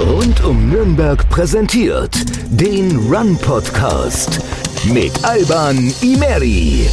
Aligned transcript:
Rund 0.00 0.42
um 0.44 0.70
Nürnberg 0.70 1.28
präsentiert 1.28 2.14
den 2.48 2.96
Run 3.12 3.36
Podcast 3.36 4.40
mit 4.90 5.12
Alban 5.22 5.92
Imeri. 6.00 6.88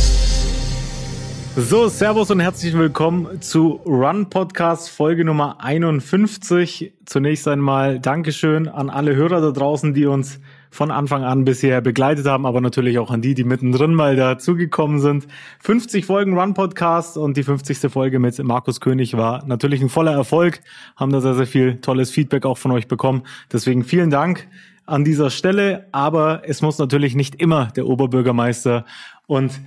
So, 1.56 1.88
Servus 1.88 2.32
und 2.32 2.42
herzlich 2.42 2.78
willkommen 2.78 3.42
zu 3.42 3.80
Run 3.86 4.30
Podcast 4.30 4.90
Folge 4.90 5.24
Nummer 5.24 5.62
51. 5.62 6.92
Zunächst 7.06 7.48
einmal 7.48 8.02
Dankeschön 8.02 8.68
an 8.68 8.90
alle 8.90 9.16
Hörer 9.16 9.40
da 9.40 9.52
draußen, 9.52 9.94
die 9.94 10.06
uns 10.06 10.42
von 10.70 10.92
Anfang 10.92 11.24
an 11.24 11.46
bisher 11.46 11.82
begleitet 11.82 12.26
haben, 12.26 12.46
aber 12.46 12.62
natürlich 12.62 13.00
auch 13.00 13.12
an 13.12 13.22
die, 13.22 13.34
die 13.34 13.44
mittendrin 13.44 13.94
mal 13.94 14.16
dazugekommen 14.16 15.00
sind. 15.00 15.28
50 15.60 16.06
Folgen 16.06 16.38
Run 16.38 16.54
Podcast 16.54 17.18
und 17.18 17.38
die 17.38 17.44
50. 17.44 17.92
Folge 17.92 18.20
mit 18.20 18.42
Markus 18.44 18.80
König 18.80 19.16
war 19.18 19.46
natürlich 19.46 19.82
ein 19.82 19.90
voller 19.90 20.14
Erfolg, 20.14 20.60
haben 20.96 21.12
da 21.12 21.22
sehr, 21.22 21.36
sehr 21.36 21.48
viel 21.48 21.82
tolles 21.82 22.12
Feedback 22.12 22.46
auch 22.46 22.58
von 22.58 22.72
euch 22.72 22.88
bekommen. 22.88 23.24
Deswegen 23.52 23.84
vielen 23.84 24.10
Dank 24.10 24.48
an 24.86 25.04
dieser 25.04 25.30
Stelle, 25.30 25.88
aber 25.92 26.42
es 26.46 26.62
muss 26.62 26.78
natürlich 26.78 27.16
nicht 27.16 27.36
immer 27.36 27.68
der 27.76 27.88
Oberbürgermeister 27.88 28.86
und 29.28 29.60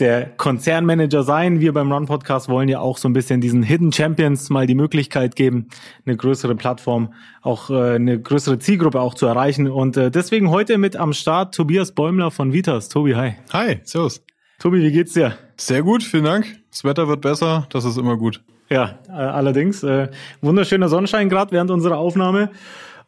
der 0.00 0.26
Konzernmanager 0.26 1.22
sein. 1.22 1.60
Wir 1.60 1.72
beim 1.72 1.92
Run 1.92 2.06
Podcast 2.06 2.48
wollen 2.48 2.68
ja 2.68 2.80
auch 2.80 2.98
so 2.98 3.08
ein 3.08 3.12
bisschen 3.12 3.40
diesen 3.40 3.62
Hidden 3.62 3.92
Champions 3.92 4.50
mal 4.50 4.66
die 4.66 4.74
Möglichkeit 4.74 5.36
geben, 5.36 5.68
eine 6.04 6.16
größere 6.16 6.54
Plattform, 6.54 7.14
auch 7.42 7.70
äh, 7.70 7.94
eine 7.94 8.20
größere 8.20 8.58
Zielgruppe 8.58 9.00
auch 9.00 9.14
zu 9.14 9.26
erreichen. 9.26 9.68
Und 9.68 9.96
äh, 9.96 10.10
deswegen 10.10 10.50
heute 10.50 10.78
mit 10.78 10.96
am 10.96 11.12
Start 11.12 11.54
Tobias 11.54 11.92
Bäumler 11.92 12.30
von 12.30 12.52
Vitas. 12.52 12.88
Tobi, 12.88 13.14
hi. 13.14 13.34
Hi, 13.52 13.80
servus. 13.84 14.24
Tobi, 14.58 14.82
wie 14.82 14.92
geht's 14.92 15.12
dir? 15.12 15.36
Sehr 15.56 15.82
gut, 15.82 16.02
vielen 16.02 16.24
Dank. 16.24 16.46
Das 16.70 16.84
Wetter 16.84 17.06
wird 17.06 17.20
besser, 17.20 17.66
das 17.70 17.84
ist 17.84 17.96
immer 17.96 18.16
gut. 18.16 18.42
Ja, 18.70 18.98
äh, 19.08 19.12
allerdings. 19.12 19.82
Äh, 19.82 20.08
wunderschöner 20.40 20.88
Sonnenschein 20.88 21.28
gerade 21.28 21.52
während 21.52 21.70
unserer 21.70 21.98
Aufnahme. 21.98 22.50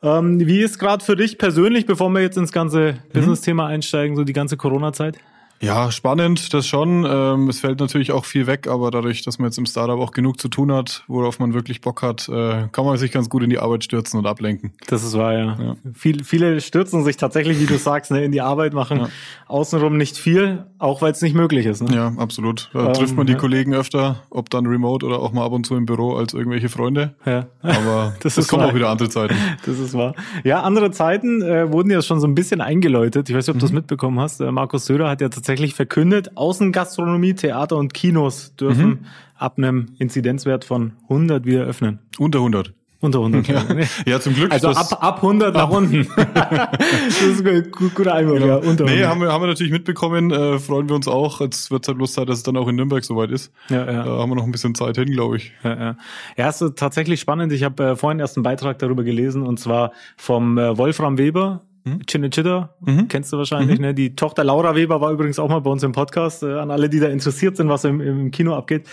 Ähm, 0.03 0.47
wie 0.47 0.61
ist 0.61 0.79
gerade 0.79 1.05
für 1.05 1.17
dich 1.17 1.39
persönlich, 1.39 1.87
bevor 1.87 2.11
wir 2.11 2.21
jetzt 2.21 2.37
ins 2.37 2.53
ganze 2.53 2.93
mhm. 2.93 3.13
Business-Thema 3.13 3.67
einsteigen, 3.67 4.17
so 4.17 4.25
die 4.25 4.33
ganze 4.33 4.57
Corona-Zeit? 4.57 5.19
Ja, 5.61 5.91
spannend, 5.91 6.53
das 6.53 6.67
schon. 6.67 7.07
Ähm, 7.09 7.49
es 7.49 7.61
fällt 7.61 7.81
natürlich 7.81 8.13
auch 8.13 8.25
viel 8.25 8.47
weg, 8.47 8.69
aber 8.69 8.91
dadurch, 8.91 9.23
dass 9.23 9.39
man 9.39 9.49
jetzt 9.49 9.59
im 9.59 9.67
Startup 9.67 9.99
auch 9.99 10.11
genug 10.11 10.41
zu 10.41 10.49
tun 10.49 10.71
hat, 10.71 11.05
worauf 11.09 11.39
man 11.39 11.55
wirklich 11.55 11.81
Bock 11.81 12.03
hat, 12.03 12.29
äh, 12.29 12.69
kann 12.73 12.85
man 12.85 12.97
sich 12.99 13.11
ganz 13.11 13.29
gut 13.29 13.43
in 13.43 13.51
die 13.51 13.59
Arbeit 13.59 13.85
stürzen 13.85 14.19
und 14.19 14.27
ablenken. 14.27 14.73
Das 14.87 15.03
ist 15.03 15.17
wahr, 15.17 15.33
ja. 15.33 15.57
ja. 15.59 15.77
Viel, 15.95 16.25
viele 16.25 16.61
stürzen 16.61 17.05
sich 17.05 17.17
tatsächlich, 17.17 17.59
wie 17.61 17.67
du 17.67 17.79
sagst, 17.79 18.11
ne, 18.11 18.25
in 18.25 18.33
die 18.33 18.43
Arbeit, 18.43 18.75
machen 18.75 18.99
ja. 18.99 19.09
außenrum 19.47 19.97
nicht 19.97 20.19
viel, 20.19 20.67
auch 20.79 21.01
weil 21.01 21.13
es 21.13 21.23
nicht 21.23 21.35
möglich 21.35 21.65
ist. 21.67 21.83
Ne? 21.83 21.95
Ja, 21.95 22.13
absolut. 22.19 22.71
Da 22.75 22.89
ähm, 22.89 22.93
trifft 22.93 23.17
man 23.17 23.27
die 23.27 23.33
ja. 23.33 23.39
Kollegen 23.39 23.75
öfter, 23.75 24.23
ob 24.31 24.51
dann 24.51 24.67
remote 24.67 25.07
oder 25.07 25.21
auch 25.21 25.33
mal 25.33 25.45
ab 25.45 25.53
und 25.53 25.65
zu 25.65 25.75
im 25.75 25.87
Büro 25.87 26.15
als 26.15 26.35
irgendwelche 26.35 26.69
Freunde. 26.69 27.15
Ja. 27.25 27.47
Aber 27.63 28.15
das, 28.21 28.35
das 28.35 28.49
kommen 28.49 28.65
auch 28.65 28.75
wieder 28.75 28.91
andere 28.91 29.09
Zeiten. 29.09 29.35
Das 29.65 29.79
ist 29.79 29.95
wahr. 29.95 30.15
Ja, 30.45 30.63
andere 30.63 30.91
Zeiten 30.91 31.43
äh, 31.43 31.73
wurden 31.73 31.91
ja 31.91 32.03
schon 32.03 32.21
so 32.21 32.27
ein 32.27 32.35
bisschen 32.35 32.61
eingeläutet. 32.61 33.31
Ich 33.31 33.35
weiß 33.35 33.47
nicht, 33.47 33.51
ob 33.51 33.57
mhm. 33.57 33.61
du 33.61 33.67
es 33.67 33.73
mitbekommen 33.73 34.21
hast. 34.21 34.41
Äh, 34.41 34.53
Markus 34.53 34.85
Söder 34.85 35.09
hat 35.09 35.21
ja 35.21 35.29
tatsächlich 35.29 35.46
tatsächlich 35.47 35.75
verkündet, 35.75 36.37
Außengastronomie, 36.37 37.35
Theater 37.35 37.77
und 37.77 37.95
Kinos 37.95 38.57
dürfen 38.57 38.89
mhm. 38.89 38.99
ab 39.37 39.59
einem 39.59 39.87
Inzidenzwert 39.99 40.65
von 40.65 40.95
100 41.05 41.47
wieder 41.47 41.63
öffnen. 41.63 42.01
Unter 42.19 42.41
100. 42.41 42.73
Unter 42.99 43.21
100. 43.21 43.47
Ja, 43.49 43.65
ja 44.07 44.21
zum 44.21 44.35
Glück. 44.35 44.51
Also 44.51 44.71
ab, 44.71 45.01
ab 45.01 45.17
100 45.19 45.55
nach 45.55 45.71
unten. 45.71 46.09
das 46.17 47.23
ist 47.23 47.47
ein 47.47 47.71
guter 47.71 48.15
Einwurf, 48.15 48.41
ja. 48.41 48.57
Unter 48.57 48.87
100. 48.87 48.87
Nee, 48.89 49.05
haben 49.05 49.21
wir, 49.21 49.33
haben 49.33 49.41
wir 49.41 49.47
natürlich 49.47 49.71
mitbekommen, 49.71 50.33
äh, 50.33 50.59
freuen 50.59 50.89
wir 50.89 50.97
uns 50.97 51.07
auch. 51.07 51.41
Jetzt 51.41 51.71
wird 51.71 51.85
es 51.85 51.89
halt 51.89 51.99
bloß 51.99 52.15
Zeit, 52.15 52.29
dass 52.29 52.39
es 52.39 52.43
dann 52.43 52.57
auch 52.57 52.67
in 52.67 52.75
Nürnberg 52.75 53.05
soweit 53.05 53.31
ist. 53.31 53.53
Ja, 53.69 53.87
ja. 53.87 54.03
Da 54.03 54.19
haben 54.19 54.31
wir 54.31 54.35
noch 54.35 54.45
ein 54.45 54.53
bisschen 54.53 54.75
Zeit 54.75 54.97
hin, 54.97 55.13
glaube 55.13 55.37
ich. 55.37 55.53
Ja, 55.63 55.79
ja. 55.79 55.97
ja, 56.37 56.49
ist 56.49 56.65
tatsächlich 56.75 57.21
spannend. 57.21 57.53
Ich 57.53 57.63
habe 57.63 57.85
äh, 57.85 57.97
vorhin 57.97 58.19
erst 58.19 58.37
einen 58.37 58.43
Beitrag 58.43 58.81
darüber 58.81 59.05
gelesen 59.05 59.43
und 59.43 59.61
zwar 59.61 59.93
vom 60.17 60.59
äh, 60.59 60.77
Wolfram 60.77 61.19
Weber, 61.19 61.63
Mhm. 61.87 62.01
Chinichita, 62.05 62.71
mhm. 62.81 63.07
kennst 63.07 63.33
du 63.33 63.39
wahrscheinlich, 63.39 63.79
mhm. 63.79 63.87
ne? 63.87 63.95
Die 63.95 64.17
Tochter 64.17 64.43
Laura 64.43 64.75
Weber 64.75 65.01
war 65.01 65.13
übrigens 65.13 65.39
auch 65.39 65.49
mal 65.49 65.61
bei 65.61 65.71
uns 65.71 65.85
im 65.85 65.93
Podcast, 65.93 66.43
äh, 66.43 66.59
an 66.59 66.73
alle, 66.73 66.89
die 66.89 66.99
da 66.99 67.07
interessiert 67.07 67.57
sind, 67.57 67.69
was 67.69 67.85
im, 67.85 68.01
im 68.01 68.31
Kino 68.33 68.57
abgeht. 68.57 68.89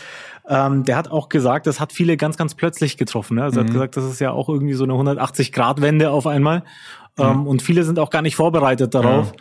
Ähm, 0.47 0.83
der 0.83 0.95
hat 0.95 1.09
auch 1.09 1.27
gesagt, 1.27 1.65
das 1.65 1.79
hat 1.79 1.91
viele 1.91 2.17
ganz, 2.17 2.37
ganz 2.37 2.53
plötzlich 2.53 2.95
getroffen. 2.97 3.37
Ne? 3.37 3.43
Also 3.43 3.59
mhm. 3.61 3.65
hat 3.65 3.73
gesagt, 3.73 3.97
das 3.97 4.05
ist 4.05 4.19
ja 4.19 4.31
auch 4.31 4.47
irgendwie 4.47 4.73
so 4.73 4.83
eine 4.83 4.93
180-Grad-Wende 4.93 6.11
auf 6.11 6.27
einmal. 6.27 6.63
Ähm, 7.17 7.47
und 7.47 7.63
viele 7.63 7.83
sind 7.83 7.97
auch 7.97 8.11
gar 8.11 8.21
nicht 8.21 8.35
vorbereitet 8.35 8.93
darauf. 8.93 9.33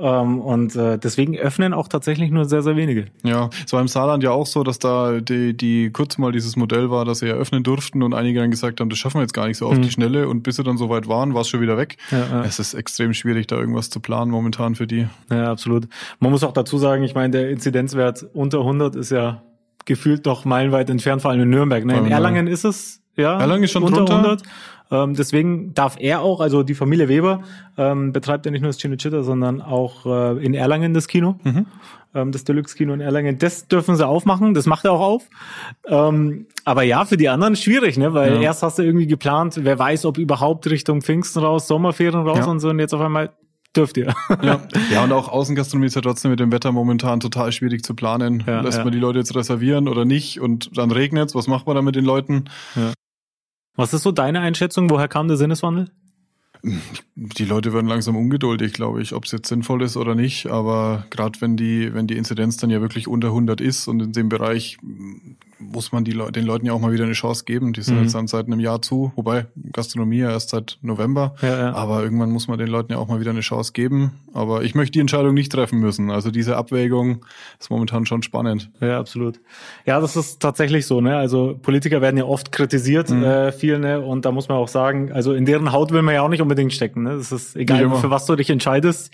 Ähm, 0.00 0.40
und 0.40 0.74
äh, 0.76 0.98
deswegen 0.98 1.36
öffnen 1.36 1.74
auch 1.74 1.86
tatsächlich 1.86 2.30
nur 2.30 2.46
sehr, 2.46 2.62
sehr 2.62 2.74
wenige. 2.74 3.06
Ja, 3.22 3.50
es 3.66 3.72
war 3.72 3.80
im 3.82 3.88
Saarland 3.88 4.22
ja 4.22 4.30
auch 4.30 4.46
so, 4.46 4.62
dass 4.62 4.78
da 4.78 5.20
die, 5.20 5.54
die 5.54 5.90
kurz 5.90 6.16
mal 6.16 6.32
dieses 6.32 6.56
Modell 6.56 6.90
war, 6.90 7.04
dass 7.04 7.18
sie 7.18 7.28
eröffnen 7.28 7.62
durften 7.62 8.02
und 8.02 8.14
einige 8.14 8.40
dann 8.40 8.50
gesagt 8.50 8.80
haben, 8.80 8.88
das 8.88 8.98
schaffen 8.98 9.18
wir 9.18 9.22
jetzt 9.22 9.34
gar 9.34 9.46
nicht 9.46 9.58
so 9.58 9.66
auf 9.66 9.76
mhm. 9.76 9.82
die 9.82 9.90
Schnelle. 9.90 10.28
Und 10.28 10.42
bis 10.42 10.56
sie 10.56 10.64
dann 10.64 10.78
soweit 10.78 11.06
waren, 11.06 11.34
war 11.34 11.42
es 11.42 11.48
schon 11.48 11.60
wieder 11.60 11.76
weg. 11.76 11.98
Ja, 12.10 12.18
ja. 12.18 12.44
Es 12.44 12.58
ist 12.58 12.72
extrem 12.72 13.12
schwierig, 13.12 13.46
da 13.46 13.56
irgendwas 13.56 13.90
zu 13.90 14.00
planen 14.00 14.30
momentan 14.30 14.74
für 14.74 14.86
die. 14.86 15.06
Ja, 15.30 15.50
absolut. 15.50 15.86
Man 16.18 16.30
muss 16.30 16.44
auch 16.44 16.52
dazu 16.52 16.78
sagen, 16.78 17.02
ich 17.02 17.14
meine, 17.14 17.30
der 17.30 17.50
Inzidenzwert 17.50 18.26
unter 18.32 18.60
100 18.60 18.96
ist 18.96 19.10
ja 19.10 19.42
gefühlt 19.84 20.24
noch 20.24 20.44
meilenweit 20.46 20.88
entfernt, 20.88 21.20
vor 21.20 21.30
allem 21.30 21.42
in 21.42 21.50
Nürnberg. 21.50 21.84
Ne? 21.84 21.98
In 21.98 22.06
Erlangen 22.06 22.46
ist 22.46 22.64
es 22.64 23.02
ja 23.16 23.38
Erlangen 23.38 23.64
ist 23.64 23.72
schon 23.72 23.82
unter 23.82 23.98
drunter. 23.98 24.14
100. 24.14 24.42
Ähm, 24.90 25.14
deswegen 25.14 25.72
darf 25.74 25.96
er 25.98 26.20
auch, 26.20 26.40
also 26.40 26.62
die 26.62 26.74
Familie 26.74 27.08
Weber 27.08 27.42
ähm, 27.76 28.12
betreibt 28.12 28.46
ja 28.46 28.52
nicht 28.52 28.62
nur 28.62 28.70
das 28.70 28.78
Cinecittà, 28.78 29.22
sondern 29.22 29.62
auch 29.62 30.06
äh, 30.06 30.44
in 30.44 30.54
Erlangen 30.54 30.94
das 30.94 31.06
Kino, 31.06 31.36
mhm. 31.44 31.66
ähm, 32.14 32.32
das 32.32 32.44
Deluxe-Kino 32.44 32.92
in 32.92 33.00
Erlangen. 33.00 33.38
Das 33.38 33.68
dürfen 33.68 33.96
sie 33.96 34.06
aufmachen, 34.06 34.54
das 34.54 34.66
macht 34.66 34.84
er 34.84 34.92
auch 34.92 35.00
auf. 35.00 35.28
Ähm, 35.86 36.46
aber 36.64 36.82
ja, 36.82 37.04
für 37.04 37.16
die 37.16 37.28
anderen 37.28 37.56
schwierig, 37.56 37.98
ne? 37.98 38.14
Weil 38.14 38.34
ja. 38.34 38.40
erst 38.40 38.62
hast 38.62 38.78
du 38.78 38.82
irgendwie 38.82 39.06
geplant, 39.06 39.60
wer 39.62 39.78
weiß, 39.78 40.04
ob 40.06 40.18
überhaupt 40.18 40.68
Richtung 40.68 41.02
Pfingsten 41.02 41.40
raus, 41.40 41.68
Sommerferien 41.68 42.26
raus 42.26 42.40
ja. 42.40 42.46
und 42.46 42.60
so 42.60 42.70
und 42.70 42.78
jetzt 42.78 42.94
auf 42.94 43.00
einmal 43.00 43.30
dürft 43.76 43.96
ihr. 43.96 44.12
Ja. 44.42 44.60
ja, 44.92 45.04
und 45.04 45.12
auch 45.12 45.28
Außengastronomie 45.28 45.86
ist 45.86 45.94
ja 45.94 46.00
trotzdem 46.00 46.32
mit 46.32 46.40
dem 46.40 46.50
Wetter 46.50 46.72
momentan 46.72 47.20
total 47.20 47.52
schwierig 47.52 47.84
zu 47.84 47.94
planen. 47.94 48.42
Ja, 48.46 48.60
Lässt 48.60 48.78
ja. 48.78 48.84
man 48.84 48.92
die 48.92 48.98
Leute 48.98 49.20
jetzt 49.20 49.34
reservieren 49.34 49.86
oder 49.86 50.04
nicht 50.04 50.40
und 50.40 50.76
dann 50.76 50.90
regnet's, 50.90 51.34
was 51.34 51.46
macht 51.46 51.66
man 51.66 51.76
da 51.76 51.82
mit 51.82 51.94
den 51.94 52.04
Leuten? 52.04 52.46
Ja. 52.74 52.92
Was 53.80 53.94
ist 53.94 54.02
so 54.02 54.12
deine 54.12 54.40
Einschätzung? 54.40 54.90
Woher 54.90 55.08
kam 55.08 55.26
der 55.26 55.38
Sinneswandel? 55.38 55.90
Die 57.14 57.46
Leute 57.46 57.72
werden 57.72 57.86
langsam 57.86 58.14
ungeduldig, 58.14 58.74
glaube 58.74 59.00
ich, 59.00 59.14
ob 59.14 59.24
es 59.24 59.32
jetzt 59.32 59.48
sinnvoll 59.48 59.80
ist 59.80 59.96
oder 59.96 60.14
nicht. 60.14 60.48
Aber 60.48 61.06
gerade 61.08 61.40
wenn 61.40 61.56
die, 61.56 61.94
wenn 61.94 62.06
die 62.06 62.18
Inzidenz 62.18 62.58
dann 62.58 62.68
ja 62.68 62.82
wirklich 62.82 63.08
unter 63.08 63.28
100 63.28 63.58
ist 63.62 63.88
und 63.88 64.02
in 64.02 64.12
dem 64.12 64.28
Bereich 64.28 64.76
muss 65.60 65.92
man 65.92 66.04
die 66.04 66.12
Le 66.12 66.32
den 66.32 66.44
Leuten 66.44 66.66
ja 66.66 66.72
auch 66.72 66.80
mal 66.80 66.92
wieder 66.92 67.04
eine 67.04 67.12
Chance 67.12 67.44
geben. 67.44 67.72
Die 67.72 67.82
sind 67.82 67.96
mhm. 67.96 68.02
jetzt 68.02 68.14
dann 68.14 68.26
seit 68.26 68.46
einem 68.46 68.60
Jahr 68.60 68.82
zu, 68.82 69.12
wobei 69.16 69.46
Gastronomie 69.72 70.18
ja 70.18 70.30
erst 70.30 70.50
seit 70.50 70.78
November. 70.82 71.34
Ja, 71.42 71.58
ja. 71.58 71.72
Aber 71.74 72.02
irgendwann 72.02 72.30
muss 72.30 72.48
man 72.48 72.58
den 72.58 72.68
Leuten 72.68 72.92
ja 72.92 72.98
auch 72.98 73.08
mal 73.08 73.20
wieder 73.20 73.30
eine 73.30 73.40
Chance 73.40 73.72
geben. 73.72 74.12
Aber 74.32 74.62
ich 74.62 74.74
möchte 74.74 74.92
die 74.92 75.00
Entscheidung 75.00 75.34
nicht 75.34 75.52
treffen 75.52 75.80
müssen. 75.80 76.10
Also 76.10 76.30
diese 76.30 76.56
Abwägung 76.56 77.24
ist 77.58 77.70
momentan 77.70 78.06
schon 78.06 78.22
spannend. 78.22 78.70
Ja, 78.80 78.98
absolut. 78.98 79.40
Ja, 79.86 80.00
das 80.00 80.16
ist 80.16 80.40
tatsächlich 80.40 80.86
so. 80.86 81.00
Ne? 81.00 81.16
Also 81.16 81.58
Politiker 81.60 82.00
werden 82.00 82.16
ja 82.16 82.24
oft 82.24 82.52
kritisiert, 82.52 83.10
mhm. 83.10 83.22
äh, 83.22 83.52
viel, 83.52 83.78
ne? 83.78 84.00
Und 84.00 84.24
da 84.24 84.32
muss 84.32 84.48
man 84.48 84.58
auch 84.58 84.68
sagen, 84.68 85.12
also 85.12 85.34
in 85.34 85.44
deren 85.44 85.72
Haut 85.72 85.92
will 85.92 86.02
man 86.02 86.14
ja 86.14 86.22
auch 86.22 86.28
nicht 86.28 86.42
unbedingt 86.42 86.72
stecken. 86.72 87.02
Ne? 87.02 87.16
Das 87.16 87.32
ist 87.32 87.56
egal, 87.56 87.90
für 87.96 88.10
was 88.10 88.26
du 88.26 88.36
dich 88.36 88.50
entscheidest. 88.50 89.12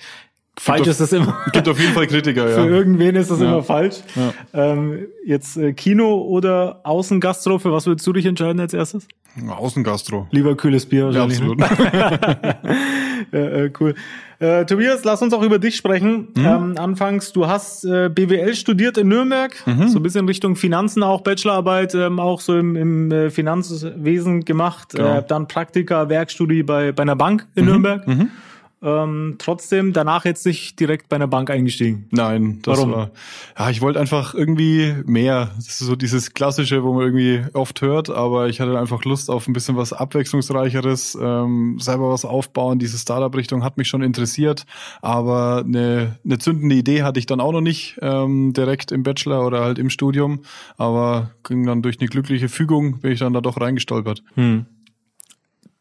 Falsch 0.58 0.86
ist 0.86 1.00
es 1.00 1.12
immer. 1.12 1.36
Gibt 1.52 1.68
auf 1.68 1.78
jeden 1.78 1.92
Fall 1.92 2.06
Kritiker, 2.06 2.48
ja. 2.48 2.54
Für 2.56 2.68
irgendwen 2.68 3.14
ist 3.14 3.30
es 3.30 3.40
ja. 3.40 3.46
immer 3.46 3.62
falsch. 3.62 3.96
Ja. 4.14 4.32
Ähm, 4.54 5.06
jetzt 5.24 5.56
äh, 5.56 5.72
Kino 5.74 6.22
oder 6.22 6.80
Außengastro, 6.84 7.58
für 7.58 7.72
was 7.72 7.86
würdest 7.86 8.06
du 8.06 8.12
dich 8.14 8.24
entscheiden 8.24 8.60
als 8.60 8.72
erstes? 8.72 9.06
Außengastro. 9.46 10.28
Lieber 10.30 10.56
kühles 10.56 10.86
Bier 10.86 11.06
wahrscheinlich. 11.06 11.40
Ja, 11.46 12.08
absolut. 12.08 12.64
äh, 13.32 13.64
äh, 13.64 13.72
cool. 13.80 13.94
Äh, 14.38 14.64
Tobias, 14.64 15.04
lass 15.04 15.20
uns 15.20 15.34
auch 15.34 15.42
über 15.42 15.58
dich 15.58 15.76
sprechen. 15.76 16.28
Mhm. 16.34 16.46
Ähm, 16.46 16.74
anfangs, 16.78 17.32
du 17.32 17.46
hast 17.46 17.84
äh, 17.84 18.08
BWL 18.08 18.54
studiert 18.54 18.96
in 18.98 19.08
Nürnberg, 19.08 19.54
mhm. 19.66 19.88
so 19.88 19.98
ein 19.98 20.02
bisschen 20.02 20.26
Richtung 20.26 20.56
Finanzen, 20.56 21.02
auch 21.02 21.20
Bachelorarbeit, 21.20 21.94
ähm, 21.94 22.18
auch 22.18 22.40
so 22.40 22.56
im, 22.56 22.76
im 22.76 23.12
äh, 23.12 23.30
Finanzwesen 23.30 24.44
gemacht. 24.44 24.94
Genau. 24.94 25.18
Äh, 25.18 25.24
dann 25.26 25.48
Praktika, 25.48 26.08
Werkstudie 26.08 26.62
bei, 26.62 26.92
bei 26.92 27.02
einer 27.02 27.16
Bank 27.16 27.46
in 27.54 27.64
mhm. 27.64 27.70
Nürnberg. 27.70 28.06
Ähm, 28.82 29.36
trotzdem 29.38 29.94
danach 29.94 30.26
jetzt 30.26 30.44
nicht 30.44 30.78
direkt 30.78 31.08
bei 31.08 31.16
einer 31.16 31.26
Bank 31.26 31.50
eingestiegen? 31.50 32.08
Nein, 32.10 32.60
das 32.62 32.76
Warum? 32.76 32.92
war. 32.92 33.10
Ja, 33.58 33.70
ich 33.70 33.80
wollte 33.80 33.98
einfach 33.98 34.34
irgendwie 34.34 34.94
mehr. 35.06 35.50
Das 35.56 35.68
ist 35.68 35.78
so 35.78 35.96
dieses 35.96 36.34
Klassische, 36.34 36.84
wo 36.84 36.92
man 36.92 37.04
irgendwie 37.04 37.42
oft 37.54 37.80
hört, 37.80 38.10
aber 38.10 38.48
ich 38.48 38.60
hatte 38.60 38.78
einfach 38.78 39.02
Lust 39.04 39.30
auf 39.30 39.48
ein 39.48 39.54
bisschen 39.54 39.76
was 39.76 39.94
Abwechslungsreicheres, 39.94 41.16
ähm, 41.20 41.78
selber 41.80 42.10
was 42.10 42.26
aufbauen. 42.26 42.78
Diese 42.78 42.98
Startup-Richtung 42.98 43.64
hat 43.64 43.78
mich 43.78 43.88
schon 43.88 44.02
interessiert, 44.02 44.66
aber 45.00 45.64
eine, 45.64 46.18
eine 46.22 46.38
zündende 46.38 46.74
Idee 46.74 47.02
hatte 47.02 47.18
ich 47.18 47.26
dann 47.26 47.40
auch 47.40 47.52
noch 47.52 47.62
nicht 47.62 47.98
ähm, 48.02 48.52
direkt 48.52 48.92
im 48.92 49.02
Bachelor 49.02 49.46
oder 49.46 49.62
halt 49.62 49.78
im 49.78 49.88
Studium, 49.88 50.40
aber 50.76 51.30
ging 51.44 51.64
dann 51.64 51.80
durch 51.80 51.98
eine 51.98 52.08
glückliche 52.08 52.50
Fügung, 52.50 53.00
bin 53.00 53.12
ich 53.12 53.20
dann 53.20 53.32
da 53.32 53.40
doch 53.40 53.58
reingestolpert. 53.58 54.22
Hm. 54.34 54.66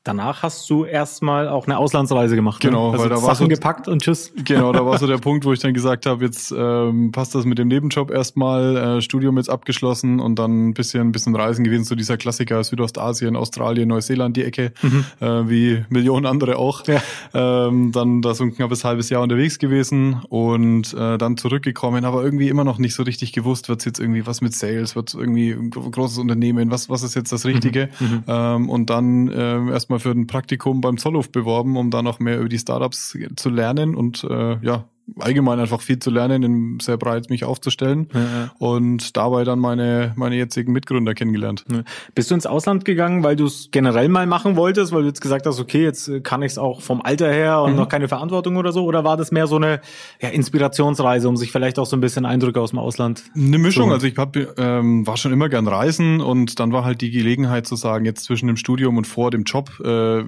Danach 0.05 0.43
hast 0.43 0.69
du 0.69 0.85
erstmal 0.85 1.49
auch 1.49 1.65
eine 1.65 1.77
Auslandsreise 1.77 2.35
gemacht. 2.35 2.61
Genau, 2.61 2.87
ne? 2.87 2.93
also 2.93 3.03
weil 3.03 3.09
da 3.09 3.15
Sachen 3.17 3.27
war 3.27 3.35
so 3.35 3.47
gepackt 3.47 3.87
und 3.87 4.01
tschüss. 4.01 4.31
Genau, 4.45 4.71
da 4.71 4.85
war 4.85 4.97
so 4.97 5.07
der 5.07 5.17
Punkt, 5.25 5.45
wo 5.45 5.51
ich 5.51 5.59
dann 5.59 5.73
gesagt 5.73 6.05
habe, 6.05 6.23
jetzt 6.23 6.53
ähm, 6.55 7.11
passt 7.11 7.35
das 7.35 7.45
mit 7.45 7.57
dem 7.57 7.67
Nebenjob 7.67 8.11
erstmal, 8.11 8.77
äh, 8.77 9.01
Studium 9.01 9.37
jetzt 9.37 9.49
abgeschlossen 9.49 10.19
und 10.19 10.37
dann 10.37 10.69
ein 10.69 10.73
bisschen, 10.73 11.09
ein 11.09 11.11
bisschen 11.11 11.35
reisen 11.35 11.63
gewesen, 11.63 11.83
so 11.83 11.95
dieser 11.95 12.17
Klassiker 12.17 12.63
Südostasien, 12.63 13.35
Australien, 13.35 13.89
Neuseeland, 13.89 14.37
die 14.37 14.43
Ecke, 14.43 14.73
mhm. 14.81 15.05
äh, 15.19 15.49
wie 15.49 15.85
Millionen 15.89 16.27
andere 16.27 16.57
auch. 16.57 16.83
Ja. 16.87 17.01
Ähm, 17.33 17.91
dann 17.91 18.21
da 18.21 18.35
so 18.35 18.43
ein 18.43 18.55
knappes 18.55 18.85
halbes 18.85 19.09
Jahr 19.09 19.23
unterwegs 19.23 19.57
gewesen 19.57 20.21
und 20.29 20.93
äh, 20.93 21.17
dann 21.17 21.35
zurückgekommen, 21.37 22.05
aber 22.05 22.23
irgendwie 22.23 22.49
immer 22.49 22.63
noch 22.63 22.77
nicht 22.77 22.93
so 22.93 23.03
richtig 23.03 23.33
gewusst, 23.33 23.69
wird's 23.69 23.85
jetzt 23.85 23.99
irgendwie 23.99 24.27
was 24.27 24.41
mit 24.41 24.53
Sales, 24.53 24.95
wird's 24.95 25.15
irgendwie 25.15 25.51
ein 25.51 25.71
großes 25.71 26.19
Unternehmen, 26.19 26.69
was, 26.69 26.89
was 26.89 27.01
ist 27.01 27.15
jetzt 27.15 27.31
das 27.31 27.45
Richtige? 27.45 27.89
Mhm. 27.99 28.05
mhm. 28.05 28.23
Ähm, 28.27 28.69
und 28.69 28.89
dann 28.91 29.29
äh, 29.29 29.71
erstmal 29.71 29.94
mal 29.95 29.99
für 29.99 30.11
ein 30.11 30.27
Praktikum 30.27 30.81
beim 30.81 30.97
Zollhof 30.97 31.31
beworben, 31.31 31.77
um 31.77 31.89
da 31.89 32.01
noch 32.01 32.19
mehr 32.19 32.39
über 32.39 32.49
die 32.49 32.59
Startups 32.59 33.17
zu 33.35 33.49
lernen. 33.49 33.95
Und 33.95 34.23
äh, 34.23 34.57
ja, 34.61 34.89
allgemein 35.19 35.59
einfach 35.59 35.81
viel 35.81 35.99
zu 35.99 36.09
lernen, 36.09 36.43
in 36.43 36.79
sehr 36.79 36.97
breit 36.97 37.29
mich 37.29 37.45
aufzustellen 37.45 38.07
ja, 38.13 38.19
ja. 38.19 38.51
und 38.57 39.15
dabei 39.15 39.43
dann 39.43 39.59
meine 39.59 40.13
meine 40.15 40.35
jetzigen 40.35 40.71
Mitgründer 40.73 41.13
kennengelernt. 41.13 41.63
Ja. 41.71 41.83
Bist 42.15 42.31
du 42.31 42.35
ins 42.35 42.45
Ausland 42.45 42.85
gegangen, 42.85 43.23
weil 43.23 43.35
du 43.35 43.45
es 43.45 43.69
generell 43.71 44.09
mal 44.09 44.25
machen 44.25 44.55
wolltest, 44.55 44.91
weil 44.91 45.01
du 45.01 45.07
jetzt 45.07 45.21
gesagt 45.21 45.45
hast, 45.45 45.59
okay, 45.59 45.83
jetzt 45.83 46.11
kann 46.23 46.41
ich 46.41 46.53
es 46.53 46.57
auch 46.57 46.81
vom 46.81 47.01
Alter 47.01 47.31
her 47.31 47.61
und 47.61 47.71
mhm. 47.71 47.77
noch 47.77 47.89
keine 47.89 48.07
Verantwortung 48.07 48.57
oder 48.57 48.71
so, 48.71 48.83
oder 48.85 49.03
war 49.03 49.17
das 49.17 49.31
mehr 49.31 49.47
so 49.47 49.57
eine 49.57 49.79
ja, 50.21 50.29
Inspirationsreise, 50.29 51.29
um 51.29 51.37
sich 51.37 51.51
vielleicht 51.51 51.77
auch 51.77 51.85
so 51.85 51.95
ein 51.95 52.01
bisschen 52.01 52.25
Eindrücke 52.25 52.59
aus 52.59 52.71
dem 52.71 52.79
Ausland? 52.79 53.23
Eine 53.35 53.57
Mischung. 53.59 53.91
Also 53.91 54.07
ich 54.07 54.17
hab, 54.17 54.35
ähm, 54.35 55.05
war 55.05 55.17
schon 55.17 55.31
immer 55.31 55.49
gern 55.49 55.67
reisen 55.67 56.19
und 56.21 56.59
dann 56.59 56.71
war 56.71 56.83
halt 56.83 57.01
die 57.01 57.11
Gelegenheit 57.11 57.67
zu 57.67 57.75
sagen, 57.75 58.05
jetzt 58.05 58.23
zwischen 58.23 58.47
dem 58.47 58.57
Studium 58.57 58.97
und 58.97 59.05
vor 59.05 59.29
dem 59.31 59.43
Job 59.43 59.69
äh, 59.81 60.23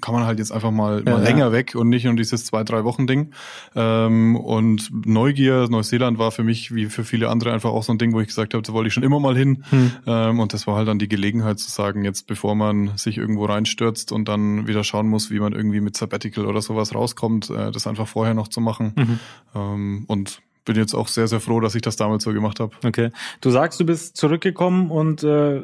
kann 0.00 0.14
man 0.14 0.24
halt 0.24 0.38
jetzt 0.38 0.52
einfach 0.52 0.70
mal, 0.70 1.02
mal 1.02 1.22
länger 1.22 1.52
weg 1.52 1.74
und 1.74 1.88
nicht 1.90 2.04
nur 2.04 2.16
dieses 2.16 2.46
zwei 2.46 2.64
drei 2.64 2.84
Wochen 2.84 3.06
Ding. 3.06 3.32
Ähm, 3.74 4.21
ähm, 4.22 4.36
und 4.36 5.06
Neugier, 5.06 5.68
Neuseeland 5.68 6.18
war 6.18 6.30
für 6.30 6.44
mich 6.44 6.74
wie 6.74 6.86
für 6.86 7.04
viele 7.04 7.28
andere 7.28 7.52
einfach 7.52 7.70
auch 7.70 7.82
so 7.82 7.92
ein 7.92 7.98
Ding, 7.98 8.12
wo 8.12 8.20
ich 8.20 8.28
gesagt 8.28 8.54
habe, 8.54 8.62
da 8.62 8.72
wollte 8.72 8.88
ich 8.88 8.94
schon 8.94 9.02
immer 9.02 9.20
mal 9.20 9.36
hin. 9.36 9.64
Hm. 9.70 9.92
Ähm, 10.06 10.40
und 10.40 10.52
das 10.52 10.66
war 10.66 10.76
halt 10.76 10.88
dann 10.88 10.98
die 10.98 11.08
Gelegenheit 11.08 11.58
zu 11.58 11.70
sagen, 11.70 12.04
jetzt 12.04 12.26
bevor 12.26 12.54
man 12.54 12.96
sich 12.96 13.18
irgendwo 13.18 13.44
reinstürzt 13.44 14.12
und 14.12 14.28
dann 14.28 14.66
wieder 14.66 14.84
schauen 14.84 15.08
muss, 15.08 15.30
wie 15.30 15.40
man 15.40 15.52
irgendwie 15.52 15.80
mit 15.80 15.96
Sabbatical 15.96 16.46
oder 16.46 16.62
sowas 16.62 16.94
rauskommt, 16.94 17.50
äh, 17.50 17.70
das 17.70 17.86
einfach 17.86 18.08
vorher 18.08 18.34
noch 18.34 18.48
zu 18.48 18.60
machen. 18.60 18.92
Mhm. 18.96 19.18
Ähm, 19.54 20.04
und 20.06 20.42
bin 20.64 20.76
jetzt 20.76 20.94
auch 20.94 21.08
sehr, 21.08 21.26
sehr 21.26 21.40
froh, 21.40 21.60
dass 21.60 21.74
ich 21.74 21.82
das 21.82 21.96
damals 21.96 22.22
so 22.22 22.32
gemacht 22.32 22.60
habe. 22.60 22.74
Okay. 22.84 23.10
Du 23.40 23.50
sagst, 23.50 23.80
du 23.80 23.84
bist 23.84 24.16
zurückgekommen 24.16 24.90
und 24.90 25.24
äh, 25.24 25.62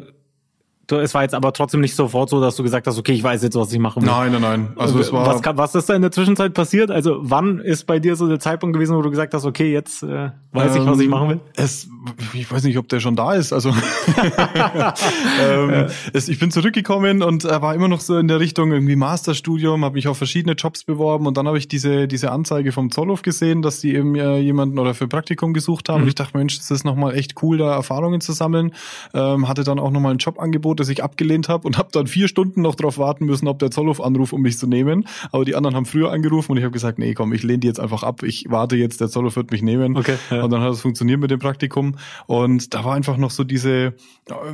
es 0.96 1.14
war 1.14 1.22
jetzt 1.22 1.34
aber 1.34 1.52
trotzdem 1.52 1.80
nicht 1.80 1.94
sofort 1.94 2.30
so, 2.30 2.40
dass 2.40 2.56
du 2.56 2.62
gesagt 2.62 2.86
hast, 2.86 2.98
okay, 2.98 3.12
ich 3.12 3.22
weiß 3.22 3.42
jetzt, 3.42 3.54
was 3.56 3.72
ich 3.72 3.78
machen 3.78 4.02
will. 4.02 4.10
Nein, 4.10 4.32
nein, 4.32 4.40
nein. 4.40 4.68
Also 4.76 4.98
es 4.98 5.12
war 5.12 5.26
was, 5.26 5.42
was 5.44 5.74
ist 5.74 5.88
da 5.88 5.94
in 5.94 6.02
der 6.02 6.10
Zwischenzeit 6.10 6.54
passiert? 6.54 6.90
Also 6.90 7.18
wann 7.20 7.58
ist 7.58 7.86
bei 7.86 7.98
dir 7.98 8.16
so 8.16 8.26
der 8.26 8.40
Zeitpunkt 8.40 8.74
gewesen, 8.74 8.96
wo 8.96 9.02
du 9.02 9.10
gesagt 9.10 9.34
hast, 9.34 9.44
okay, 9.44 9.72
jetzt 9.72 10.02
äh, 10.02 10.30
weiß 10.52 10.76
ähm, 10.76 10.82
ich, 10.82 10.88
was 10.88 11.00
ich 11.00 11.08
machen 11.08 11.28
will? 11.28 11.40
Es, 11.56 11.88
ich 12.32 12.50
weiß 12.50 12.64
nicht, 12.64 12.78
ob 12.78 12.88
der 12.88 13.00
schon 13.00 13.16
da 13.16 13.34
ist. 13.34 13.52
Also 13.52 13.70
ähm, 15.40 15.86
es, 16.12 16.28
ich 16.28 16.38
bin 16.38 16.50
zurückgekommen 16.50 17.22
und 17.22 17.44
äh, 17.44 17.60
war 17.60 17.74
immer 17.74 17.88
noch 17.88 18.00
so 18.00 18.16
in 18.16 18.28
der 18.28 18.40
Richtung 18.40 18.72
irgendwie 18.72 18.96
Masterstudium, 18.96 19.84
habe 19.84 19.96
mich 19.96 20.08
auf 20.08 20.16
verschiedene 20.16 20.54
Jobs 20.54 20.84
beworben 20.84 21.26
und 21.26 21.36
dann 21.36 21.46
habe 21.46 21.58
ich 21.58 21.68
diese 21.68 22.08
diese 22.08 22.30
Anzeige 22.30 22.72
vom 22.72 22.90
Zollhof 22.90 23.22
gesehen, 23.22 23.62
dass 23.62 23.80
die 23.80 23.94
eben 23.94 24.14
äh, 24.14 24.38
jemanden 24.38 24.78
oder 24.78 24.94
für 24.94 25.08
Praktikum 25.08 25.52
gesucht 25.52 25.88
haben. 25.88 25.98
Mhm. 25.98 26.02
Und 26.02 26.08
ich 26.08 26.14
dachte, 26.14 26.38
Mensch, 26.38 26.56
das 26.56 26.70
ist 26.70 26.84
nochmal 26.84 27.14
echt 27.14 27.42
cool, 27.42 27.58
da 27.58 27.74
Erfahrungen 27.74 28.20
zu 28.20 28.32
sammeln. 28.32 28.72
Ähm, 29.12 29.48
hatte 29.48 29.64
dann 29.64 29.78
auch 29.78 29.90
nochmal 29.90 30.12
ein 30.12 30.18
Jobangebot 30.18 30.78
das 30.78 30.88
ich 30.88 31.02
abgelehnt 31.02 31.48
habe 31.48 31.66
und 31.66 31.78
habe 31.78 31.88
dann 31.92 32.06
vier 32.06 32.28
Stunden 32.28 32.62
noch 32.62 32.74
darauf 32.74 32.98
warten 32.98 33.24
müssen, 33.24 33.48
ob 33.48 33.58
der 33.58 33.70
Zollhof 33.70 34.00
anruft, 34.00 34.32
um 34.32 34.42
mich 34.42 34.58
zu 34.58 34.66
nehmen. 34.66 35.06
Aber 35.32 35.44
die 35.44 35.54
anderen 35.54 35.76
haben 35.76 35.86
früher 35.86 36.10
angerufen 36.10 36.52
und 36.52 36.58
ich 36.58 36.64
habe 36.64 36.72
gesagt, 36.72 36.98
nee, 36.98 37.14
komm, 37.14 37.32
ich 37.32 37.42
lehne 37.42 37.58
die 37.58 37.66
jetzt 37.66 37.80
einfach 37.80 38.02
ab. 38.02 38.22
Ich 38.22 38.46
warte 38.48 38.76
jetzt, 38.76 39.00
der 39.00 39.08
Zollhof 39.08 39.36
wird 39.36 39.50
mich 39.50 39.62
nehmen. 39.62 39.96
Okay, 39.96 40.16
ja. 40.30 40.44
Und 40.44 40.50
dann 40.50 40.60
hat 40.60 40.72
es 40.72 40.80
funktioniert 40.80 41.20
mit 41.20 41.30
dem 41.30 41.38
Praktikum. 41.38 41.96
Und 42.26 42.74
da 42.74 42.84
war 42.84 42.94
einfach 42.94 43.16
noch 43.16 43.30
so 43.30 43.44
diese, 43.44 43.94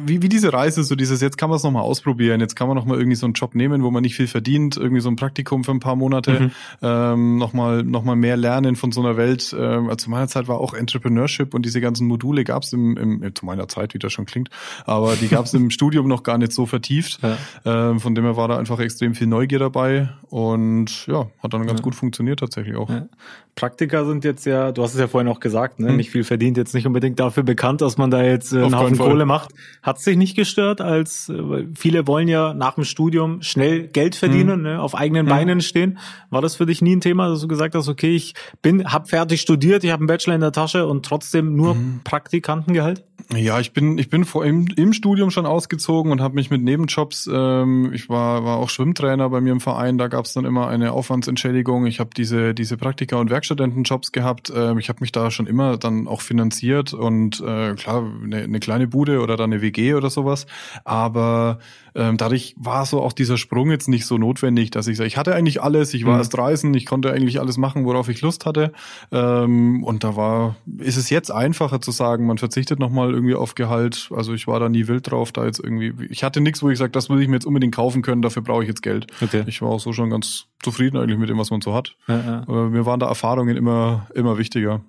wie, 0.05 0.23
wie 0.23 0.29
diese 0.29 0.53
Reise, 0.53 0.85
so 0.85 0.95
dieses, 0.95 1.21
jetzt 1.21 1.39
kann 1.39 1.51
man 1.51 1.57
es 1.57 1.63
nochmal 1.63 1.83
ausprobieren, 1.83 2.41
jetzt 2.41 2.55
kann 2.57 2.69
man 2.69 2.77
nochmal 2.77 2.99
irgendwie 2.99 3.17
so 3.17 3.27
einen 3.27 3.35
Job 3.35 3.55
nehmen, 3.55 3.83
wo 3.83 3.91
man 3.91 4.03
nicht 4.03 4.15
viel 4.15 4.27
verdient, 4.27 4.77
irgendwie 4.77 5.01
so 5.01 5.09
ein 5.09 5.17
Praktikum 5.17 5.65
für 5.65 5.73
ein 5.73 5.81
paar 5.81 5.97
Monate, 5.97 6.41
mhm. 6.41 6.51
ähm, 6.83 7.39
nochmal 7.39 7.83
noch 7.83 8.05
mal 8.05 8.17
mehr 8.17 8.37
lernen 8.37 8.77
von 8.77 8.93
so 8.93 9.01
einer 9.01 9.17
Welt. 9.17 9.55
Ähm, 9.59 9.91
zu 9.99 10.11
meiner 10.11 10.29
Zeit 10.29 10.49
war 10.49 10.61
auch 10.61 10.75
Entrepreneurship 10.75 11.55
und 11.55 11.65
diese 11.65 11.81
ganzen 11.81 12.07
Module 12.07 12.45
gab 12.45 12.63
es 12.63 12.73
im, 12.73 12.97
im, 12.97 13.35
zu 13.35 13.47
meiner 13.47 13.69
Zeit, 13.69 13.95
wie 13.95 13.99
das 13.99 14.13
schon 14.13 14.27
klingt, 14.27 14.51
aber 14.85 15.17
die 15.17 15.29
gab 15.29 15.47
es 15.47 15.55
im 15.55 15.71
Studium 15.75 16.09
noch 16.09 16.23
gar 16.23 16.39
nicht 16.39 16.53
so 16.53 16.67
vertieft. 16.67 17.21
Ja. 17.23 17.37
Ähm, 17.65 18.01
von 18.01 18.15
dem 18.15 18.25
her 18.25 18.37
war 18.37 18.49
da 18.49 18.59
einfach 18.59 18.81
extrem 18.81 19.15
viel 19.15 19.27
Neugier 19.27 19.59
dabei 19.59 20.11
und 20.29 21.07
ja, 21.07 21.29
hat 21.43 21.53
dann 21.53 21.67
ganz 21.67 21.81
ja. 21.81 21.85
gut 21.85 21.95
funktioniert 21.95 22.41
tatsächlich 22.41 22.77
auch. 22.77 22.91
Ja. 22.91 23.07
Praktika 23.55 24.05
sind 24.05 24.25
jetzt 24.25 24.47
ja, 24.47 24.73
du 24.73 24.83
hast 24.83 24.95
es 24.95 25.01
ja 25.01 25.07
vorhin 25.07 25.29
auch 25.29 25.41
gesagt, 25.41 25.79
ne? 25.79 25.89
Hm. 25.89 25.97
nicht 25.97 26.11
viel 26.11 26.25
verdient, 26.25 26.57
jetzt 26.57 26.75
nicht 26.75 26.87
unbedingt 26.87 27.21
dafür 27.25 27.43
bekannt, 27.43 27.81
dass 27.81 27.99
man 27.99 28.11
da 28.11 28.23
jetzt 28.23 28.53
äh, 28.53 28.63
einen 28.63 28.79
Haufen 28.79 28.99
Kohle 28.99 29.27
macht. 29.27 29.51
Hat 29.83 30.01
sich 30.01 30.17
nicht 30.17 30.37
gestört, 30.37 30.81
als 30.81 31.29
äh, 31.29 31.67
viele 31.75 32.07
wollen 32.07 32.29
ja 32.29 32.55
nach 32.55 32.75
dem 32.75 32.85
Studium 32.85 33.43
schnell 33.43 33.89
Geld 33.89 34.15
verdienen, 34.15 34.57
hm. 34.57 34.63
ne? 34.63 34.81
auf 34.81 34.95
eigenen 34.95 35.27
hm. 35.27 35.31
Beinen 35.31 35.61
stehen. 35.61 35.99
War 36.31 36.43
das 36.43 36.57
für 36.57 36.67
dich 36.67 36.83
nie 36.83 36.97
ein 36.97 37.01
Thema, 37.01 37.29
dass 37.29 37.41
du 37.41 37.49
gesagt 37.49 37.75
hast, 37.75 37.89
okay, 37.89 38.15
ich 38.15 38.35
bin, 38.63 38.93
hab 38.93 39.09
fertig 39.09 39.41
studiert, 39.41 39.85
ich 39.85 39.91
habe 39.91 40.01
einen 40.01 40.07
Bachelor 40.07 40.35
in 40.35 40.41
der 40.41 40.53
Tasche 40.53 40.87
und 40.87 41.05
trotzdem 41.05 41.57
nur 41.57 41.75
hm. 41.75 42.01
Praktikantengehalt? 42.05 43.05
Ja, 43.35 43.59
ich 43.59 43.73
bin, 43.73 43.97
ich 43.97 44.11
bin 44.11 44.25
vor 44.25 44.45
im, 44.45 44.67
im 44.77 44.93
Studium 44.93 45.31
schon 45.31 45.47
ausgezogen 45.47 46.13
und 46.13 46.21
habe 46.21 46.35
mich 46.35 46.51
mit 46.51 46.63
Nebenjobs, 46.63 47.29
ähm, 47.33 47.91
ich 47.93 48.09
war, 48.09 48.45
war 48.45 48.59
auch 48.59 48.69
Schwimmtrainer 48.69 49.31
bei 49.31 49.41
mir 49.41 49.53
im 49.53 49.61
Verein, 49.61 49.99
da 49.99 50.09
gab 50.09 50.27
es 50.27 50.35
dann 50.35 50.45
immer 50.45 50.69
eine 50.69 50.93
Aufwandsentschädigung. 50.93 51.87
Ich 51.87 52.01
habe 52.01 52.11
diese, 52.15 52.55
diese 52.55 52.77
Praktika- 52.77 53.17
und 53.17 53.31
Werkstudentenjobs 53.31 54.13
gehabt. 54.13 54.53
Ähm, 54.55 54.79
ich 54.79 54.89
habe 54.89 54.99
mich 55.01 55.11
da 55.11 55.31
schon 55.31 55.47
immer 55.47 55.79
dann 55.79 56.07
auch 56.07 56.21
finanziert 56.21 56.93
und 56.93 57.14
äh, 57.41 57.75
klar, 57.75 58.05
eine, 58.23 58.43
eine 58.43 58.61
kleine 58.61 58.87
Bude 58.87 59.21
oder 59.21 59.37
dann 59.37 59.53
eine 59.53 59.63
WG 59.63 59.95
oder 59.95 60.11
sowas. 60.11 60.47
Aber 60.85 61.59
ähm, 61.95 62.17
dadurch 62.17 62.55
war 62.59 62.85
so 62.87 63.01
auch 63.01 63.13
dieser 63.13 63.37
Sprung 63.37 63.71
jetzt 63.71 63.89
nicht 63.89 64.07
so 64.07 64.19
notwendig, 64.19 64.71
dass 64.71 64.87
ich 64.87 64.97
sage, 64.97 65.07
ich 65.07 65.17
hatte 65.17 65.35
eigentlich 65.35 65.63
alles, 65.63 65.95
ich 65.95 66.05
war 66.05 66.15
mhm. 66.15 66.19
erst 66.19 66.37
reisen, 66.37 66.75
ich 66.75 66.87
konnte 66.87 67.13
eigentlich 67.13 67.41
alles 67.41 67.57
machen, 67.57 67.85
worauf 67.85 68.09
ich 68.09 68.21
Lust 68.21 68.47
hatte. 68.47 68.73
Ähm, 69.13 69.85
und 69.85 70.03
da 70.03 70.17
war, 70.17 70.57
ist 70.79 70.97
es 70.97 71.11
jetzt 71.11 71.31
einfacher 71.31 71.81
zu 71.81 71.91
sagen, 71.91 72.27
man 72.27 72.39
verzichtet 72.39 72.79
nochmal 72.79 73.13
irgendwie 73.13 73.35
auf 73.35 73.55
Gehalt. 73.55 74.11
Also 74.15 74.35
ich 74.35 74.47
war 74.47 74.59
da 74.59 74.69
nie 74.69 74.89
wild 74.89 75.11
drauf, 75.11 75.33
da 75.33 75.45
jetzt 75.45 75.61
irgendwie, 75.61 75.95
ich 76.09 76.25
hatte 76.25 76.41
nichts, 76.41 76.63
wo 76.63 76.71
ich 76.71 76.79
sage, 76.79 76.91
das 76.91 77.09
würde 77.09 77.23
ich 77.23 77.29
mir 77.29 77.37
jetzt 77.37 77.47
unbedingt 77.47 77.75
kaufen 77.75 78.03
können, 78.03 78.23
dafür 78.23 78.43
brauche 78.43 78.63
ich 78.63 78.69
jetzt 78.69 78.83
Geld. 78.83 79.07
Okay. 79.23 79.45
Ich 79.47 79.63
war 79.63 79.69
auch 79.69 79.81
so 79.81 79.93
schon 79.93 80.11
ganz 80.11 80.47
zufrieden 80.63 80.97
eigentlich 80.97 81.19
mit 81.19 81.29
dem, 81.29 81.39
was 81.39 81.51
man 81.51 81.61
so 81.61 81.75
hat. 81.75 81.95
Ja, 82.09 82.45
ja. 82.49 82.55
Mir 82.69 82.87
waren 82.87 82.99
da 82.99 83.07
Erfahrungen 83.07 83.57
immer, 83.57 84.07
immer 84.15 84.39
wichtiger. 84.39 84.81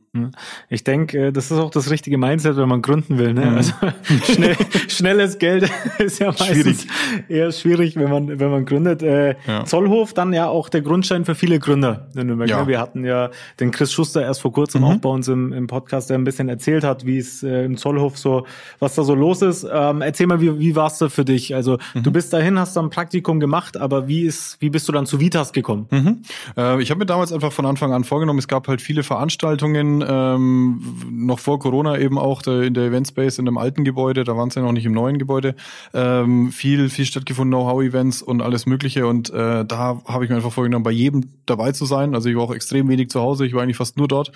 Ich 0.70 0.84
denke, 0.84 1.28
äh, 1.28 1.32
das 1.32 1.52
ist 1.52 1.58
auch 1.58 1.72
das 1.72 1.90
richtige 1.90 2.18
Mindset, 2.18 2.58
wenn 2.58 2.70
man 2.70 2.82
gründen 2.82 3.18
will. 3.18 3.34
Ne? 3.34 3.46
Mhm. 3.46 3.58
Also 3.58 3.74
schnell, 4.34 4.56
schnelles 4.88 5.38
Geld 5.40 5.70
ist 5.98 6.20
ja 6.20 6.28
meistens 6.28 6.48
schwierig. 6.48 6.88
Eher 7.30 7.52
schwierig, 7.52 7.96
wenn 7.96 8.10
man 8.10 8.40
wenn 8.40 8.52
man 8.52 8.66
gründet. 8.66 9.02
Äh, 9.04 9.36
ja. 9.48 9.66
Zollhof 9.66 10.14
dann 10.14 10.34
ja 10.34 10.48
auch 10.48 10.70
der 10.70 10.82
Grundstein 10.82 11.26
für 11.26 11.36
viele 11.36 11.60
Gründer 11.60 12.08
in 12.16 12.28
Nürnberg. 12.28 12.50
Ja. 12.50 12.68
Wir 12.68 12.80
hatten 12.80 13.06
ja 13.06 13.30
den 13.60 13.72
Chris 13.72 13.92
Schuster 13.92 14.22
erst 14.22 14.42
vor 14.42 14.52
kurzem 14.52 14.82
mhm. 14.82 14.88
auch 14.88 14.98
bei 14.98 15.10
uns 15.10 15.28
im, 15.28 15.54
im 15.54 15.68
Podcast, 15.68 16.10
der 16.10 16.18
ein 16.18 16.24
bisschen 16.24 16.50
erzählt 16.50 16.84
hat, 16.84 17.06
wie 17.06 17.18
es 17.18 17.44
äh, 17.44 17.66
im 17.66 17.78
Zollhof 17.78 18.18
so, 18.18 18.46
was 18.80 18.96
da 18.96 19.04
so 19.04 19.16
los 19.16 19.42
ist. 19.42 19.68
Ähm, 19.72 20.02
erzähl 20.02 20.28
mal, 20.28 20.42
wie, 20.42 20.60
wie 20.60 20.76
war 20.76 20.88
es 20.88 20.98
da 20.98 21.10
für 21.10 21.26
dich? 21.26 21.56
Also 21.56 21.78
mhm. 21.94 22.04
du 22.04 22.12
bist 22.12 22.34
dahin, 22.34 22.60
hast 22.60 22.76
dann 22.76 22.86
ein 22.86 22.90
Praktikum 22.90 23.40
gemacht, 23.40 23.78
aber 23.78 24.08
wie 24.08 24.24
ist, 24.24 24.58
wie 24.62 24.70
bist 24.70 24.88
du 24.88 24.92
dann 24.92 25.06
zu 25.06 25.20
Vitas 25.20 25.54
gekommen? 25.54 25.88
Mhm. 25.92 26.22
Äh, 26.58 26.82
ich 26.82 26.90
habe 26.90 27.00
mir 27.00 27.06
damals 27.06 27.32
einfach 27.32 27.52
von 27.52 27.66
Anfang 27.66 27.94
an 27.94 28.04
vorgenommen, 28.04 28.40
es 28.40 28.48
gab 28.48 28.68
halt 28.68 28.82
viele 28.82 29.04
Veranstaltungen 29.04 30.04
ähm, 30.08 30.82
noch 31.12 31.40
vor 31.40 31.60
Corona 31.60 31.98
eben 31.98 32.18
auch 32.18 32.42
der, 32.42 32.64
in 32.64 32.74
der 32.74 32.86
Eventspace 32.86 33.40
in 33.40 33.48
einem 33.48 33.58
alten 33.58 33.84
Gebäude, 33.84 34.24
da 34.24 34.36
waren 34.38 34.50
sie 34.50 34.60
ja 34.60 34.66
noch 34.66 34.72
nicht 34.72 34.86
im 34.86 34.94
neuen 34.94 35.18
Gebäude, 35.18 35.56
ähm, 35.94 36.52
viel, 36.52 36.85
viel 36.90 37.06
stattgefunden, 37.06 37.52
Know-how-Events 37.52 38.22
und 38.22 38.42
alles 38.42 38.66
Mögliche. 38.66 39.08
Und 39.08 39.30
äh, 39.30 39.66
da 39.66 40.02
habe 40.06 40.24
ich 40.24 40.30
mir 40.30 40.38
einfach 40.38 40.52
vorgenommen, 40.52 40.84
bei 40.84 40.92
jedem 40.92 41.26
dabei 41.46 41.72
zu 41.72 41.86
sein. 41.86 42.16
Also 42.16 42.30
ich 42.30 42.36
war 42.36 42.44
auch 42.44 42.54
extrem 42.54 42.88
wenig 42.90 43.10
zu 43.10 43.22
Hause, 43.22 43.46
ich 43.46 43.54
war 43.54 43.64
eigentlich 43.64 43.78
fast 43.78 43.98
nur 43.98 44.08
dort, 44.08 44.32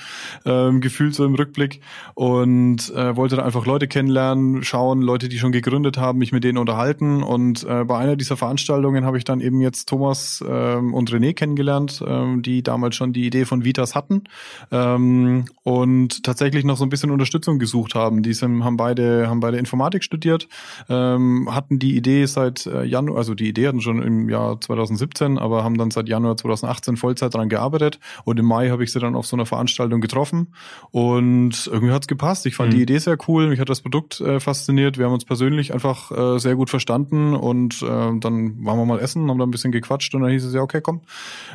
ähm, 0.45 0.81
gefühlt 0.81 1.15
so 1.15 1.25
im 1.25 1.35
Rückblick 1.35 1.81
und 2.13 2.93
äh, 2.95 3.15
wollte 3.15 3.35
da 3.35 3.43
einfach 3.43 3.65
Leute 3.65 3.87
kennenlernen, 3.87 4.63
schauen, 4.63 5.01
Leute, 5.01 5.29
die 5.29 5.39
schon 5.39 5.51
gegründet 5.51 5.97
haben, 5.97 6.19
mich 6.19 6.31
mit 6.31 6.43
denen 6.43 6.57
unterhalten. 6.57 7.23
Und 7.23 7.63
äh, 7.63 7.83
bei 7.83 7.97
einer 7.97 8.15
dieser 8.15 8.37
Veranstaltungen 8.37 9.05
habe 9.05 9.17
ich 9.17 9.23
dann 9.23 9.41
eben 9.41 9.61
jetzt 9.61 9.89
Thomas 9.89 10.43
ähm, 10.47 10.93
und 10.93 11.11
René 11.11 11.33
kennengelernt, 11.33 12.03
ähm, 12.05 12.41
die 12.41 12.63
damals 12.63 12.95
schon 12.95 13.13
die 13.13 13.25
Idee 13.25 13.45
von 13.45 13.63
Vitas 13.63 13.95
hatten. 13.95 14.23
Ähm, 14.71 15.45
und 15.63 16.23
tatsächlich 16.23 16.63
noch 16.63 16.77
so 16.77 16.83
ein 16.83 16.89
bisschen 16.89 17.11
Unterstützung 17.11 17.59
gesucht 17.59 17.95
haben. 17.95 18.23
Die 18.23 18.33
sind, 18.33 18.63
haben 18.63 18.77
beide 18.77 19.27
haben 19.27 19.39
beide 19.39 19.57
Informatik 19.57 20.03
studiert, 20.03 20.47
ähm, 20.89 21.49
hatten 21.51 21.79
die 21.79 21.95
Idee 21.95 22.23
seit 22.39 22.65
äh, 22.65 22.83
Januar, 22.83 23.17
also 23.17 23.35
die 23.35 23.49
Idee 23.49 23.67
hatten 23.67 23.81
schon 23.81 24.01
im 24.01 24.29
Jahr 24.29 24.59
2017, 24.59 25.37
aber 25.37 25.63
haben 25.63 25.77
dann 25.77 25.91
seit 25.91 26.07
Januar 26.07 26.37
2018 26.37 26.97
Vollzeit 26.97 27.33
daran 27.33 27.49
gearbeitet 27.49 27.99
und 28.23 28.39
im 28.39 28.45
Mai 28.45 28.69
habe 28.69 28.83
ich 28.83 28.91
sie 28.91 28.99
dann 28.99 29.15
auf 29.15 29.25
so 29.25 29.35
einer 29.35 29.45
Veranstaltung 29.45 30.01
getroffen 30.01 30.53
und 30.91 31.67
irgendwie 31.71 31.93
hat's 31.93 32.07
gepasst. 32.07 32.45
Ich 32.45 32.55
fand 32.55 32.71
mhm. 32.71 32.77
die 32.77 32.83
Idee 32.83 32.97
sehr 32.97 33.17
cool, 33.27 33.47
mich 33.47 33.59
hat 33.59 33.69
das 33.69 33.81
Produkt 33.81 34.21
äh, 34.21 34.39
fasziniert. 34.39 34.97
Wir 34.97 35.05
haben 35.05 35.13
uns 35.13 35.25
persönlich 35.25 35.73
einfach 35.73 36.11
äh, 36.11 36.39
sehr 36.39 36.55
gut 36.55 36.69
verstanden 36.69 37.35
und 37.35 37.81
äh, 37.81 37.85
dann 37.85 38.65
waren 38.65 38.77
wir 38.77 38.85
mal 38.85 38.99
essen, 38.99 39.29
haben 39.29 39.39
da 39.39 39.45
ein 39.45 39.51
bisschen 39.51 39.71
gequatscht 39.71 40.13
und 40.15 40.21
dann 40.21 40.31
hieß 40.31 40.45
es 40.45 40.53
ja, 40.53 40.61
okay, 40.61 40.81
komm, 40.81 41.01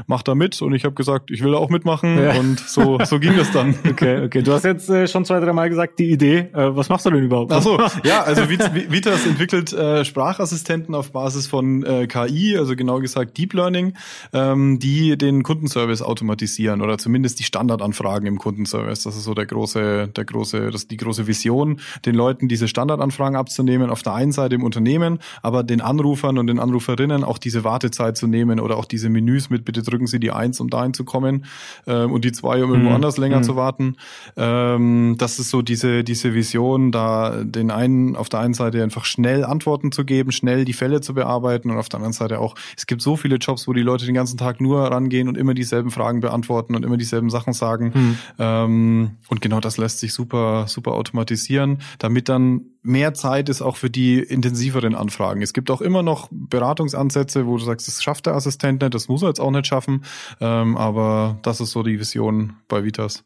mach 0.06 0.22
da 0.22 0.34
mit 0.34 0.60
und 0.62 0.74
ich 0.74 0.84
habe 0.84 0.94
gesagt, 0.94 1.30
ich 1.30 1.42
will 1.42 1.52
da 1.52 1.58
auch 1.58 1.70
mitmachen 1.70 2.18
ja. 2.18 2.38
und 2.38 2.60
so 2.60 2.98
so 3.04 3.18
ging 3.18 3.36
das 3.36 3.50
dann. 3.52 3.74
Okay, 3.94 4.24
okay. 4.24 4.42
Du 4.42 4.52
hast 4.52 4.64
jetzt 4.64 4.88
äh, 4.88 5.06
schon 5.06 5.24
zwei, 5.24 5.38
drei 5.40 5.52
Mal 5.52 5.68
gesagt, 5.68 5.98
die 5.98 6.10
Idee. 6.10 6.48
Äh, 6.52 6.74
was 6.74 6.88
machst 6.88 7.06
du 7.06 7.10
denn 7.10 7.22
überhaupt? 7.22 7.52
Ach 7.52 7.62
so, 7.62 7.78
ja, 8.04 8.22
also 8.22 8.48
Vitas 8.48 9.26
entwickelt 9.26 9.72
äh, 9.72 10.04
Sprachassistenten 10.04 10.63
auf 10.94 11.12
Basis 11.12 11.46
von 11.46 11.84
äh, 11.84 12.06
KI, 12.06 12.56
also 12.56 12.76
genau 12.76 13.00
gesagt 13.00 13.36
Deep 13.36 13.52
Learning, 13.52 13.94
ähm, 14.32 14.78
die 14.78 15.16
den 15.18 15.42
Kundenservice 15.42 16.02
automatisieren 16.02 16.80
oder 16.80 16.98
zumindest 16.98 17.38
die 17.38 17.44
Standardanfragen 17.44 18.26
im 18.26 18.38
Kundenservice. 18.38 19.02
Das 19.02 19.16
ist 19.16 19.24
so 19.24 19.34
der 19.34 19.46
große, 19.46 20.08
der 20.08 20.24
große, 20.24 20.70
das 20.70 20.82
ist 20.82 20.90
die 20.90 20.96
große 20.96 21.26
Vision, 21.26 21.80
den 22.06 22.14
Leuten 22.14 22.48
diese 22.48 22.68
Standardanfragen 22.68 23.36
abzunehmen 23.36 23.90
auf 23.90 24.02
der 24.02 24.14
einen 24.14 24.32
Seite 24.32 24.54
im 24.54 24.64
Unternehmen, 24.64 25.18
aber 25.42 25.62
den 25.62 25.80
Anrufern 25.80 26.38
und 26.38 26.46
den 26.46 26.58
Anruferinnen 26.58 27.24
auch 27.24 27.38
diese 27.38 27.64
Wartezeit 27.64 28.16
zu 28.16 28.26
nehmen 28.26 28.60
oder 28.60 28.76
auch 28.76 28.84
diese 28.84 29.08
Menüs 29.08 29.50
mit 29.50 29.64
bitte 29.64 29.82
drücken 29.82 30.06
Sie 30.06 30.20
die 30.20 30.30
Eins, 30.30 30.60
um 30.60 30.70
dahin 30.70 30.94
zu 30.94 31.04
kommen 31.04 31.44
ähm, 31.86 32.12
und 32.12 32.24
die 32.24 32.32
zwei, 32.32 32.62
um 32.62 32.70
irgendwo 32.70 32.90
mhm. 32.90 32.96
anders 32.96 33.18
länger 33.18 33.38
mhm. 33.38 33.44
zu 33.44 33.56
warten. 33.56 33.96
Ähm, 34.36 35.16
das 35.18 35.38
ist 35.38 35.50
so 35.50 35.62
diese, 35.62 36.04
diese 36.04 36.34
Vision, 36.34 36.92
da 36.92 37.42
den 37.44 37.70
einen 37.70 38.16
auf 38.16 38.28
der 38.28 38.40
einen 38.40 38.54
Seite 38.54 38.82
einfach 38.82 39.04
schnell 39.04 39.44
Antworten 39.44 39.92
zu 39.92 40.04
geben, 40.04 40.32
schnell 40.32 40.53
die 40.56 40.72
Fälle 40.72 41.00
zu 41.00 41.14
bearbeiten 41.14 41.70
und 41.70 41.78
auf 41.78 41.88
der 41.88 41.98
anderen 41.98 42.12
Seite 42.12 42.38
auch, 42.38 42.54
es 42.76 42.86
gibt 42.86 43.02
so 43.02 43.16
viele 43.16 43.36
Jobs, 43.36 43.66
wo 43.66 43.72
die 43.72 43.82
Leute 43.82 44.06
den 44.06 44.14
ganzen 44.14 44.36
Tag 44.36 44.60
nur 44.60 44.82
rangehen 44.82 45.28
und 45.28 45.36
immer 45.36 45.54
dieselben 45.54 45.90
Fragen 45.90 46.20
beantworten 46.20 46.74
und 46.74 46.84
immer 46.84 46.96
dieselben 46.96 47.30
Sachen 47.30 47.52
sagen. 47.52 47.92
Hm. 47.94 48.18
Ähm, 48.38 49.10
und 49.28 49.40
genau 49.40 49.60
das 49.60 49.78
lässt 49.78 49.98
sich 49.98 50.12
super, 50.12 50.66
super 50.68 50.92
automatisieren, 50.92 51.78
damit 51.98 52.28
dann 52.28 52.73
mehr 52.84 53.14
Zeit 53.14 53.48
ist 53.48 53.62
auch 53.62 53.76
für 53.76 53.90
die 53.90 54.18
intensiveren 54.18 54.94
Anfragen. 54.94 55.40
Es 55.40 55.54
gibt 55.54 55.70
auch 55.70 55.80
immer 55.80 56.02
noch 56.02 56.28
Beratungsansätze, 56.30 57.46
wo 57.46 57.56
du 57.56 57.64
sagst, 57.64 57.88
das 57.88 58.02
schafft 58.02 58.26
der 58.26 58.34
Assistent 58.34 58.82
nicht, 58.82 58.94
das 58.94 59.08
muss 59.08 59.22
er 59.22 59.28
jetzt 59.28 59.40
auch 59.40 59.50
nicht 59.50 59.66
schaffen. 59.66 60.04
Ähm, 60.40 60.76
aber 60.76 61.38
das 61.42 61.60
ist 61.60 61.70
so 61.70 61.82
die 61.82 61.98
Vision 61.98 62.54
bei 62.68 62.84
Vitas. 62.84 63.24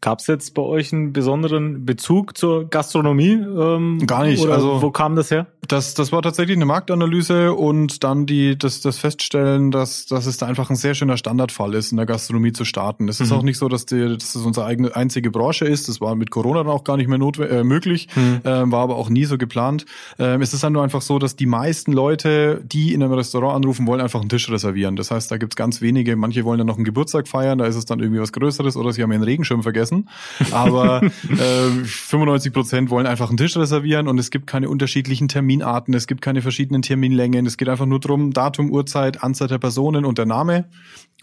Gab 0.00 0.18
es 0.18 0.26
jetzt 0.26 0.54
bei 0.54 0.62
euch 0.62 0.92
einen 0.92 1.12
besonderen 1.12 1.86
Bezug 1.86 2.36
zur 2.36 2.68
Gastronomie? 2.68 3.34
Ähm, 3.34 4.04
Gar 4.06 4.24
nicht. 4.24 4.44
also 4.46 4.82
wo 4.82 4.90
kam 4.90 5.14
das 5.14 5.30
her? 5.30 5.46
Das, 5.66 5.94
das 5.94 6.12
war 6.12 6.22
tatsächlich 6.22 6.56
eine 6.56 6.64
Marktanalyse 6.64 7.54
und 7.54 8.02
dann 8.02 8.26
die, 8.26 8.58
das, 8.58 8.80
das 8.80 8.98
Feststellen, 8.98 9.70
dass, 9.70 10.06
dass 10.06 10.26
es 10.26 10.38
da 10.38 10.46
einfach 10.46 10.70
ein 10.70 10.76
sehr 10.76 10.94
schöner 10.94 11.16
Standardfall 11.16 11.74
ist, 11.74 11.92
in 11.92 11.98
der 11.98 12.06
Gastronomie 12.06 12.52
zu 12.52 12.64
starten. 12.64 13.08
Es 13.08 13.20
ist 13.20 13.30
mhm. 13.30 13.36
auch 13.36 13.42
nicht 13.42 13.58
so, 13.58 13.68
dass, 13.68 13.86
die, 13.86 14.16
dass 14.16 14.32
das 14.32 14.42
unsere 14.42 14.66
eigene 14.66 14.96
einzige 14.96 15.30
Branche 15.30 15.66
ist. 15.66 15.88
Das 15.88 16.00
war 16.00 16.14
mit 16.14 16.30
Corona 16.30 16.64
dann 16.64 16.72
auch 16.72 16.84
gar 16.84 16.96
nicht 16.96 17.08
mehr 17.08 17.18
notwendig, 17.18 17.58
äh, 17.58 17.64
möglich, 17.64 18.08
mhm. 18.16 18.40
ähm, 18.44 18.72
war 18.72 18.87
aber 18.88 18.96
auch 18.96 19.10
nie 19.10 19.24
so 19.24 19.38
geplant. 19.38 19.84
Ähm, 20.18 20.40
es 20.40 20.54
ist 20.54 20.64
dann 20.64 20.72
nur 20.72 20.82
einfach 20.82 21.02
so, 21.02 21.18
dass 21.18 21.36
die 21.36 21.46
meisten 21.46 21.92
Leute, 21.92 22.62
die 22.64 22.94
in 22.94 23.02
einem 23.02 23.12
Restaurant 23.12 23.56
anrufen, 23.56 23.86
wollen 23.86 24.00
einfach 24.00 24.20
einen 24.20 24.28
Tisch 24.28 24.50
reservieren. 24.50 24.96
Das 24.96 25.10
heißt, 25.10 25.30
da 25.30 25.36
gibt's 25.36 25.56
ganz 25.56 25.80
wenige, 25.80 26.16
manche 26.16 26.44
wollen 26.44 26.58
dann 26.58 26.66
noch 26.66 26.76
einen 26.76 26.84
Geburtstag 26.84 27.28
feiern, 27.28 27.58
da 27.58 27.66
ist 27.66 27.76
es 27.76 27.84
dann 27.84 28.00
irgendwie 28.00 28.20
was 28.20 28.32
Größeres 28.32 28.76
oder 28.76 28.92
sie 28.92 29.02
haben 29.02 29.12
ihren 29.12 29.22
Regenschirm 29.22 29.62
vergessen. 29.62 30.08
Aber 30.52 31.02
äh, 31.28 31.84
95 31.84 32.52
Prozent 32.52 32.90
wollen 32.90 33.06
einfach 33.06 33.28
einen 33.28 33.36
Tisch 33.36 33.56
reservieren 33.56 34.08
und 34.08 34.18
es 34.18 34.30
gibt 34.30 34.46
keine 34.46 34.68
unterschiedlichen 34.68 35.28
Terminarten, 35.28 35.94
es 35.94 36.06
gibt 36.06 36.22
keine 36.22 36.40
verschiedenen 36.40 36.82
Terminlängen, 36.82 37.44
es 37.46 37.56
geht 37.56 37.68
einfach 37.68 37.86
nur 37.86 38.00
drum, 38.00 38.32
Datum, 38.32 38.70
Uhrzeit, 38.70 39.22
Anzahl 39.22 39.48
der 39.48 39.58
Personen 39.58 40.04
und 40.04 40.18
der 40.18 40.26
Name. 40.26 40.66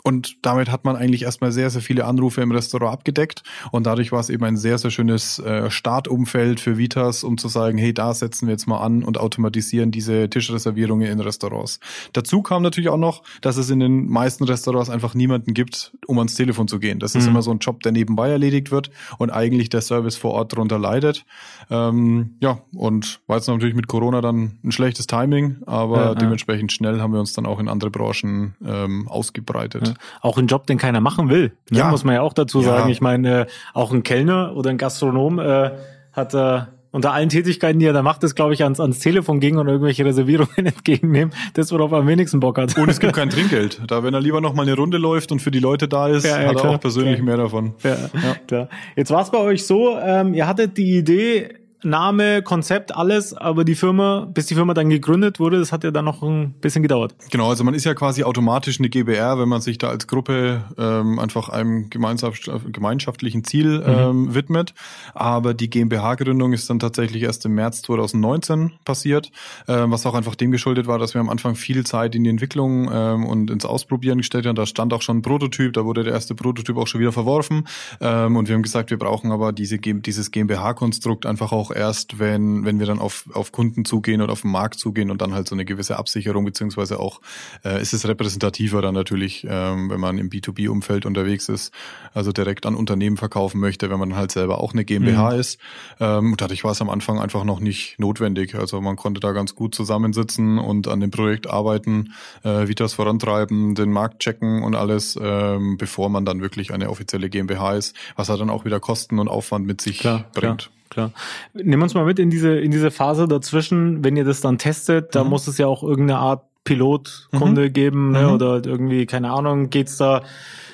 Und 0.05 0.45
damit 0.45 0.71
hat 0.71 0.85
man 0.85 0.95
eigentlich 0.95 1.23
erstmal 1.23 1.51
sehr, 1.51 1.71
sehr 1.71 1.81
viele 1.81 2.05
Anrufe 2.05 2.41
im 2.41 2.51
Restaurant 2.51 2.93
abgedeckt. 2.93 3.41
Und 3.71 3.87
dadurch 3.87 4.11
war 4.11 4.19
es 4.19 4.29
eben 4.29 4.43
ein 4.43 4.55
sehr, 4.55 4.77
sehr 4.77 4.91
schönes 4.91 5.39
äh, 5.39 5.71
Startumfeld 5.71 6.59
für 6.59 6.77
Vitas, 6.77 7.23
um 7.23 7.39
zu 7.39 7.47
sagen, 7.55 7.77
hey, 7.79 7.93
da 7.93 8.13
setzen 8.13 8.47
wir 8.47 8.53
jetzt 8.53 8.67
mal 8.67 8.79
an 8.79 9.03
und 9.03 9.17
automatisieren 9.17 9.89
diese 9.89 10.29
Tischreservierungen 10.29 11.09
in 11.11 11.19
Restaurants. 11.19 11.79
Dazu 12.13 12.43
kam 12.43 12.61
natürlich 12.61 12.89
auch 12.89 12.97
noch, 12.97 13.23
dass 13.41 13.57
es 13.57 13.69
in 13.71 13.79
den 13.79 14.07
meisten 14.07 14.43
Restaurants 14.43 14.91
einfach 14.91 15.15
niemanden 15.15 15.55
gibt, 15.55 15.93
um 16.05 16.19
ans 16.19 16.35
Telefon 16.35 16.67
zu 16.67 16.79
gehen. 16.79 16.99
Das 16.99 17.15
ist 17.15 17.23
mhm. 17.23 17.31
immer 17.31 17.41
so 17.41 17.51
ein 17.51 17.59
Job, 17.59 17.81
der 17.81 17.91
nebenbei 17.91 18.29
erledigt 18.29 18.69
wird 18.69 18.91
und 19.17 19.31
eigentlich 19.31 19.69
der 19.69 19.81
Service 19.81 20.15
vor 20.15 20.31
Ort 20.31 20.53
darunter 20.53 20.77
leidet. 20.77 21.25
Ähm, 21.71 22.35
ja, 22.41 22.59
und 22.75 23.21
war 23.25 23.37
jetzt 23.37 23.47
natürlich 23.47 23.75
mit 23.75 23.87
Corona 23.87 24.21
dann 24.21 24.59
ein 24.63 24.71
schlechtes 24.71 25.07
Timing, 25.07 25.57
aber 25.65 25.97
ja, 25.97 26.15
dementsprechend 26.15 26.71
ja. 26.71 26.75
schnell 26.75 27.01
haben 27.01 27.13
wir 27.13 27.19
uns 27.19 27.33
dann 27.33 27.47
auch 27.47 27.59
in 27.59 27.67
andere 27.67 27.89
Branchen 27.89 28.55
ähm, 28.63 29.07
ausgebreitet. 29.07 29.87
Ja 29.87 29.93
auch 30.21 30.37
ein 30.37 30.47
Job, 30.47 30.67
den 30.67 30.77
keiner 30.77 31.01
machen 31.01 31.29
will. 31.29 31.55
Ne? 31.69 31.79
Ja. 31.79 31.89
Muss 31.89 32.03
man 32.03 32.15
ja 32.15 32.21
auch 32.21 32.33
dazu 32.33 32.61
sagen. 32.61 32.89
Ich 32.89 33.01
meine, 33.01 33.41
äh, 33.41 33.45
auch 33.73 33.91
ein 33.93 34.03
Kellner 34.03 34.55
oder 34.55 34.69
ein 34.69 34.77
Gastronom 34.77 35.39
äh, 35.39 35.71
hat 36.11 36.33
äh, 36.33 36.61
unter 36.95 37.11
allen 37.11 37.27
Tätigkeiten, 37.27 37.77
die 37.77 37.87
er 37.87 37.91
da 37.91 38.01
macht, 38.01 38.23
ist, 38.23 38.35
glaube 38.35 38.53
ich, 38.53 38.63
ans, 38.63 38.79
ans 38.79 38.99
Telefon 38.99 39.41
gehen 39.41 39.57
und 39.57 39.67
irgendwelche 39.67 40.05
Reservierungen 40.05 40.55
entgegennehmen. 40.65 41.33
Das, 41.53 41.69
worauf 41.73 41.91
er 41.91 41.97
am 41.97 42.07
wenigsten 42.07 42.39
Bock 42.39 42.57
hat. 42.57 42.77
Und 42.77 42.87
es 42.87 43.01
gibt 43.01 43.11
kein 43.17 43.29
Trinkgeld. 43.29 43.81
Da, 43.85 44.01
wenn 44.01 44.13
er 44.13 44.21
lieber 44.21 44.39
noch 44.39 44.53
mal 44.53 44.61
eine 44.61 44.77
Runde 44.77 44.97
läuft 44.97 45.33
und 45.33 45.41
für 45.41 45.51
die 45.51 45.59
Leute 45.59 45.89
da 45.89 46.07
ist, 46.07 46.23
ja, 46.23 46.41
ja, 46.41 46.47
hat 46.47 46.55
er 46.55 46.61
klar, 46.61 46.75
auch 46.75 46.79
persönlich 46.79 47.15
klar. 47.15 47.25
mehr 47.25 47.35
davon. 47.35 47.73
Ja, 47.83 47.89
ja. 48.13 48.35
klar. 48.47 48.69
Jetzt 48.95 49.11
war 49.11 49.21
es 49.23 49.29
bei 49.29 49.39
euch 49.39 49.65
so, 49.65 49.97
ähm, 49.99 50.33
ihr 50.33 50.47
hattet 50.47 50.77
die 50.77 50.95
Idee, 50.95 51.49
Name, 51.83 52.41
Konzept, 52.41 52.95
alles, 52.95 53.33
aber 53.33 53.63
die 53.63 53.75
Firma, 53.75 54.27
bis 54.33 54.47
die 54.47 54.55
Firma 54.55 54.73
dann 54.73 54.89
gegründet 54.89 55.39
wurde, 55.39 55.59
das 55.59 55.71
hat 55.71 55.83
ja 55.83 55.91
dann 55.91 56.05
noch 56.05 56.23
ein 56.23 56.53
bisschen 56.61 56.81
gedauert. 56.81 57.15
Genau, 57.31 57.49
also 57.49 57.63
man 57.63 57.73
ist 57.73 57.85
ja 57.85 57.93
quasi 57.93 58.23
automatisch 58.23 58.79
eine 58.79 58.89
GBR, 58.89 59.39
wenn 59.39 59.49
man 59.49 59.61
sich 59.61 59.77
da 59.77 59.89
als 59.89 60.07
Gruppe 60.07 60.63
ähm, 60.77 61.19
einfach 61.19 61.49
einem 61.49 61.89
gemeinschaftlichen 61.89 63.43
Ziel 63.43 63.79
mhm. 63.79 63.83
ähm, 63.85 64.21
mhm. 64.21 64.35
widmet. 64.35 64.73
Aber 65.13 65.53
die 65.53 65.69
GmbH-Gründung 65.69 66.53
ist 66.53 66.69
dann 66.69 66.79
tatsächlich 66.79 67.23
erst 67.23 67.45
im 67.45 67.55
März 67.55 67.81
2019 67.83 68.73
passiert, 68.83 69.31
ähm, 69.67 69.91
was 69.91 70.05
auch 70.05 70.15
einfach 70.15 70.35
dem 70.35 70.51
geschuldet 70.51 70.87
war, 70.87 70.97
dass 70.97 71.13
wir 71.13 71.21
am 71.21 71.29
Anfang 71.29 71.55
viel 71.55 71.85
Zeit 71.85 72.15
in 72.15 72.23
die 72.23 72.29
Entwicklung 72.29 72.89
ähm, 72.91 73.25
und 73.25 73.51
ins 73.51 73.65
Ausprobieren 73.65 74.19
gestellt 74.19 74.45
haben. 74.45 74.55
Da 74.55 74.65
stand 74.65 74.93
auch 74.93 75.01
schon 75.01 75.17
ein 75.17 75.21
Prototyp, 75.21 75.73
da 75.73 75.85
wurde 75.85 76.03
der 76.03 76.13
erste 76.13 76.35
Prototyp 76.35 76.77
auch 76.77 76.87
schon 76.87 77.01
wieder 77.01 77.11
verworfen. 77.11 77.67
Ähm, 78.01 78.35
und 78.35 78.47
wir 78.47 78.55
haben 78.55 78.63
gesagt, 78.63 78.89
wir 78.89 78.97
brauchen 78.97 79.31
aber 79.31 79.53
diese, 79.53 79.77
dieses 79.77 80.31
GmbH-Konstrukt 80.31 81.25
einfach 81.25 81.51
auch 81.51 81.64
erst, 81.71 82.19
wenn, 82.19 82.65
wenn 82.65 82.79
wir 82.79 82.85
dann 82.85 82.99
auf, 82.99 83.29
auf 83.33 83.51
Kunden 83.51 83.85
zugehen 83.85 84.21
und 84.21 84.29
auf 84.29 84.41
den 84.41 84.51
Markt 84.51 84.79
zugehen 84.79 85.11
und 85.11 85.21
dann 85.21 85.33
halt 85.33 85.47
so 85.47 85.55
eine 85.55 85.65
gewisse 85.65 85.97
Absicherung, 85.97 86.45
beziehungsweise 86.45 86.99
auch 86.99 87.21
äh, 87.63 87.81
ist 87.81 87.93
es 87.93 88.07
repräsentativer 88.07 88.81
dann 88.81 88.93
natürlich, 88.93 89.45
ähm, 89.49 89.89
wenn 89.89 89.99
man 89.99 90.17
im 90.17 90.29
B2B-Umfeld 90.29 91.05
unterwegs 91.05 91.49
ist, 91.49 91.73
also 92.13 92.31
direkt 92.31 92.65
an 92.65 92.75
Unternehmen 92.75 93.17
verkaufen 93.17 93.59
möchte, 93.59 93.89
wenn 93.89 93.99
man 93.99 94.15
halt 94.15 94.31
selber 94.31 94.59
auch 94.61 94.73
eine 94.73 94.85
GmbH 94.85 95.31
mhm. 95.31 95.39
ist. 95.39 95.59
Ähm, 95.99 96.31
und 96.31 96.41
dadurch 96.41 96.63
war 96.63 96.71
es 96.71 96.81
am 96.81 96.89
Anfang 96.89 97.19
einfach 97.19 97.43
noch 97.43 97.59
nicht 97.59 97.99
notwendig. 97.99 98.55
Also 98.55 98.81
man 98.81 98.95
konnte 98.95 99.19
da 99.19 99.31
ganz 99.31 99.55
gut 99.55 99.75
zusammensitzen 99.75 100.57
und 100.57 100.87
an 100.87 100.99
dem 100.99 101.11
Projekt 101.11 101.47
arbeiten, 101.47 102.13
äh, 102.43 102.67
wie 102.67 102.75
das 102.75 102.93
vorantreiben, 102.93 103.75
den 103.75 103.91
Markt 103.91 104.19
checken 104.19 104.63
und 104.63 104.75
alles, 104.75 105.17
ähm, 105.21 105.77
bevor 105.77 106.09
man 106.09 106.25
dann 106.25 106.41
wirklich 106.41 106.73
eine 106.73 106.89
offizielle 106.89 107.29
GmbH 107.29 107.75
ist, 107.75 107.95
was 108.15 108.29
halt 108.29 108.41
dann 108.41 108.49
auch 108.49 108.65
wieder 108.65 108.79
Kosten 108.79 109.19
und 109.19 109.27
Aufwand 109.27 109.65
mit 109.65 109.81
sich 109.81 109.99
klar, 109.99 110.25
bringt. 110.33 110.57
Klar 110.57 110.75
klar. 110.89 111.11
Nimm 111.53 111.81
uns 111.81 111.93
mal 111.93 112.05
mit 112.05 112.19
in 112.19 112.29
diese, 112.29 112.57
in 112.59 112.71
diese 112.71 112.91
Phase 112.91 113.27
dazwischen, 113.27 114.03
wenn 114.03 114.15
ihr 114.15 114.25
das 114.25 114.41
dann 114.41 114.57
testet, 114.57 115.15
da 115.15 115.23
mhm. 115.23 115.29
muss 115.31 115.47
es 115.47 115.57
ja 115.57 115.67
auch 115.67 115.83
irgendeine 115.83 116.19
Art 116.19 116.43
Pilotkunde 116.63 117.69
mhm. 117.69 117.73
geben, 117.73 118.11
ne? 118.11 118.23
Mhm. 118.23 118.33
oder 118.33 118.65
irgendwie, 118.65 119.05
keine 119.05 119.31
Ahnung, 119.31 119.69
geht's 119.69 119.97
da, 119.97 120.23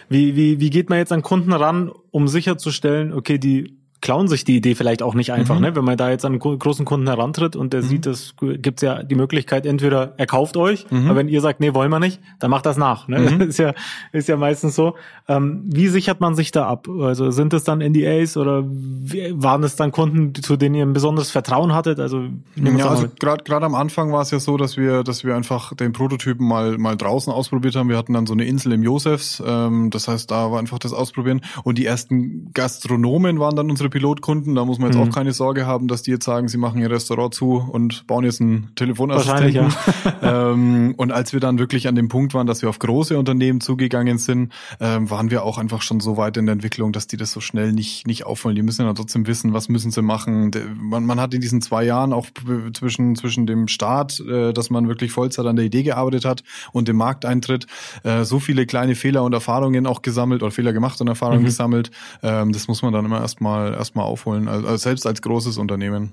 wie, 0.10 0.36
wie, 0.36 0.60
wie 0.60 0.70
geht 0.70 0.90
man 0.90 0.98
jetzt 0.98 1.12
an 1.12 1.22
Kunden 1.22 1.54
ran, 1.54 1.92
um 2.12 2.28
sicherzustellen, 2.28 3.14
okay, 3.14 3.38
die 3.38 3.78
klauen 4.02 4.28
sich 4.28 4.44
die 4.44 4.58
Idee 4.58 4.74
vielleicht 4.74 5.04
auch 5.04 5.14
nicht 5.14 5.32
einfach, 5.32 5.56
mhm. 5.56 5.62
ne? 5.62 5.76
Wenn 5.76 5.86
man 5.86 5.96
da 5.96 6.10
jetzt 6.10 6.26
an 6.26 6.34
einen 6.34 6.60
großen 6.60 6.86
Kunden 6.86 7.08
herantritt 7.08 7.56
und 7.56 7.72
der 7.72 7.84
mhm. 7.84 7.88
sieht, 7.88 8.06
es 8.08 8.34
gibt's 8.40 8.82
ja 8.82 9.04
die 9.04 9.14
Möglichkeit, 9.14 9.68
entweder 9.68 10.16
er 10.18 10.26
kauft 10.26 10.58
euch, 10.58 10.90
mhm. 10.90 11.06
aber 11.06 11.18
wenn 11.18 11.28
ihr 11.28 11.40
sagt, 11.40 11.60
nee, 11.60 11.76
wollen 11.76 11.92
wir 11.92 12.00
nicht, 12.00 12.20
dann 12.40 12.50
macht 12.50 12.66
das 12.66 12.78
nach. 12.78 13.08
Ne? 13.08 13.20
Mhm. 13.20 13.42
ist 13.50 13.60
ja 13.60 13.74
ist 14.12 14.28
ja 14.28 14.38
meistens 14.38 14.76
so. 14.76 14.96
Ähm, 15.28 15.64
wie 15.66 15.88
sichert 15.88 16.20
man 16.20 16.36
sich 16.36 16.52
da 16.52 16.68
ab? 16.68 16.88
Also 16.90 17.30
sind 17.30 17.54
es 17.54 17.64
dann 17.64 17.80
NDAs 17.80 18.38
oder 18.38 18.64
waren 18.64 19.64
es 19.64 19.76
dann 19.76 19.92
Kunden, 19.92 20.34
zu 20.34 20.58
denen 20.58 20.76
ihr 20.76 20.86
ein 20.86 20.94
besonderes 20.94 21.30
Vertrauen 21.30 21.74
hattet? 21.74 22.00
Also 22.00 22.26
ja, 22.56 22.88
also 22.88 23.08
gerade 23.20 23.44
gerade 23.44 23.66
am 23.68 23.76
Anfang 23.76 24.12
war 24.12 24.24
es 24.24 24.32
ja 24.32 24.40
so, 24.40 24.58
dass 24.58 24.78
wir 24.78 25.04
dass 25.04 25.24
wir 25.24 25.36
einfach 25.36 25.76
den 25.76 25.94
Prototypen 25.94 26.48
mal 26.48 26.80
mal 26.80 26.98
draußen 26.98 27.32
ausprobiert 27.32 27.76
haben. 27.76 27.90
Wir 27.90 27.98
hatten 27.98 28.14
dann 28.14 28.26
so 28.26 28.34
eine 28.34 28.46
Insel 28.46 28.72
im 28.72 28.82
Josefs, 28.82 29.44
ähm, 29.46 29.92
das 29.92 30.08
heißt, 30.08 30.32
da 30.32 30.52
war 30.52 30.58
einfach 30.58 30.80
das 30.80 30.92
Ausprobieren 30.92 31.42
und 31.64 31.78
die 31.78 31.86
ersten 31.86 32.52
Gastronomen 32.54 33.40
waren 33.40 33.56
dann 33.56 33.70
unsere 33.70 33.91
Pilotkunden. 33.92 34.56
Da 34.56 34.66
muss 34.66 34.80
man 34.80 34.90
jetzt 34.92 34.98
Mhm. 35.00 35.10
auch 35.10 35.14
keine 35.14 35.32
Sorge 35.34 35.68
haben, 35.68 35.88
dass 35.88 36.02
die 36.02 36.10
jetzt 36.12 36.26
sagen, 36.26 36.48
sie 36.48 36.58
machen 36.58 36.82
ihr 36.82 36.90
Restaurant 36.90 37.34
zu 37.36 37.58
und 37.72 38.08
bauen 38.08 38.24
jetzt 38.24 38.42
einen 38.42 38.70
Telefonassistenten. 38.76 39.66
Wahrscheinlich, 39.66 40.14
ähm, 40.24 40.94
und 40.98 41.12
als 41.12 41.34
wir 41.34 41.40
dann 41.40 41.60
wirklich 41.60 41.88
an 41.88 41.96
dem 41.96 42.08
Punkt 42.08 42.34
waren, 42.34 42.48
dass 42.48 42.62
wir 42.62 42.70
auf 42.70 42.80
große 42.80 43.18
Unternehmen 43.18 43.62
zugegangen 43.62 44.18
sind, 44.18 44.52
ähm, 44.80 45.10
waren 45.10 45.30
wir 45.32 45.44
auch 45.44 45.58
einfach 45.58 45.82
schon 45.84 46.00
so 46.00 46.18
weit 46.18 46.38
in 46.38 46.46
der 46.48 46.54
Entwicklung, 46.54 46.92
dass 46.94 47.08
die 47.08 47.18
das 47.18 47.32
so 47.32 47.40
schnell 47.42 47.72
nicht, 47.74 48.08
nicht 48.08 48.26
auffallen. 48.26 48.56
Die 48.56 48.64
müssen 48.64 48.86
ja 48.86 48.94
trotzdem 48.94 49.28
wissen, 49.28 49.54
was 49.54 49.70
müssen 49.70 49.92
sie 49.92 50.02
machen. 50.02 50.52
Man, 50.80 51.06
man 51.06 51.20
hat 51.20 51.34
in 51.34 51.42
diesen 51.42 51.62
zwei 51.62 51.84
Jahren 51.84 52.14
auch 52.14 52.28
zwischen, 52.74 53.16
zwischen 53.16 53.46
dem 53.46 53.68
Start, 53.68 54.20
äh, 54.22 54.54
dass 54.54 54.70
man 54.70 54.88
wirklich 54.88 55.12
Vollzeit 55.12 55.46
an 55.46 55.56
der 55.56 55.66
Idee 55.66 55.84
gearbeitet 55.84 56.26
hat 56.26 56.44
und 56.72 56.88
dem 56.88 56.96
Markteintritt, 56.98 57.68
äh, 58.04 58.24
so 58.24 58.40
viele 58.40 58.66
kleine 58.66 58.96
Fehler 58.96 59.24
und 59.24 59.34
Erfahrungen 59.34 59.86
auch 59.86 60.02
gesammelt 60.02 60.42
oder 60.44 60.52
Fehler 60.52 60.74
gemacht 60.74 61.00
und 61.02 61.08
Erfahrungen 61.08 61.42
Mhm. 61.42 61.46
gesammelt. 61.46 61.92
Ähm, 62.24 62.52
das 62.54 62.68
muss 62.68 62.82
man 62.82 62.94
dann 62.94 63.06
immer 63.06 63.20
erstmal 63.22 63.74
erstmal 63.82 64.06
aufholen, 64.06 64.48
also, 64.48 64.76
selbst 64.78 65.06
als 65.06 65.22
großes 65.22 65.58
Unternehmen. 65.58 66.12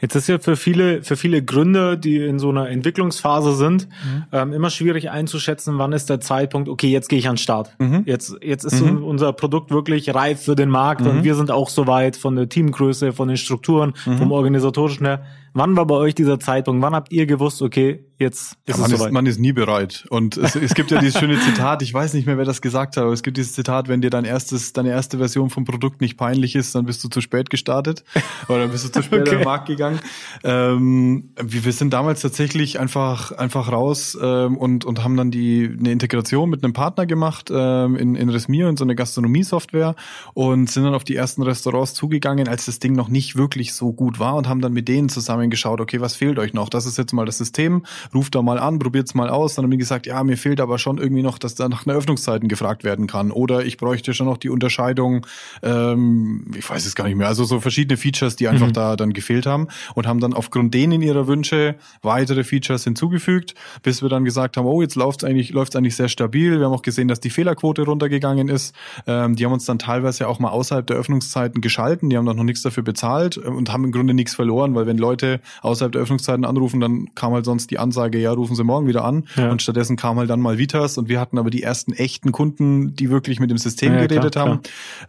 Jetzt 0.00 0.14
ist 0.16 0.26
ja 0.28 0.38
für 0.38 0.56
viele, 0.56 1.02
für 1.02 1.16
viele 1.16 1.42
Gründer, 1.42 1.96
die 1.96 2.16
in 2.16 2.38
so 2.38 2.48
einer 2.50 2.68
Entwicklungsphase 2.68 3.54
sind, 3.54 3.86
ähm, 4.32 4.52
immer 4.52 4.70
schwierig 4.70 5.10
einzuschätzen, 5.10 5.78
wann 5.78 5.92
ist 5.92 6.08
der 6.10 6.20
Zeitpunkt, 6.20 6.68
okay, 6.68 6.88
jetzt 6.88 7.08
gehe 7.08 7.18
ich 7.18 7.28
an 7.28 7.34
den 7.34 7.38
Start. 7.38 7.70
Mhm. 7.78 8.02
Jetzt, 8.06 8.36
jetzt 8.42 8.64
ist 8.64 8.80
un- 8.82 9.02
unser 9.02 9.32
Produkt 9.32 9.70
wirklich 9.70 10.14
reif 10.14 10.42
für 10.42 10.56
den 10.56 10.70
Markt 10.70 11.02
und 11.02 11.22
wir 11.24 11.34
sind 11.34 11.50
auch 11.50 11.68
soweit 11.68 12.16
von 12.16 12.34
der 12.34 12.48
Teamgröße, 12.48 13.12
von 13.12 13.28
den 13.28 13.36
Strukturen, 13.36 13.94
vom 14.18 14.32
organisatorischen 14.32 15.06
her. 15.06 15.22
Wann 15.56 15.74
war 15.74 15.86
bei 15.86 15.94
euch 15.94 16.14
dieser 16.14 16.38
Zeitpunkt? 16.38 16.82
Wann 16.82 16.94
habt 16.94 17.10
ihr 17.12 17.24
gewusst, 17.24 17.62
okay, 17.62 18.04
jetzt 18.18 18.56
Ja, 18.66 18.74
ist 18.74 18.78
man, 18.80 18.86
es 18.88 18.92
ist, 18.92 18.98
soweit? 18.98 19.12
man 19.12 19.24
ist 19.26 19.38
nie 19.38 19.52
bereit. 19.52 20.04
Und 20.10 20.36
es, 20.36 20.54
es 20.54 20.74
gibt 20.74 20.90
ja 20.90 21.00
dieses 21.00 21.18
schöne 21.18 21.38
Zitat, 21.40 21.80
ich 21.80 21.92
weiß 21.94 22.12
nicht 22.12 22.26
mehr, 22.26 22.36
wer 22.36 22.44
das 22.44 22.60
gesagt 22.60 22.96
hat, 22.98 23.04
aber 23.04 23.12
es 23.14 23.22
gibt 23.22 23.38
dieses 23.38 23.54
Zitat, 23.54 23.88
wenn 23.88 24.02
dir 24.02 24.10
dein 24.10 24.26
erstes, 24.26 24.74
deine 24.74 24.90
erste 24.90 25.16
Version 25.16 25.48
vom 25.48 25.64
Produkt 25.64 26.02
nicht 26.02 26.18
peinlich 26.18 26.56
ist, 26.56 26.74
dann 26.74 26.84
bist 26.84 27.02
du 27.04 27.08
zu 27.08 27.22
spät 27.22 27.48
gestartet 27.48 28.04
oder 28.48 28.60
dann 28.60 28.70
bist 28.70 28.84
du 28.84 28.92
zu 28.92 29.02
spät 29.02 29.20
Okay. 29.22 29.30
in 29.32 29.36
den 29.38 29.44
Markt 29.44 29.66
gegangen. 29.66 29.98
Ähm, 30.44 31.30
wir, 31.42 31.64
wir 31.64 31.72
sind 31.72 31.92
damals 31.92 32.20
tatsächlich 32.20 32.78
einfach, 32.78 33.32
einfach 33.32 33.72
raus 33.72 34.16
ähm, 34.20 34.56
und, 34.58 34.84
und 34.84 35.02
haben 35.02 35.16
dann 35.16 35.30
die 35.30 35.74
eine 35.78 35.90
Integration 35.90 36.50
mit 36.50 36.62
einem 36.62 36.74
Partner 36.74 37.06
gemacht 37.06 37.50
ähm, 37.52 37.96
in, 37.96 38.14
in 38.14 38.28
Resmir, 38.28 38.68
in 38.68 38.76
so 38.76 38.84
eine 38.84 38.94
Gastronomie-Software 38.94 39.94
und 40.34 40.70
sind 40.70 40.84
dann 40.84 40.94
auf 40.94 41.04
die 41.04 41.16
ersten 41.16 41.42
Restaurants 41.42 41.94
zugegangen, 41.94 42.46
als 42.46 42.66
das 42.66 42.78
Ding 42.78 42.92
noch 42.94 43.08
nicht 43.08 43.36
wirklich 43.36 43.72
so 43.74 43.92
gut 43.92 44.18
war 44.18 44.34
und 44.36 44.48
haben 44.48 44.60
dann 44.60 44.72
mit 44.72 44.86
denen 44.88 45.08
zusammen 45.08 45.45
geschaut, 45.50 45.80
okay, 45.80 46.00
was 46.00 46.16
fehlt 46.16 46.38
euch 46.38 46.52
noch? 46.52 46.68
Das 46.68 46.86
ist 46.86 46.98
jetzt 46.98 47.12
mal 47.12 47.24
das 47.24 47.38
System, 47.38 47.84
ruft 48.14 48.34
da 48.34 48.42
mal 48.42 48.58
an, 48.58 48.78
probiert's 48.78 49.14
mal 49.14 49.28
aus. 49.28 49.54
Dann 49.54 49.64
haben 49.64 49.70
die 49.70 49.78
gesagt, 49.78 50.06
ja, 50.06 50.22
mir 50.24 50.36
fehlt 50.36 50.60
aber 50.60 50.78
schon 50.78 50.98
irgendwie 50.98 51.22
noch, 51.22 51.38
dass 51.38 51.54
da 51.54 51.68
nach 51.68 51.86
einer 51.86 51.96
Öffnungszeiten 51.96 52.48
gefragt 52.48 52.84
werden 52.84 53.06
kann. 53.06 53.30
Oder 53.30 53.64
ich 53.64 53.76
bräuchte 53.76 54.14
schon 54.14 54.26
noch 54.26 54.38
die 54.38 54.50
Unterscheidung, 54.50 55.26
ähm, 55.62 56.46
ich 56.56 56.68
weiß 56.68 56.86
es 56.86 56.94
gar 56.94 57.04
nicht 57.04 57.16
mehr, 57.16 57.28
also 57.28 57.44
so 57.44 57.60
verschiedene 57.60 57.96
Features, 57.96 58.36
die 58.36 58.48
einfach 58.48 58.70
da 58.72 58.96
dann 58.96 59.12
gefehlt 59.12 59.46
haben 59.46 59.68
und 59.94 60.06
haben 60.06 60.20
dann 60.20 60.34
aufgrund 60.34 60.74
denen 60.74 61.02
ihrer 61.02 61.26
Wünsche 61.26 61.76
weitere 62.02 62.44
Features 62.44 62.84
hinzugefügt, 62.84 63.54
bis 63.82 64.02
wir 64.02 64.08
dann 64.08 64.24
gesagt 64.24 64.56
haben, 64.56 64.66
oh, 64.66 64.82
jetzt 64.82 64.94
läuft's 64.96 65.24
eigentlich, 65.24 65.50
läuft's 65.50 65.76
eigentlich 65.76 65.96
sehr 65.96 66.08
stabil. 66.08 66.58
Wir 66.58 66.66
haben 66.66 66.72
auch 66.72 66.82
gesehen, 66.82 67.08
dass 67.08 67.20
die 67.20 67.30
Fehlerquote 67.30 67.82
runtergegangen 67.82 68.48
ist. 68.48 68.74
Ähm, 69.06 69.36
die 69.36 69.44
haben 69.44 69.52
uns 69.52 69.64
dann 69.64 69.78
teilweise 69.78 70.28
auch 70.28 70.38
mal 70.38 70.50
außerhalb 70.50 70.86
der 70.86 70.96
Öffnungszeiten 70.96 71.60
geschalten. 71.60 72.10
Die 72.10 72.16
haben 72.16 72.26
dann 72.26 72.36
noch 72.36 72.44
nichts 72.44 72.62
dafür 72.62 72.82
bezahlt 72.82 73.36
äh, 73.36 73.48
und 73.48 73.72
haben 73.72 73.84
im 73.84 73.92
Grunde 73.92 74.14
nichts 74.14 74.34
verloren, 74.34 74.74
weil 74.74 74.86
wenn 74.86 74.98
Leute 74.98 75.35
außerhalb 75.62 75.92
der 75.92 76.02
Öffnungszeiten 76.02 76.44
anrufen, 76.44 76.80
dann 76.80 77.14
kam 77.14 77.32
halt 77.32 77.44
sonst 77.44 77.70
die 77.70 77.78
Ansage, 77.78 78.18
ja, 78.18 78.32
rufen 78.32 78.56
Sie 78.56 78.64
morgen 78.64 78.86
wieder 78.86 79.04
an. 79.04 79.26
Ja. 79.36 79.50
Und 79.50 79.62
stattdessen 79.62 79.96
kam 79.96 80.18
halt 80.18 80.30
dann 80.30 80.40
mal 80.40 80.58
Vitas 80.58 80.98
und 80.98 81.08
wir 81.08 81.20
hatten 81.20 81.38
aber 81.38 81.50
die 81.50 81.62
ersten 81.62 81.92
echten 81.92 82.32
Kunden, 82.32 82.94
die 82.94 83.10
wirklich 83.10 83.40
mit 83.40 83.50
dem 83.50 83.58
System 83.58 83.94
Ja, 83.94 84.06
geredet 84.06 84.32
klar, 84.32 84.48
haben. 84.48 84.60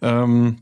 Ähm, 0.02 0.58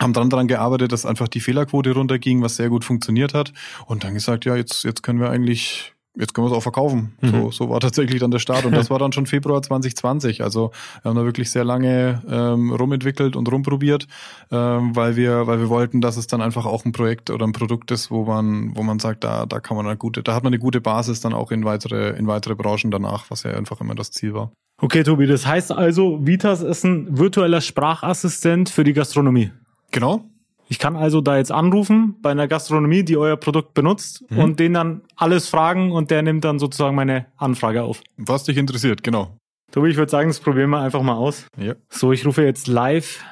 haben 0.00 0.12
dann 0.12 0.28
daran 0.28 0.48
gearbeitet, 0.48 0.92
dass 0.92 1.06
einfach 1.06 1.28
die 1.28 1.40
Fehlerquote 1.40 1.92
runterging, 1.92 2.42
was 2.42 2.56
sehr 2.56 2.68
gut 2.68 2.84
funktioniert 2.84 3.32
hat. 3.32 3.52
Und 3.86 4.04
dann 4.04 4.14
gesagt, 4.14 4.44
ja, 4.44 4.56
jetzt, 4.56 4.84
jetzt 4.84 5.02
können 5.02 5.20
wir 5.20 5.30
eigentlich, 5.30 5.93
jetzt 6.16 6.34
können 6.34 6.46
wir 6.46 6.52
es 6.52 6.56
auch 6.56 6.62
verkaufen. 6.62 7.14
Mhm. 7.20 7.30
So, 7.30 7.50
so 7.50 7.70
war 7.70 7.80
tatsächlich 7.80 8.20
dann 8.20 8.30
der 8.30 8.38
Start. 8.38 8.64
Und 8.64 8.74
das 8.74 8.90
war 8.90 8.98
dann 8.98 9.12
schon 9.12 9.26
Februar 9.26 9.62
2020. 9.62 10.42
Also 10.42 10.70
wir 11.02 11.10
haben 11.10 11.16
da 11.16 11.24
wirklich 11.24 11.50
sehr 11.50 11.64
lange 11.64 12.22
ähm, 12.28 12.72
rumentwickelt 12.72 13.36
und 13.36 13.50
rumprobiert, 13.50 14.06
ähm, 14.50 14.94
weil 14.94 15.16
wir, 15.16 15.46
weil 15.46 15.60
wir 15.60 15.68
wollten, 15.68 16.00
dass 16.00 16.16
es 16.16 16.26
dann 16.26 16.40
einfach 16.40 16.66
auch 16.66 16.84
ein 16.84 16.92
Projekt 16.92 17.30
oder 17.30 17.46
ein 17.46 17.52
Produkt 17.52 17.90
ist, 17.90 18.10
wo 18.10 18.24
man, 18.24 18.76
wo 18.76 18.82
man 18.82 18.98
sagt, 18.98 19.24
da, 19.24 19.46
da 19.46 19.60
kann 19.60 19.76
man 19.76 19.86
eine 19.86 19.96
gute, 19.96 20.22
da 20.22 20.34
hat 20.34 20.44
man 20.44 20.52
eine 20.52 20.60
gute 20.60 20.80
Basis 20.80 21.20
dann 21.20 21.34
auch 21.34 21.50
in 21.50 21.64
weitere, 21.64 22.10
in 22.10 22.26
weitere 22.26 22.54
Branchen 22.54 22.90
danach, 22.90 23.30
was 23.30 23.42
ja 23.42 23.52
einfach 23.52 23.80
immer 23.80 23.94
das 23.94 24.10
Ziel 24.10 24.34
war. 24.34 24.52
Okay, 24.80 25.04
Tobi, 25.04 25.26
das 25.26 25.46
heißt 25.46 25.72
also, 25.72 26.26
Vitas 26.26 26.60
ist 26.60 26.84
ein 26.84 27.18
virtueller 27.18 27.60
Sprachassistent 27.60 28.70
für 28.70 28.84
die 28.84 28.92
Gastronomie. 28.92 29.52
Genau. 29.92 30.24
Ich 30.68 30.78
kann 30.78 30.96
also 30.96 31.20
da 31.20 31.36
jetzt 31.36 31.52
anrufen 31.52 32.16
bei 32.22 32.30
einer 32.30 32.48
Gastronomie, 32.48 33.04
die 33.04 33.16
euer 33.16 33.36
Produkt 33.36 33.74
benutzt 33.74 34.24
Mhm. 34.30 34.38
und 34.38 34.60
den 34.60 34.72
dann 34.74 35.02
alles 35.16 35.48
fragen 35.48 35.92
und 35.92 36.10
der 36.10 36.22
nimmt 36.22 36.44
dann 36.44 36.58
sozusagen 36.58 36.96
meine 36.96 37.26
Anfrage 37.36 37.82
auf. 37.82 38.02
Was 38.16 38.44
dich 38.44 38.56
interessiert, 38.56 39.02
genau. 39.02 39.36
Tobi, 39.72 39.90
ich 39.90 39.96
würde 39.96 40.10
sagen, 40.10 40.28
das 40.30 40.40
probieren 40.40 40.70
wir 40.70 40.80
einfach 40.80 41.02
mal 41.02 41.14
aus. 41.16 41.46
Ja. 41.58 41.74
So, 41.90 42.12
ich 42.12 42.24
rufe 42.26 42.42
jetzt 42.44 42.66
live 42.66 43.22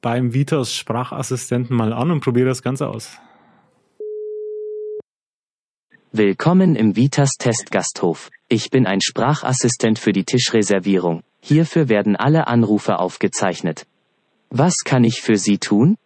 beim 0.00 0.32
Vitas 0.34 0.74
Sprachassistenten 0.74 1.76
mal 1.76 1.92
an 1.92 2.10
und 2.10 2.20
probiere 2.20 2.46
das 2.48 2.62
Ganze 2.62 2.88
aus. 2.88 3.18
Willkommen 6.12 6.76
im 6.76 6.96
Vitas 6.96 7.32
Testgasthof. 7.38 8.30
Ich 8.48 8.70
bin 8.70 8.86
ein 8.86 9.00
Sprachassistent 9.00 9.98
für 9.98 10.12
die 10.12 10.24
Tischreservierung. 10.24 11.22
Hierfür 11.40 11.88
werden 11.88 12.16
alle 12.16 12.46
Anrufe 12.46 12.98
aufgezeichnet. 12.98 13.86
Was 14.50 14.76
kann 14.84 15.04
ich 15.04 15.20
für 15.20 15.36
Sie 15.36 15.58
tun? 15.58 15.96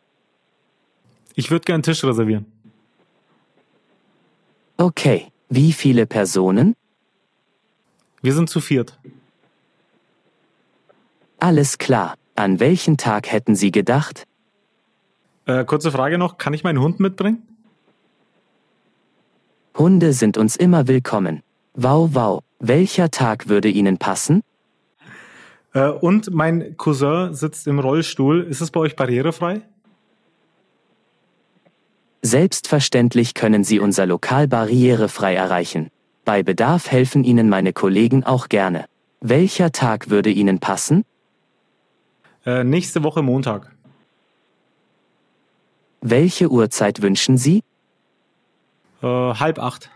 Ich 1.35 1.51
würde 1.51 1.65
gern 1.65 1.77
einen 1.77 1.83
Tisch 1.83 2.05
reservieren. 2.05 2.47
Okay. 4.77 5.29
Wie 5.49 5.73
viele 5.73 6.07
Personen? 6.07 6.77
Wir 8.23 8.33
sind 8.35 8.49
zu 8.49 8.61
viert. 8.61 8.99
Alles 11.41 11.79
klar. 11.79 12.15
An 12.37 12.61
welchen 12.61 12.97
Tag 12.97 13.33
hätten 13.33 13.57
Sie 13.57 13.73
gedacht? 13.73 14.27
Äh, 15.47 15.65
kurze 15.65 15.91
Frage 15.91 16.19
noch, 16.19 16.39
kann 16.39 16.55
ich 16.55 16.63
meinen 16.63 16.81
Hund 16.81 17.01
mitbringen? 17.01 17.43
Hunde 19.77 20.13
sind 20.13 20.39
uns 20.39 20.57
immer 20.57 20.87
willkommen. 20.87 21.43
Wow, 21.75 22.11
wow. 22.13 22.43
Welcher 22.61 23.11
Tag 23.11 23.49
würde 23.49 23.69
Ihnen 23.69 23.99
passen? 23.99 24.43
Äh, 25.73 25.89
und 25.89 26.33
mein 26.33 26.77
Cousin 26.77 27.35
sitzt 27.35 27.67
im 27.67 27.79
Rollstuhl. 27.79 28.43
Ist 28.43 28.61
es 28.61 28.71
bei 28.71 28.81
euch 28.81 28.97
barrierefrei? 28.97 29.63
Selbstverständlich 32.23 33.35
können 33.35 33.65
Sie 33.65 33.81
unser 33.81 34.05
Lokal 34.07 34.47
barrierefrei 34.47 35.35
erreichen. 35.35 35.91
Bei 36.25 36.43
Bedarf 36.43 36.91
helfen 36.91 37.25
Ihnen 37.25 37.49
meine 37.49 37.73
Kollegen 37.73 38.25
auch 38.25 38.49
gerne. 38.49 38.85
Welcher 39.21 39.73
Tag 39.73 40.11
würde 40.11 40.31
Ihnen 40.31 40.61
passen? 40.61 41.05
Äh, 42.45 42.65
nächste 42.65 43.03
Woche 43.03 43.23
Montag. 43.23 43.71
Welche 46.03 46.51
Uhrzeit 46.51 47.03
wünschen 47.03 47.39
Sie? 47.39 47.63
Äh, 49.03 49.07
halb 49.07 49.59
acht. 49.59 49.91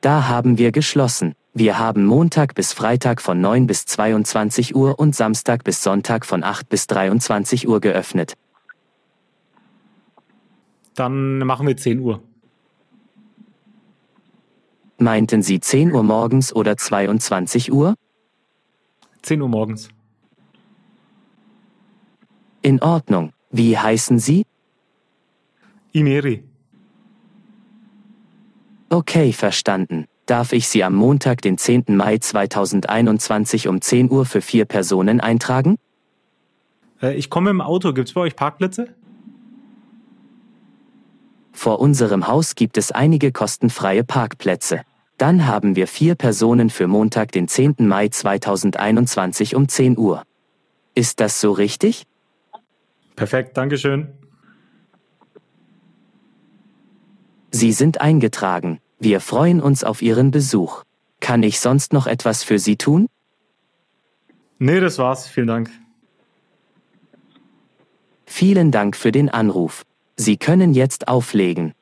Da 0.00 0.28
haben 0.28 0.58
wir 0.58 0.70
geschlossen. 0.70 1.34
Wir 1.54 1.78
haben 1.78 2.04
Montag 2.04 2.54
bis 2.54 2.72
Freitag 2.72 3.20
von 3.20 3.40
9 3.40 3.66
bis 3.66 3.84
22 3.84 4.76
Uhr 4.76 4.98
und 4.98 5.16
Samstag 5.16 5.64
bis 5.64 5.82
Sonntag 5.82 6.24
von 6.24 6.44
8 6.44 6.68
bis 6.68 6.86
23 6.86 7.68
Uhr 7.68 7.80
geöffnet. 7.80 8.34
Dann 10.98 11.38
machen 11.38 11.68
wir 11.68 11.76
10 11.76 12.00
Uhr. 12.00 12.20
Meinten 14.98 15.42
Sie 15.42 15.60
10 15.60 15.92
Uhr 15.92 16.02
morgens 16.02 16.52
oder 16.52 16.76
22 16.76 17.72
Uhr? 17.72 17.94
10 19.22 19.40
Uhr 19.40 19.48
morgens. 19.48 19.90
In 22.62 22.82
Ordnung. 22.82 23.32
Wie 23.52 23.78
heißen 23.78 24.18
Sie? 24.18 24.44
Imeri. 25.92 26.42
Okay, 28.88 29.32
verstanden. 29.32 30.06
Darf 30.26 30.52
ich 30.52 30.66
Sie 30.66 30.82
am 30.82 30.96
Montag, 30.96 31.42
den 31.42 31.58
10. 31.58 31.84
Mai 31.90 32.18
2021 32.18 33.68
um 33.68 33.80
10 33.80 34.10
Uhr 34.10 34.26
für 34.26 34.40
vier 34.40 34.64
Personen 34.64 35.20
eintragen? 35.20 35.78
Äh, 37.00 37.14
ich 37.14 37.30
komme 37.30 37.50
im 37.50 37.60
Auto. 37.60 37.92
Gibt's 37.92 38.14
bei 38.14 38.22
euch 38.22 38.34
Parkplätze? 38.34 38.96
Vor 41.58 41.80
unserem 41.80 42.28
Haus 42.28 42.54
gibt 42.54 42.78
es 42.78 42.92
einige 42.92 43.32
kostenfreie 43.32 44.04
Parkplätze. 44.04 44.82
Dann 45.16 45.48
haben 45.48 45.74
wir 45.74 45.88
vier 45.88 46.14
Personen 46.14 46.70
für 46.70 46.86
Montag, 46.86 47.32
den 47.32 47.48
10. 47.48 47.74
Mai 47.80 48.10
2021 48.10 49.56
um 49.56 49.68
10 49.68 49.98
Uhr. 49.98 50.22
Ist 50.94 51.18
das 51.18 51.40
so 51.40 51.50
richtig? 51.50 52.06
Perfekt, 53.16 53.56
Dankeschön. 53.56 54.06
Sie 57.50 57.72
sind 57.72 58.00
eingetragen. 58.00 58.78
Wir 59.00 59.20
freuen 59.20 59.60
uns 59.60 59.82
auf 59.82 60.00
Ihren 60.00 60.30
Besuch. 60.30 60.84
Kann 61.18 61.42
ich 61.42 61.58
sonst 61.58 61.92
noch 61.92 62.06
etwas 62.06 62.44
für 62.44 62.60
Sie 62.60 62.76
tun? 62.76 63.08
Nee, 64.60 64.78
das 64.78 64.98
war's. 64.98 65.26
Vielen 65.26 65.48
Dank. 65.48 65.70
Vielen 68.26 68.70
Dank 68.70 68.94
für 68.94 69.10
den 69.10 69.28
Anruf. 69.28 69.84
Sie 70.20 70.36
können 70.36 70.74
jetzt 70.74 71.08
auflegen. 71.08 71.72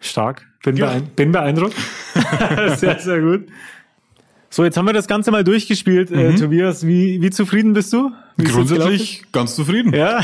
Stark. 0.00 0.46
Bin, 0.64 0.76
Ja. 0.76 0.86
beein 0.86 1.06
bin 1.16 1.32
beeindruckt. 1.32 1.76
sehr, 2.76 2.98
sehr 2.98 3.20
gut. 3.20 3.46
So, 4.50 4.64
jetzt 4.64 4.76
haben 4.76 4.86
wir 4.86 4.92
das 4.92 5.06
Ganze 5.06 5.30
mal 5.30 5.44
durchgespielt. 5.44 6.10
Äh, 6.10 6.34
Tobias, 6.34 6.84
wie, 6.86 7.22
wie 7.22 7.30
zufrieden 7.30 7.72
bist 7.72 7.92
du? 7.92 8.10
Grundsätzlich 8.44 9.24
ganz 9.32 9.54
zufrieden. 9.54 9.94
Ja. 9.94 10.20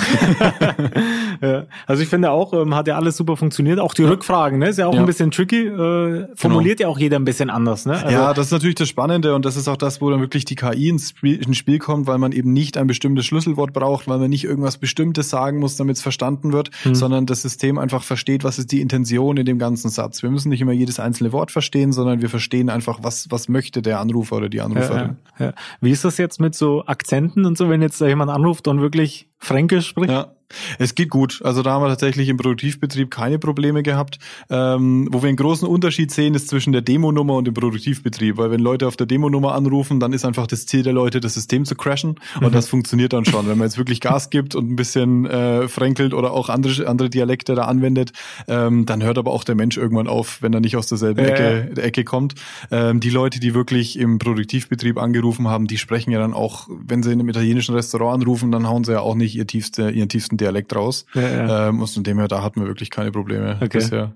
ja. 1.41 1.65
Also 1.87 2.03
ich 2.03 2.09
finde 2.09 2.31
auch, 2.31 2.53
ähm, 2.53 2.75
hat 2.75 2.87
ja 2.89 2.97
alles 2.97 3.17
super 3.17 3.37
funktioniert. 3.37 3.79
Auch 3.79 3.95
die 3.95 4.05
Rückfragen, 4.05 4.59
ne? 4.59 4.69
Ist 4.69 4.79
ja 4.79 4.87
auch 4.87 4.95
Ja. 4.95 5.01
ein 5.01 5.07
bisschen 5.07 5.31
tricky. 5.31 5.67
Äh, 5.67 6.29
formuliert 6.35 6.81
ja 6.81 6.89
auch 6.89 6.99
jeder 6.99 7.19
ein 7.19 7.25
bisschen 7.25 7.51
anders, 7.51 7.87
ne? 7.87 7.95
Also, 7.95 8.09
ja, 8.09 8.35
das 8.35 8.47
ist 8.47 8.53
natürlich 8.53 8.77
das 8.77 8.89
Spannende 8.89 9.35
und 9.35 9.45
das 9.45 9.57
ist 9.57 9.69
auch 9.69 9.77
das, 9.77 10.01
wo 10.01 10.11
dann 10.11 10.21
wirklich 10.21 10.45
die 10.45 10.55
KI 10.55 10.89
ins 10.89 11.11
Spiel, 11.11 11.43
ins 11.43 11.57
Spiel 11.57 11.79
kommt, 11.79 12.07
weil 12.07 12.19
man 12.19 12.33
eben 12.33 12.53
nicht 12.53 12.77
ein 12.77 12.87
bestimmtes 12.87 13.27
Schlüsselwort 13.27 13.73
braucht, 13.73 14.09
weil 14.09 14.19
man 14.19 14.31
nicht 14.31 14.45
irgendwas 14.45 14.79
Bestimmtes 14.79 15.31
sagen 15.31 15.59
muss, 15.59 15.77
damit 15.77 15.97
es 15.97 16.03
verstanden 16.03 16.53
wird, 16.53 16.71
sondern 16.93 17.27
das 17.27 17.43
System 17.43 17.79
einfach 17.79 18.03
versteht, 18.03 18.45
was 18.45 18.59
ist 18.59 18.73
die 18.73 18.81
Intention 18.81 19.37
in 19.37 19.47
dem 19.47 19.59
ganzen 19.59 19.91
Satz. 19.91 20.23
Wir 20.23 20.31
müssen 20.31 20.49
nicht 20.49 20.61
immer 20.61 20.73
jedes 20.73 21.01
einzelne 21.01 21.33
Wort 21.33 21.51
verstehen, 21.51 21.93
sondern 21.93 22.23
wir 22.23 22.29
verstehen 22.31 22.71
einfach, 22.71 22.99
was, 23.03 23.31
was 23.31 23.49
möchte 23.49 23.83
der 23.83 24.01
Anrufer 24.01 24.37
oder 24.37 24.49
die 24.49 24.59
ja, 24.59 24.65
Anruferin. 24.65 25.17
ja, 25.39 25.47
ja. 25.47 25.53
Wie 25.81 25.91
ist 25.91 26.05
das 26.05 26.19
jetzt 26.19 26.41
mit 26.41 26.55
so 26.55 26.85
Akzenten 26.87 27.45
und 27.45 27.59
so, 27.59 27.69
wenn 27.69 27.83
jetzt 27.83 28.01
da 28.07 28.11
jemand 28.11 28.31
anruft 28.31 28.69
und 28.69 28.81
wirklich 28.81 29.29
Fränkisch 29.39 29.89
spricht? 29.89 30.11
Ja, 30.11 30.36
es 30.79 30.95
geht 30.95 31.11
gut. 31.11 31.41
Also 31.45 31.63
da 31.63 31.73
haben 31.73 31.83
wir 31.83 31.89
tatsächlich 31.89 32.29
im 32.29 32.37
Produktivbetrieb 32.37 33.11
keine 33.11 33.39
Probleme 33.39 33.83
gehabt. 33.83 34.19
Ähm, 34.51 35.09
wo 35.11 35.23
wir 35.23 35.29
einen 35.29 35.37
großen 35.37 35.67
Unterschied 35.67 36.11
sehen, 36.11 36.35
ist 36.35 36.49
zwischen 36.49 36.73
der 36.73 36.83
Demonummer 36.83 37.35
und 37.35 37.47
dem 37.47 37.55
Produktivbetrieb. 37.55 38.37
Weil 38.37 38.51
wenn 38.51 38.61
Leute 38.61 38.87
auf 38.87 38.97
der 38.97 39.07
Demonummer 39.07 39.55
anrufen, 39.55 40.01
dann 40.01 40.13
ist 40.13 40.25
einfach 40.25 40.47
das 40.47 40.67
Ziel 40.67 40.83
der 40.83 40.93
Leute, 40.93 41.21
das 41.21 41.35
System 41.35 41.65
zu 41.65 41.75
crashen. 41.75 42.17
Und 42.41 42.55
das 42.55 42.69
funktioniert 42.69 43.13
dann 43.13 43.25
schon. 43.25 43.49
Wenn 43.49 43.59
man 43.59 43.67
jetzt 43.67 43.79
wirklich 43.79 44.01
Gas 44.01 44.31
gibt 44.31 44.55
und 44.55 44.71
ein 44.71 44.77
bisschen 44.77 45.27
äh, 45.27 45.69
fränkelt 45.69 46.15
oder 46.15 46.33
auch 46.33 46.49
andere, 46.49 46.87
andere 46.89 47.11
Dialekte 47.11 47.55
da 47.55 47.65
anwendet, 47.65 48.13
ähm, 48.49 48.87
dann 48.87 49.03
hört 49.03 49.19
aber 49.19 49.33
auch 49.33 49.45
der 49.45 49.55
Mensch 49.55 49.77
irgendwann 49.77 50.09
auf, 50.09 50.43
wenn 50.43 50.53
er 50.53 50.61
nicht 50.61 50.77
aus 50.77 50.87
derselben 50.87 51.21
Ja, 51.21 51.27
Ecke, 51.27 51.75
der 51.75 51.85
Ecke 51.85 52.05
kommt. 52.05 52.35
Ähm, 52.71 53.01
die 53.01 53.11
Leute, 53.11 53.41
die 53.41 53.55
wirklich 53.55 53.99
im 53.99 54.19
Produktivbetrieb 54.19 54.99
angerufen 54.99 55.49
haben, 55.49 55.67
die 55.67 55.79
sprechen 55.79 56.11
ja 56.11 56.19
dann 56.19 56.35
auch, 56.35 56.69
wenn 56.69 57.03
sie 57.03 57.13
in 57.13 57.21
einem 57.21 57.29
italienischen 57.29 57.75
Restaurant 57.75 58.23
anrufen, 58.23 58.51
dann 58.53 58.69
hauen 58.69 58.85
sie 58.85 58.93
ja 58.93 59.01
auch 59.01 59.15
nicht 59.15 59.37
ihr 59.37 59.47
tiefste, 59.47 59.91
ihren 59.91 60.09
tiefsten 60.09 60.36
Dialekt 60.37 60.75
raus. 60.75 61.07
Ja, 61.15 61.21
ja. 61.23 61.69
Ähm, 61.69 61.81
und 61.81 61.89
von 61.89 62.03
dem 62.03 62.19
her, 62.19 62.29
da 62.29 62.43
hatten 62.43 62.61
wir 62.61 62.67
wirklich 62.69 62.91
keine 62.91 63.11
Probleme 63.13 63.57
Okay. 63.57 63.69
bisher. 63.79 64.15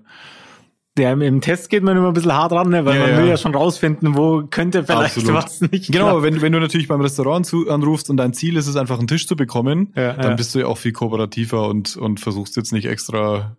Ja, 0.99 1.13
im- 1.13 1.39
Test 1.39 1.69
geht 1.69 1.83
man 1.83 1.95
immer 1.95 2.09
ein 2.09 2.13
bisschen 2.13 2.33
hart 2.33 2.51
ran, 2.51 2.67
ne? 2.69 2.83
weil 2.83 2.99
Ja, 2.99 3.07
man 3.07 3.17
will 3.23 3.29
ja 3.29 3.37
schon 3.37 3.55
rausfinden, 3.55 4.13
wo 4.17 4.43
könnte 4.49 4.83
vielleicht 4.83 5.15
Absolut. 5.17 5.33
was 5.45 5.61
nicht 5.61 5.89
Genau, 5.89 6.07
klappen. 6.19 6.23
wenn, 6.23 6.41
wenn 6.41 6.51
du 6.51 6.59
natürlich 6.59 6.89
beim 6.89 6.99
Restaurant 6.99 7.45
zu, 7.45 7.69
anrufst 7.69 8.09
und 8.09 8.17
dein 8.17 8.33
Ziel 8.33 8.57
ist 8.57 8.67
es 8.67 8.75
einfach 8.75 8.99
einen 8.99 9.07
Tisch 9.07 9.25
zu 9.25 9.37
bekommen, 9.37 9.93
Ja, 9.95 10.13
dann 10.13 10.35
bist 10.35 10.53
du 10.53 10.59
ja 10.59 10.65
auch 10.67 10.77
viel 10.77 10.91
kooperativer 10.91 11.69
und, 11.69 11.95
und 11.95 12.19
versuchst 12.19 12.57
jetzt 12.57 12.73
nicht 12.73 12.87
extra 12.87 13.55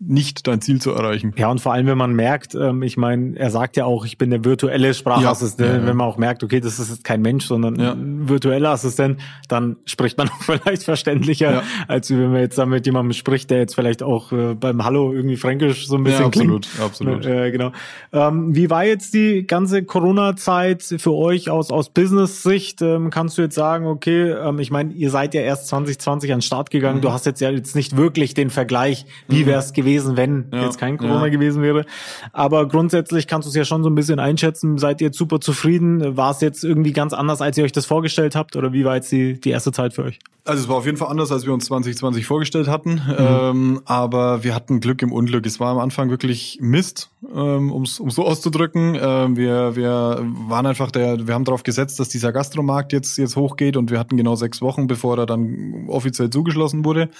nicht 0.00 0.46
dein 0.46 0.60
Ziel 0.60 0.80
zu 0.80 0.92
erreichen. 0.92 1.34
Ja, 1.36 1.50
und 1.50 1.60
vor 1.60 1.72
allem, 1.72 1.86
wenn 1.86 1.98
man 1.98 2.12
merkt, 2.12 2.54
ähm, 2.54 2.82
ich 2.82 2.96
meine, 2.96 3.36
er 3.36 3.50
sagt 3.50 3.76
ja 3.76 3.84
auch, 3.84 4.04
ich 4.06 4.16
bin 4.16 4.30
der 4.30 4.44
virtuelle 4.44 4.94
Sprachassistent. 4.94 5.68
Ja, 5.68 5.74
ja, 5.74 5.80
ja. 5.80 5.86
Wenn 5.88 5.96
man 5.96 6.06
auch 6.06 6.18
merkt, 6.18 6.44
okay, 6.44 6.60
das 6.60 6.78
ist 6.78 6.90
jetzt 6.90 7.02
kein 7.02 7.20
Mensch, 7.20 7.46
sondern 7.46 7.80
ein 7.80 8.28
virtueller 8.28 8.70
Assistent, 8.70 9.20
dann 9.48 9.76
spricht 9.86 10.16
man 10.16 10.28
auch 10.28 10.42
vielleicht 10.42 10.84
verständlicher, 10.84 11.64
als 11.88 12.10
wenn 12.10 12.30
man 12.30 12.40
jetzt 12.40 12.56
dann 12.58 12.68
mit 12.68 12.86
jemandem 12.86 13.12
spricht, 13.12 13.50
der 13.50 13.58
jetzt 13.58 13.74
vielleicht 13.74 14.04
auch 14.04 14.30
äh, 14.30 14.54
beim 14.54 14.84
Hallo 14.84 15.12
irgendwie 15.12 15.36
fränkisch 15.36 15.88
so 15.88 15.96
ein 15.96 16.04
bisschen 16.04 16.20
Ja, 16.20 16.26
absolut, 16.26 16.68
klingt. 16.68 16.84
absolut. 16.84 17.26
Äh, 17.26 17.50
genau. 17.50 17.72
Ähm, 18.12 18.54
wie 18.54 18.70
war 18.70 18.84
jetzt 18.84 19.14
die 19.14 19.48
ganze 19.48 19.82
Corona-Zeit 19.82 20.82
für 20.98 21.12
euch 21.12 21.50
aus, 21.50 21.72
aus 21.72 21.90
Business-Sicht? 21.90 22.82
Ähm, 22.82 23.10
kannst 23.10 23.36
du 23.36 23.42
jetzt 23.42 23.56
sagen, 23.56 23.86
okay, 23.86 24.30
ähm, 24.30 24.60
ich 24.60 24.70
meine, 24.70 24.92
ihr 24.92 25.10
seid 25.10 25.34
ja 25.34 25.40
erst 25.40 25.66
2020 25.66 26.30
an 26.32 26.36
den 26.36 26.42
Start 26.42 26.70
gegangen. 26.70 26.98
Mhm. 26.98 27.02
Du 27.02 27.10
hast 27.12 27.26
jetzt 27.26 27.40
ja 27.40 27.50
jetzt 27.50 27.74
nicht 27.74 27.96
wirklich 27.96 28.34
den 28.34 28.50
Vergleich, 28.50 29.04
wie 29.26 29.44
wäre 29.44 29.58
es 29.58 29.72
gewesen, 29.72 29.87
wenn 29.96 30.46
Ja, 30.52 30.64
jetzt 30.64 30.78
kein 30.78 30.98
Corona 30.98 31.26
ja. 31.26 31.32
gewesen 31.32 31.62
wäre. 31.62 31.84
Aber 32.32 32.68
grundsätzlich 32.68 33.26
kannst 33.26 33.46
du 33.46 33.50
es 33.50 33.56
ja 33.56 33.64
schon 33.64 33.82
so 33.82 33.90
ein 33.90 33.94
bisschen 33.94 34.18
einschätzen. 34.18 34.78
Seid 34.78 35.00
ihr 35.00 35.12
super 35.12 35.40
zufrieden? 35.40 36.16
War 36.16 36.30
es 36.32 36.40
jetzt 36.40 36.64
irgendwie 36.64 36.92
ganz 36.92 37.12
anders, 37.12 37.40
als 37.40 37.56
ihr 37.58 37.64
euch 37.64 37.72
das 37.72 37.86
vorgestellt 37.86 38.34
habt? 38.36 38.56
Oder 38.56 38.72
wie 38.72 38.84
war 38.84 38.96
jetzt 38.96 39.10
die, 39.12 39.40
die 39.40 39.50
erste 39.50 39.72
Zeit 39.72 39.94
für 39.94 40.04
euch? 40.04 40.18
Also 40.48 40.62
es 40.62 40.68
war 40.70 40.76
auf 40.76 40.86
jeden 40.86 40.96
Fall 40.96 41.08
anders, 41.08 41.30
als 41.30 41.44
wir 41.44 41.52
uns 41.52 41.66
2020 41.66 42.24
vorgestellt 42.24 42.68
hatten. 42.68 43.02
Ähm, 43.18 43.82
aber 43.84 44.44
wir 44.44 44.54
hatten 44.54 44.80
Glück 44.80 45.02
im 45.02 45.12
Unglück. 45.12 45.44
Es 45.44 45.60
war 45.60 45.72
am 45.72 45.78
Anfang 45.78 46.08
wirklich 46.08 46.58
Mist, 46.62 47.10
ähm, 47.34 47.70
um 47.70 47.82
es 47.82 47.96
so 47.96 48.24
auszudrücken. 48.24 48.96
Ähm, 48.98 49.36
wir, 49.36 49.76
wir 49.76 50.22
waren 50.48 50.64
einfach 50.64 50.90
der, 50.90 51.26
wir 51.26 51.34
haben 51.34 51.44
darauf 51.44 51.64
gesetzt, 51.64 52.00
dass 52.00 52.08
dieser 52.08 52.32
Gastromarkt 52.32 52.94
jetzt, 52.94 53.18
jetzt 53.18 53.36
hochgeht 53.36 53.76
und 53.76 53.90
wir 53.90 53.98
hatten 53.98 54.16
genau 54.16 54.36
sechs 54.36 54.62
Wochen, 54.62 54.86
bevor 54.86 55.18
er 55.18 55.26
dann 55.26 55.86
offiziell 55.88 56.30
zugeschlossen 56.30 56.84
wurde. 56.84 57.10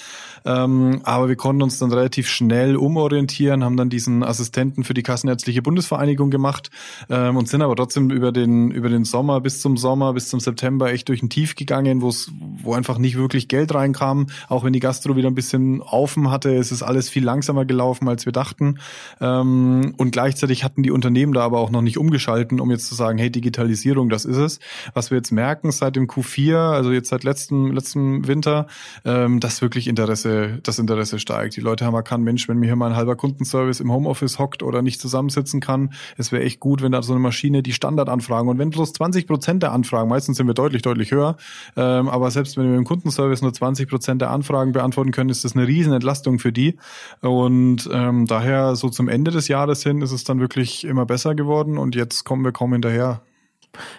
Ähm, 0.47 1.01
aber 1.05 1.29
wir 1.29 1.37
konnten 1.37 1.63
uns 1.63 1.79
dann 1.79 1.93
relativ 1.93 2.29
schnell 2.29 2.58
umorientieren, 2.77 3.64
haben 3.64 3.77
dann 3.77 3.90
diesen 3.90 4.23
Assistenten 4.23 4.85
für 4.85 4.94
die 4.94 5.03
Kassenärztliche 5.03 5.62
Bundesvereinigung 5.62 6.31
gemacht 6.31 6.71
ähm, 7.09 7.37
und 7.37 7.49
sind 7.49 7.62
aber 7.62 7.77
trotzdem 7.77 8.11
über 8.11 8.33
den, 8.33 8.71
über 8.71 8.88
den 8.88 9.05
Sommer 9.05 9.40
bis 9.40 9.61
zum 9.61 9.77
Sommer, 9.77 10.12
bis 10.12 10.29
zum 10.29 10.40
September 10.40 10.92
echt 10.92 11.09
durch 11.09 11.23
ein 11.23 11.31
Tief 11.31 11.55
gegangen, 11.55 12.03
wo 12.03 12.75
einfach 12.75 12.99
nicht 12.99 13.16
wirklich 13.16 13.49
Geld 13.49 13.75
reinkam. 13.75 14.27
Auch 14.49 14.64
wenn 14.64 14.73
die 14.73 14.81
Gastro 14.81 15.16
wieder 15.16 15.29
ein 15.29 15.35
bisschen 15.35 15.81
offen 15.83 16.31
hatte, 16.31 16.55
es 16.55 16.73
ist 16.73 16.83
alles 16.83 17.09
viel 17.09 17.25
langsamer 17.25 17.64
gelaufen, 17.64 18.09
als 18.09 18.27
wir 18.27 18.33
dachten. 18.33 18.79
Ähm, 19.21 19.94
und 19.97 20.11
gleichzeitig 20.11 20.64
hatten 20.64 20.83
die 20.83 20.90
Unternehmen 20.90 21.33
da 21.33 21.42
aber 21.42 21.59
auch 21.59 21.71
noch 21.71 21.83
nicht 21.83 21.99
umgeschalten, 21.99 22.61
um 22.61 22.71
jetzt 22.71 22.88
zu 22.88 22.94
sagen, 22.94 23.18
hey, 23.18 23.31
Digitalisierung, 23.31 24.09
das 24.09 24.25
ist 24.25 24.37
es. 24.37 24.59
Was 24.94 25.11
wir 25.11 25.18
jetzt 25.18 25.31
merken 25.31 25.71
seit 25.71 25.97
dem 25.97 26.07
Q4, 26.07 26.57
also 26.57 26.92
jetzt 26.92 27.09
seit 27.09 27.25
letztem, 27.25 27.73
letztem 27.73 28.27
Winter, 28.27 28.66
ähm, 29.05 29.40
dass 29.40 29.62
wirklich 29.62 29.88
Interesse, 29.88 30.61
das 30.62 30.79
Interesse 30.79 31.18
steigt. 31.18 31.57
Die 31.57 31.61
Leute 31.61 31.85
haben 31.85 31.94
erkannt, 31.94 32.25
Mensch, 32.25 32.48
wenn 32.49 32.59
mir 32.59 32.67
hier 32.67 32.77
mal 32.77 32.91
ein 32.91 32.97
halber 32.97 33.17
Kundenservice 33.17 33.81
im 33.81 33.93
Homeoffice 33.93 34.39
hockt 34.39 34.63
oder 34.63 34.83
nicht 34.83 35.01
zusammensitzen 35.01 35.61
kann, 35.61 35.93
es 36.17 36.33
wäre 36.33 36.43
echt 36.43 36.61
gut, 36.61 36.83
wenn 36.83 36.93
da 36.93 37.03
so 37.03 37.13
eine 37.13 37.21
Maschine 37.21 37.63
die 37.63 37.73
Standardanfragen 37.73 38.49
und 38.49 38.59
wenn 38.59 38.71
bloß 38.71 38.93
20 38.95 39.27
Prozent 39.27 39.63
der 39.63 39.73
Anfragen, 39.73 40.09
meistens 40.09 40.37
sind 40.39 40.47
wir 40.47 40.55
deutlich, 40.55 40.83
deutlich 40.83 41.11
höher, 41.13 41.37
ähm, 41.77 42.09
aber 42.09 42.31
selbst 42.31 42.57
wenn 42.57 42.71
wir 42.71 42.79
im 42.79 42.85
Kundenservice 42.85 43.43
nur 43.43 43.53
20 43.53 43.89
Prozent 43.89 44.21
der 44.23 44.31
Anfragen 44.31 44.73
beantworten 44.73 45.11
können, 45.11 45.31
ist 45.31 45.45
das 45.45 45.55
eine 45.55 45.67
riesen 45.67 45.93
Entlastung 45.93 46.39
für 46.39 46.53
die 46.53 46.77
und 47.21 47.89
ähm, 47.93 48.27
daher 48.27 48.77
so 48.77 48.89
zum 48.89 49.09
Ende 49.09 49.31
des 49.31 49.49
Jahres 49.49 49.83
hin 49.83 50.03
ist 50.03 50.13
es 50.13 50.25
dann 50.25 50.41
wirklich 50.41 50.85
immer 50.85 51.07
besser 51.07 51.35
geworden 51.35 51.79
und 51.79 51.95
jetzt 51.95 52.25
kommen 52.25 52.45
wir 52.45 52.53
kaum 52.53 52.73
hinterher. 52.73 53.23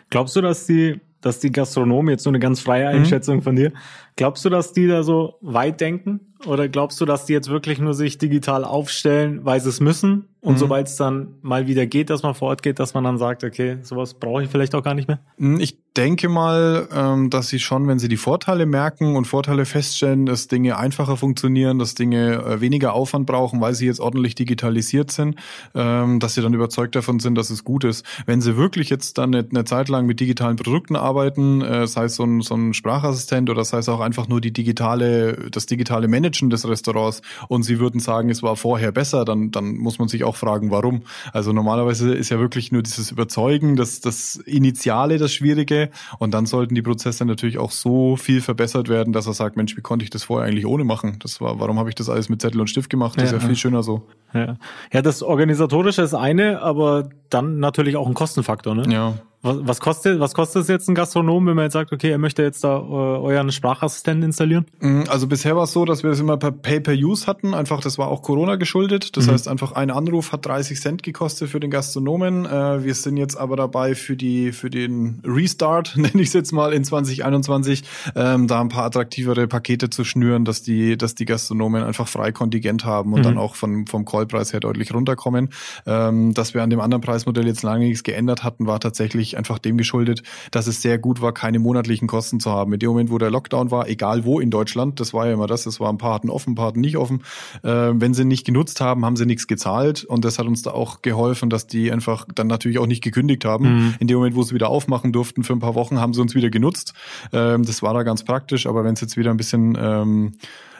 Glaubst 0.09 0.35
du, 0.35 0.41
dass 0.41 0.65
die, 0.65 0.99
dass 1.21 1.39
die 1.39 1.51
Gastronomen, 1.51 2.09
jetzt 2.11 2.25
nur 2.25 2.31
eine 2.31 2.39
ganz 2.39 2.59
freie 2.59 2.89
Mhm. 2.89 2.99
Einschätzung 3.01 3.41
von 3.41 3.55
dir, 3.55 3.71
glaubst 4.15 4.43
du, 4.45 4.49
dass 4.49 4.73
die 4.73 4.87
da 4.87 5.03
so 5.03 5.35
weit 5.41 5.81
denken? 5.81 6.28
Oder 6.45 6.69
glaubst 6.69 7.01
du, 7.01 7.05
dass 7.05 7.25
die 7.25 7.33
jetzt 7.33 7.49
wirklich 7.49 7.79
nur 7.79 7.93
sich 7.93 8.17
digital 8.17 8.63
aufstellen, 8.63 9.43
weil 9.43 9.59
sie 9.59 9.69
es 9.69 9.79
müssen? 9.79 10.25
Und 10.41 10.53
Mhm. 10.53 10.57
sobald 10.57 10.87
es 10.87 10.95
dann 10.95 11.35
mal 11.41 11.67
wieder 11.67 11.85
geht, 11.85 12.09
dass 12.09 12.23
man 12.23 12.33
vor 12.33 12.49
Ort 12.49 12.63
geht, 12.63 12.79
dass 12.79 12.93
man 12.93 13.03
dann 13.03 13.17
sagt, 13.17 13.43
okay, 13.43 13.77
sowas 13.81 14.13
brauche 14.13 14.43
ich 14.43 14.49
vielleicht 14.49 14.73
auch 14.73 14.83
gar 14.83 14.93
nicht 14.93 15.07
mehr? 15.07 15.19
Hm, 15.37 15.59
Ich 15.59 15.77
denke 15.97 16.29
mal, 16.29 16.87
ähm, 16.93 17.29
dass 17.29 17.49
sie 17.49 17.59
schon, 17.59 17.87
wenn 17.89 17.99
sie 17.99 18.07
die 18.07 18.15
Vorteile 18.15 18.65
merken 18.65 19.17
und 19.17 19.25
Vorteile 19.25 19.65
feststellen, 19.65 20.25
dass 20.27 20.47
Dinge 20.47 20.77
einfacher 20.77 21.17
funktionieren, 21.17 21.77
dass 21.77 21.93
Dinge 21.93 22.35
äh, 22.35 22.61
weniger 22.61 22.93
Aufwand 22.93 23.25
brauchen, 23.25 23.59
weil 23.59 23.73
sie 23.73 23.87
jetzt 23.87 23.99
ordentlich 23.99 24.33
digitalisiert 24.35 25.11
sind, 25.11 25.35
ähm, 25.75 26.19
dass 26.21 26.35
sie 26.35 26.41
dann 26.41 26.53
überzeugt 26.53 26.95
davon 26.95 27.19
sind, 27.19 27.35
dass 27.35 27.49
es 27.49 27.65
gut 27.65 27.83
ist. 27.83 28.05
Wenn 28.25 28.39
sie 28.39 28.55
wirklich 28.55 28.89
jetzt 28.89 29.17
dann 29.17 29.33
eine, 29.35 29.45
eine 29.49 29.65
Zeit 29.65 29.89
lang 29.89 30.05
mit 30.05 30.21
digitalen 30.21 30.55
Produkten 30.55 30.95
arbeiten, 30.95 31.61
äh, 31.61 31.85
sei 31.85 32.05
es 32.05 32.15
so 32.15 32.23
ein, 32.23 32.41
so 32.41 32.55
ein 32.55 32.73
Sprachassistent 32.73 33.49
oder 33.49 33.65
sei 33.65 33.79
es 33.79 33.89
auch 33.89 33.99
einfach 33.99 34.29
nur 34.29 34.39
die 34.39 34.53
digitale, 34.53 35.49
das 35.51 35.65
digitale 35.65 36.07
Managen 36.07 36.49
des 36.49 36.65
Restaurants 36.69 37.21
und 37.49 37.63
sie 37.63 37.79
würden 37.79 37.99
sagen, 37.99 38.29
es 38.29 38.41
war 38.41 38.55
vorher 38.55 38.93
besser, 38.93 39.25
dann, 39.25 39.51
dann 39.51 39.75
muss 39.75 39.99
man 39.99 40.07
sich 40.07 40.23
auch 40.23 40.28
fragen, 40.35 40.71
warum. 40.71 41.03
Also 41.33 41.53
normalerweise 41.53 42.13
ist 42.13 42.29
ja 42.29 42.39
wirklich 42.39 42.71
nur 42.71 42.83
dieses 42.83 43.11
Überzeugen, 43.11 43.75
das, 43.75 43.99
das 44.01 44.35
Initiale, 44.35 45.17
das 45.17 45.33
Schwierige 45.33 45.89
und 46.19 46.33
dann 46.33 46.45
sollten 46.45 46.75
die 46.75 46.81
Prozesse 46.81 47.25
natürlich 47.25 47.57
auch 47.57 47.71
so 47.71 48.15
viel 48.15 48.41
verbessert 48.41 48.89
werden, 48.89 49.13
dass 49.13 49.27
er 49.27 49.33
sagt, 49.33 49.57
Mensch, 49.57 49.75
wie 49.77 49.81
konnte 49.81 50.03
ich 50.03 50.09
das 50.09 50.23
vorher 50.23 50.47
eigentlich 50.47 50.65
ohne 50.65 50.83
machen? 50.83 51.17
Das 51.19 51.41
war, 51.41 51.59
warum 51.59 51.79
habe 51.79 51.89
ich 51.89 51.95
das 51.95 52.09
alles 52.09 52.29
mit 52.29 52.41
Zettel 52.41 52.61
und 52.61 52.67
Stift 52.69 52.89
gemacht? 52.89 53.17
Das 53.17 53.25
ist 53.25 53.31
Ja, 53.31 53.37
ja 53.37 53.41
ja. 53.43 53.47
viel 53.47 53.55
schöner 53.57 53.83
so. 53.83 54.03
Ja. 54.33 54.57
ja, 54.93 55.01
das 55.01 55.23
Organisatorische 55.23 56.01
ist 56.01 56.13
eine, 56.13 56.61
aber 56.61 57.09
dann 57.29 57.59
natürlich 57.59 57.95
auch 57.95 58.07
ein 58.07 58.13
Kostenfaktor, 58.13 58.75
ne? 58.75 58.83
Ja. 58.91 59.13
Was, 59.41 59.55
was 59.61 59.79
kostet, 59.79 60.19
was 60.19 60.33
kostet 60.33 60.63
es 60.63 60.67
jetzt 60.67 60.89
ein 60.89 60.95
Gastronom, 60.95 61.47
wenn 61.47 61.55
man 61.55 61.63
jetzt 61.63 61.71
sagt, 61.73 61.93
okay, 61.93 62.09
er 62.09 62.17
möchte 62.17 62.43
jetzt 62.43 62.61
da 62.65 62.75
äh, 62.77 62.81
euren 62.81 63.53
Sprachassistenten 63.53 64.23
installieren? 64.23 64.65
Mm, 64.81 65.03
Also 65.07 65.27
bisher 65.27 65.55
war 65.55 65.63
es 65.63 65.71
so, 65.71 65.85
dass 65.85 66.03
wir 66.03 66.09
das 66.09 66.19
immer 66.19 66.35
per 66.35 66.51
Pay-per-Use 66.51 67.25
hatten. 67.25 67.53
Einfach, 67.53 67.79
das 67.79 67.97
war 67.97 68.09
auch 68.09 68.21
Corona 68.21 68.57
geschuldet. 68.57 69.15
Das 69.15 69.29
heißt, 69.29 69.47
einfach 69.47 69.71
ein 69.71 69.91
Anruf 69.91 70.33
hat 70.33 70.45
30 70.45 70.81
Cent 70.81 71.03
gekostet 71.03 71.49
für 71.49 71.61
den 71.61 71.71
Gastronomen. 71.71 72.45
Äh, 72.47 72.83
Wir 72.83 72.93
sind 72.93 73.15
jetzt 73.15 73.37
aber 73.37 73.55
dabei 73.55 73.95
für 73.95 74.17
die 74.17 74.51
für 74.51 74.69
den 74.69 75.21
Restart, 75.25 75.93
nenne 75.95 76.21
ich 76.21 76.27
es 76.27 76.33
jetzt 76.33 76.51
mal 76.51 76.73
in 76.73 76.83
2021, 76.83 77.83
ähm, 78.17 78.45
da 78.47 78.59
ein 78.59 78.67
paar 78.67 78.83
attraktivere 78.83 79.47
Pakete 79.47 79.89
zu 79.89 80.03
schnüren, 80.03 80.43
dass 80.43 80.63
die 80.63 80.97
dass 80.97 81.15
die 81.15 81.23
Gastronomen 81.23 81.81
einfach 81.83 82.09
frei 82.09 82.33
Kontingent 82.33 82.83
haben 82.83 83.13
und 83.13 83.19
Mhm. 83.21 83.23
dann 83.23 83.37
auch 83.37 83.55
von, 83.55 83.87
vom 83.87 84.03
Callpreis 84.19 84.53
her 84.53 84.59
deutlich 84.59 84.93
runterkommen. 84.93 85.49
Ähm, 85.85 86.33
Dass 86.33 86.53
wir 86.53 86.63
an 86.63 86.69
dem 86.69 86.79
anderen 86.79 87.01
Preismodell 87.01 87.47
jetzt 87.47 87.63
lange 87.63 87.85
nichts 87.85 88.03
geändert 88.03 88.43
hatten, 88.43 88.67
war 88.67 88.79
tatsächlich 88.79 89.37
einfach 89.37 89.59
dem 89.59 89.77
geschuldet, 89.77 90.23
dass 90.51 90.67
es 90.67 90.81
sehr 90.81 90.97
gut 90.97 91.21
war, 91.21 91.33
keine 91.33 91.59
monatlichen 91.59 92.07
Kosten 92.07 92.39
zu 92.39 92.51
haben. 92.51 92.73
In 92.73 92.79
dem 92.79 92.89
Moment, 92.89 93.11
wo 93.11 93.17
der 93.17 93.31
Lockdown 93.31 93.71
war, 93.71 93.87
egal 93.87 94.25
wo 94.25 94.39
in 94.39 94.51
Deutschland, 94.51 94.99
das 94.99 95.13
war 95.13 95.27
ja 95.27 95.33
immer 95.33 95.47
das, 95.47 95.65
es 95.65 95.79
war 95.79 95.89
ein 95.89 95.97
paar 95.97 96.13
hatten 96.13 96.29
offen, 96.29 96.51
ein 96.51 96.55
paar 96.55 96.67
hatten 96.67 96.81
nicht 96.81 96.97
offen. 96.97 97.23
Äh, 97.63 97.69
wenn 97.69 98.13
sie 98.13 98.25
nicht 98.25 98.45
genutzt 98.45 98.81
haben, 98.81 99.05
haben 99.05 99.15
sie 99.15 99.25
nichts 99.25 99.47
gezahlt 99.47 100.03
und 100.03 100.25
das 100.25 100.39
hat 100.39 100.47
uns 100.47 100.61
da 100.61 100.71
auch 100.71 101.01
geholfen, 101.01 101.49
dass 101.49 101.67
die 101.67 101.91
einfach 101.91 102.25
dann 102.35 102.47
natürlich 102.47 102.79
auch 102.79 102.87
nicht 102.87 103.03
gekündigt 103.03 103.45
haben. 103.45 103.65
Mhm. 103.65 103.95
In 103.99 104.07
dem 104.07 104.17
Moment, 104.17 104.35
wo 104.35 104.43
sie 104.43 104.53
wieder 104.53 104.69
aufmachen 104.69 105.13
durften 105.13 105.43
für 105.43 105.53
ein 105.53 105.59
paar 105.59 105.75
Wochen, 105.75 105.99
haben 105.99 106.13
sie 106.13 106.21
uns 106.21 106.35
wieder 106.35 106.49
genutzt. 106.49 106.93
Ähm, 107.31 107.63
das 107.63 107.81
war 107.81 107.93
da 107.93 108.03
ganz 108.03 108.23
praktisch, 108.23 108.65
aber 108.67 108.83
wenn 108.83 108.93
es 108.93 109.01
jetzt 109.01 109.17
wieder 109.17 109.31
ein 109.31 109.37
bisschen 109.37 109.77
ähm, 109.79 110.33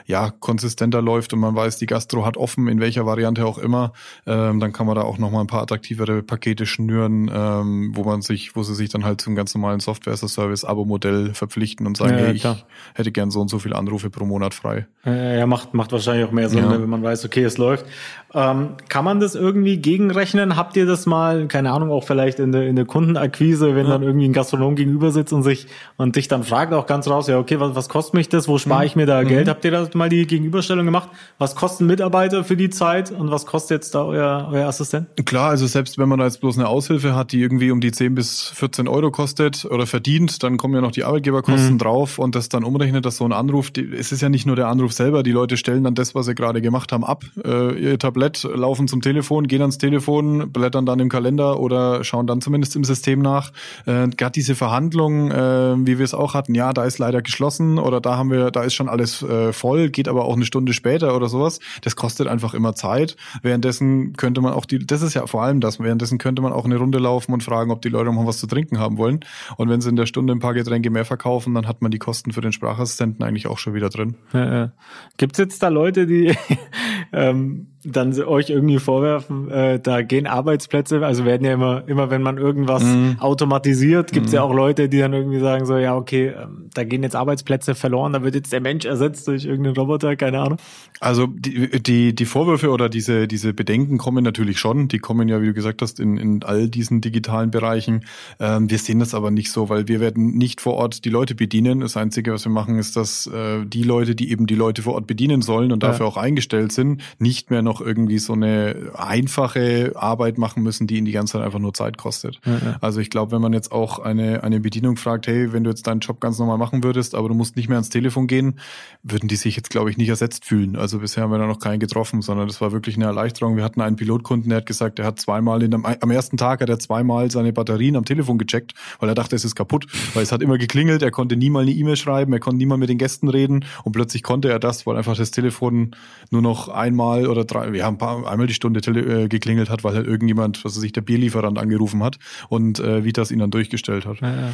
ja, 0.09 0.31
konsistenter 0.31 1.03
läuft 1.03 1.33
und 1.33 1.39
man 1.39 1.55
weiß, 1.55 1.77
die 1.77 1.85
Gastro 1.85 2.25
hat 2.25 2.35
offen, 2.35 2.67
in 2.67 2.79
welcher 2.79 3.05
Variante 3.05 3.45
auch 3.45 3.59
immer, 3.59 3.93
ähm, 4.25 4.59
dann 4.59 4.73
kann 4.73 4.87
man 4.87 4.95
da 4.95 5.03
auch 5.03 5.19
nochmal 5.19 5.41
ein 5.41 5.47
paar 5.47 5.61
attraktivere 5.61 6.23
Pakete 6.23 6.65
schnüren, 6.65 7.29
ähm, 7.31 7.91
wo 7.93 8.03
man 8.03 8.23
sich, 8.23 8.55
wo 8.55 8.63
sie 8.63 8.73
sich 8.73 8.89
dann 8.89 9.05
halt 9.05 9.21
zum 9.21 9.35
ganz 9.35 9.53
normalen 9.53 9.79
Software-as-a-Service-Abo-Modell 9.79 11.35
verpflichten 11.35 11.85
und 11.85 11.95
sagen, 11.95 12.17
ja, 12.17 12.25
hey, 12.25 12.33
ich 12.33 12.47
hätte 12.95 13.11
gern 13.11 13.29
so 13.29 13.39
und 13.39 13.49
so 13.49 13.59
viele 13.59 13.75
Anrufe 13.75 14.09
pro 14.09 14.25
Monat 14.25 14.55
frei. 14.55 14.87
Ja, 15.05 15.45
macht, 15.45 15.75
macht 15.75 15.91
wahrscheinlich 15.91 16.25
auch 16.27 16.31
mehr 16.31 16.49
Sinn, 16.49 16.63
ja. 16.63 16.71
wenn 16.71 16.89
man 16.89 17.03
weiß, 17.03 17.23
okay, 17.25 17.43
es 17.43 17.59
läuft. 17.59 17.85
Ähm, 18.33 18.77
kann 18.89 19.05
man 19.05 19.19
das 19.19 19.35
irgendwie 19.35 19.77
gegenrechnen? 19.77 20.55
Habt 20.55 20.75
ihr 20.75 20.85
das 20.85 21.05
mal, 21.05 21.47
keine 21.47 21.71
Ahnung, 21.71 21.91
auch 21.91 22.03
vielleicht 22.03 22.39
in 22.39 22.51
der, 22.51 22.67
in 22.67 22.75
der 22.75 22.85
Kundenakquise, 22.85 23.75
wenn 23.75 23.85
ja. 23.85 23.93
dann 23.93 24.03
irgendwie 24.03 24.27
ein 24.27 24.33
Gastronom 24.33 24.75
gegenüber 24.75 25.11
sitzt 25.11 25.33
und 25.33 25.43
sich 25.43 25.67
und 25.97 26.15
dich 26.15 26.27
dann 26.27 26.43
fragt 26.43 26.73
auch 26.73 26.85
ganz 26.85 27.07
raus, 27.07 27.27
ja, 27.27 27.39
okay, 27.39 27.59
was, 27.59 27.75
was 27.75 27.89
kostet 27.89 28.15
mich 28.15 28.29
das? 28.29 28.47
Wo 28.47 28.57
spare 28.57 28.81
mhm. 28.81 28.85
ich 28.87 28.95
mir 28.95 29.05
da 29.05 29.21
mhm. 29.21 29.27
Geld? 29.27 29.47
Habt 29.47 29.65
ihr 29.65 29.71
das 29.71 29.93
mal 29.99 30.09
die 30.09 30.25
Gegenüberstellung 30.25 30.85
gemacht? 30.85 31.09
Was 31.38 31.55
kosten 31.55 31.85
Mitarbeiter 31.85 32.43
für 32.43 32.57
die 32.57 32.71
Zeit 32.71 33.12
und 33.12 33.29
was 33.29 33.45
kostet 33.45 33.77
jetzt 33.77 33.93
da 33.93 34.03
euer, 34.03 34.49
euer 34.51 34.67
Assistent? 34.67 35.07
Klar, 35.25 35.49
also 35.51 35.67
selbst 35.67 35.99
wenn 35.99 36.09
man 36.09 36.17
da 36.17 36.25
jetzt 36.25 36.41
bloß 36.41 36.57
eine 36.57 36.67
Aushilfe 36.67 37.13
hat, 37.13 37.31
die 37.31 37.41
irgendwie 37.41 37.69
um 37.69 37.81
die 37.81 37.91
10 37.91 38.15
bis 38.15 38.49
14 38.49 38.88
Euro 38.88 39.12
kostet 39.12 39.65
oder 39.65 39.85
verdient, 39.85 40.41
dann 40.41 40.57
kommen 40.57 40.73
ja 40.73 40.81
noch 40.81 40.91
die 40.91 41.03
Arbeitgeberkosten 41.03 41.73
mhm. 41.73 41.77
drauf 41.77 42.17
und 42.17 42.33
das 42.33 42.49
dann 42.49 42.63
umrechnet, 42.63 43.05
dass 43.05 43.17
so 43.17 43.25
ein 43.25 43.33
Anruf, 43.33 43.69
die, 43.69 43.93
es 43.93 44.12
ist 44.12 44.21
ja 44.21 44.29
nicht 44.29 44.47
nur 44.47 44.55
der 44.55 44.67
Anruf 44.67 44.93
selber, 44.93 45.21
die 45.21 45.31
Leute 45.31 45.57
stellen 45.57 45.83
dann 45.83 45.95
das, 45.95 46.15
was 46.15 46.25
sie 46.25 46.33
gerade 46.33 46.62
gemacht 46.62 46.91
haben, 46.91 47.03
ab, 47.03 47.23
äh, 47.45 47.77
ihr 47.79 47.99
Tablett, 47.99 48.43
laufen 48.43 48.88
zum 48.88 49.01
Telefon, 49.01 49.47
gehen 49.47 49.62
ans 49.62 49.77
Telefon, 49.77 50.51
blättern 50.51 50.85
dann 50.85 50.99
im 50.99 51.09
Kalender 51.09 51.59
oder 51.59 52.03
schauen 52.03 52.25
dann 52.25 52.41
zumindest 52.41 52.75
im 52.75 52.83
System 52.83 53.19
nach. 53.19 53.51
Äh, 53.85 54.07
Gerade 54.07 54.31
diese 54.31 54.55
Verhandlungen, 54.55 55.31
äh, 55.31 55.88
wie 55.88 55.97
wir 55.97 56.05
es 56.05 56.13
auch 56.13 56.33
hatten, 56.33 56.55
ja, 56.55 56.73
da 56.73 56.85
ist 56.85 56.97
leider 56.97 57.21
geschlossen 57.21 57.77
oder 57.77 58.01
da 58.01 58.17
haben 58.17 58.31
wir, 58.31 58.51
da 58.51 58.63
ist 58.63 58.73
schon 58.73 58.89
alles 58.89 59.21
äh, 59.21 59.51
voll, 59.53 59.88
geht 59.93 60.08
aber 60.08 60.25
auch 60.25 60.36
eine 60.36 60.45
Stunde 60.45 60.73
später 60.73 61.15
oder 61.15 61.28
sowas. 61.28 61.60
Das 61.82 61.95
kostet 61.95 62.28
einfach 62.28 62.54
immer 62.54 62.75
Zeit. 62.75 63.15
Währenddessen 63.41 64.13
könnte 64.13 64.41
man 64.41 64.54
auch 64.54 64.65
die, 64.65 64.80
das 64.80 65.02
ist 65.02 65.13
ja 65.13 65.25
vor 65.28 65.43
allem 65.43 65.60
das, 65.60 65.80
währenddessen 65.80 66.17
könnte 66.17 66.41
man 66.41 66.54
auch 66.54 66.65
eine 66.65 66.78
Runde 66.78 66.99
laufen 66.99 67.34
und 67.34 67.43
fragen, 67.43 67.71
ob 67.71 67.82
die 67.82 67.89
Leute 67.89 68.12
noch 68.12 68.25
was 68.25 68.39
zu 68.39 68.47
trinken 68.47 68.80
haben 68.80 68.97
wollen. 68.97 69.19
Und 69.58 69.69
wenn 69.69 69.82
sie 69.82 69.89
in 69.89 69.95
der 69.95 70.06
Stunde 70.06 70.34
ein 70.34 70.39
paar 70.39 70.54
Getränke 70.54 70.89
mehr 70.89 71.06
verkaufen, 71.06 71.54
dann 71.54 71.67
hat 71.67 71.82
man 71.82 71.91
die 71.91 71.99
Kosten 71.99 72.32
für 72.32 72.41
den 72.41 72.52
Sprachassistenten 72.52 73.23
eigentlich 73.23 73.47
auch 73.47 73.58
schon 73.58 73.73
wieder 73.73 73.89
drin. 73.89 74.15
Ja, 74.34 74.54
ja. 74.54 74.71
Gibt 75.17 75.34
es 75.34 75.39
jetzt 75.39 75.63
da 75.63 75.69
Leute, 75.69 76.08
die 76.08 76.36
ähm, 77.13 77.67
dann 77.83 78.19
euch 78.21 78.49
irgendwie 78.49 78.79
vorwerfen, 78.79 79.49
äh, 79.49 79.79
da 79.79 80.01
gehen 80.01 80.27
Arbeitsplätze, 80.27 81.05
also 81.05 81.23
werden 81.23 81.45
ja 81.45 81.53
immer, 81.53 81.83
immer 81.87 82.09
wenn 82.09 82.21
man 82.21 82.37
irgendwas 82.37 82.83
mhm. 82.83 83.17
automatisiert, 83.19 84.11
gibt 84.11 84.25
es 84.25 84.31
mhm. 84.33 84.35
ja 84.35 84.43
auch 84.43 84.53
Leute, 84.53 84.89
die 84.89 84.99
dann 84.99 85.13
irgendwie 85.13 85.39
sagen 85.39 85.65
so, 85.65 85.77
ja, 85.77 85.95
okay, 85.95 86.33
ähm, 86.37 86.69
da 86.73 86.83
gehen 86.83 87.03
jetzt 87.03 87.15
Arbeitsplätze 87.15 87.75
verloren, 87.75 88.13
da 88.13 88.21
wird 88.21 88.35
jetzt 88.35 88.51
der 88.51 88.59
Mensch 88.59 88.85
ersetzt 88.85 89.27
durch 89.27 89.45
irgendeinen 89.45 89.77
Roboter, 89.77 90.15
keine 90.17 90.39
Ahnung. 90.39 90.57
Also 90.99 91.27
die, 91.27 91.81
die, 91.81 92.13
die 92.13 92.25
Vorwürfe 92.25 92.69
oder 92.71 92.89
diese, 92.89 93.27
diese 93.27 93.53
Bedenken 93.53 93.97
kommen 93.97 94.23
natürlich 94.23 94.59
schon, 94.59 94.89
die 94.89 94.99
kommen 94.99 95.29
ja, 95.29 95.41
wie 95.41 95.47
du 95.47 95.53
gesagt 95.53 95.81
hast, 95.81 95.99
in, 95.99 96.17
in 96.17 96.43
all 96.43 96.67
diesen 96.67 96.99
digitalen 96.99 97.51
Bereichen. 97.51 98.05
Ähm, 98.39 98.69
wir 98.69 98.77
sehen 98.77 98.99
das 98.99 99.13
aber 99.13 99.31
nicht 99.31 99.51
so, 99.51 99.69
weil 99.69 99.87
wir 99.87 100.01
werden 100.01 100.37
nicht 100.37 100.59
vor 100.59 100.73
Ort 100.73 101.05
die 101.05 101.09
Leute 101.09 101.35
bedienen. 101.35 101.79
Das 101.79 101.95
Einzige, 101.95 102.33
was 102.33 102.45
wir 102.45 102.51
machen, 102.51 102.77
ist, 102.77 102.97
dass 102.97 103.27
äh, 103.27 103.65
die 103.65 103.83
Leute, 103.83 104.15
die 104.15 104.31
eben 104.31 104.47
die 104.47 104.55
Leute 104.55 104.81
vor 104.81 104.95
Ort 104.95 105.07
bedienen 105.07 105.41
sollen 105.41 105.71
und 105.71 105.81
dafür 105.81 106.05
ja. 106.05 106.11
auch 106.11 106.17
eingestellt 106.17 106.73
sind, 106.73 107.01
nicht 107.19 107.51
mehr 107.51 107.61
noch 107.69 107.82
irgendwie 107.82 108.17
so 108.17 108.34
eine 108.34 108.91
einfache 108.95 109.93
Arbeit 109.95 110.38
machen 110.38 110.63
müssen, 110.63 110.88
die 110.88 110.97
ihnen 110.97 111.05
die 111.05 111.12
ganze 111.12 111.34
Zeit 111.34 111.43
einfach 111.43 111.60
nur 111.60 111.73
Zeit 111.73 111.97
kostet. 111.97 112.39
Ja, 112.45 112.53
ja. 112.53 112.77
Also 112.82 112.99
ich 112.99 113.10
glaube, 113.10 113.32
wenn 113.32 113.41
man 113.41 113.53
jetzt 113.53 113.71
auch 113.71 113.99
eine, 113.99 114.43
eine 114.43 114.60
Bedienung 114.60 114.97
fragt, 114.97 115.27
hey, 115.27 115.53
wenn 115.53 115.63
du 115.63 115.69
jetzt 115.69 115.86
deinen 115.86 115.99
Job 115.99 116.19
ganz 116.19 116.39
normal 116.39 116.58
machen 116.58 116.84
würdest, 116.84 117.13
aber 117.15 117.29
du 117.29 117.36
musst 117.36 117.55
nicht 117.55 117.69
mehr 117.69 117.77
ans 117.77 117.89
Telefon 117.89 118.27
gehen, 118.27 118.60
würden 119.03 119.27
die 119.27 119.36
sich 119.36 119.55
jetzt, 119.55 119.69
glaube 119.69 119.91
ich, 119.91 119.97
nicht 119.97 120.10
ersetzt 120.10 120.45
fühlen. 120.45 120.75
Also 120.75 120.99
bisher 120.99 121.23
haben 121.23 121.32
wir 121.32 121.38
da 121.38 121.47
noch 121.47 121.60
keinen 121.60 121.79
getroffen, 121.79 122.21
sondern 122.21 122.47
das 122.47 122.60
war 122.60 122.71
wirklich 122.71 122.95
eine 122.95 123.05
Erleichterung. 123.05 123.55
Wir 123.55 123.63
hatten 123.63 123.82
einen 123.82 123.95
Pilotkunden, 123.95 124.49
der 124.49 124.58
hat 124.58 124.65
gesagt, 124.65 124.99
er 124.99 125.05
hat 125.05 125.19
zweimal 125.19 125.62
in 125.62 125.73
am 125.73 126.12
ersten 126.12 126.38
Tag 126.38 126.62
hat 126.62 126.69
er 126.69 126.79
zweimal 126.79 127.29
seine 127.32 127.53
Batterien 127.53 127.95
am 127.95 128.05
Telefon 128.05 128.38
gecheckt, 128.38 128.73
weil 128.99 129.10
er 129.10 129.15
dachte, 129.15 129.36
es 129.36 129.45
ist 129.45 129.55
kaputt, 129.55 129.86
weil 130.13 130.23
es 130.23 130.32
hat 130.32 130.41
immer 130.41 130.58
geklingelt, 130.58 131.01
er 131.01 131.12
konnte 131.12 131.36
nie 131.36 131.49
mal 131.49 131.62
eine 131.62 131.71
E-Mail 131.71 131.95
schreiben, 131.95 132.34
er 132.34 132.39
konnte 132.39 132.58
nie 132.58 132.65
mal 132.65 132.77
mit 132.77 132.89
den 132.89 132.97
Gästen 132.97 133.29
reden 133.29 133.65
und 133.84 133.91
plötzlich 133.91 134.23
konnte 134.23 134.49
er 134.49 134.60
das, 134.60 134.86
weil 134.88 134.97
einfach 134.97 135.15
das 135.15 135.32
Telefon 135.32 135.95
nur 136.32 136.41
noch 136.41 136.69
einmal 136.69 137.27
oder 137.27 137.45
drei, 137.45 137.58
wir 137.71 137.85
haben 137.85 137.97
paar, 137.97 138.27
einmal 138.27 138.47
die 138.47 138.53
Stunde 138.53 138.81
tele, 138.81 139.23
äh, 139.23 139.27
geklingelt 139.27 139.69
hat, 139.69 139.83
weil 139.83 139.95
halt 139.95 140.07
irgendjemand, 140.07 140.63
was 140.65 140.75
weiß 140.75 140.83
ich, 140.83 140.91
der 140.91 141.01
Bierlieferant 141.01 141.57
angerufen 141.57 142.03
hat 142.03 142.17
und 142.49 142.79
äh, 142.79 143.03
Vitas 143.03 143.31
ihn 143.31 143.39
dann 143.39 143.51
durchgestellt 143.51 144.05
hat. 144.05 144.21
Ja, 144.21 144.35
ja. 144.35 144.51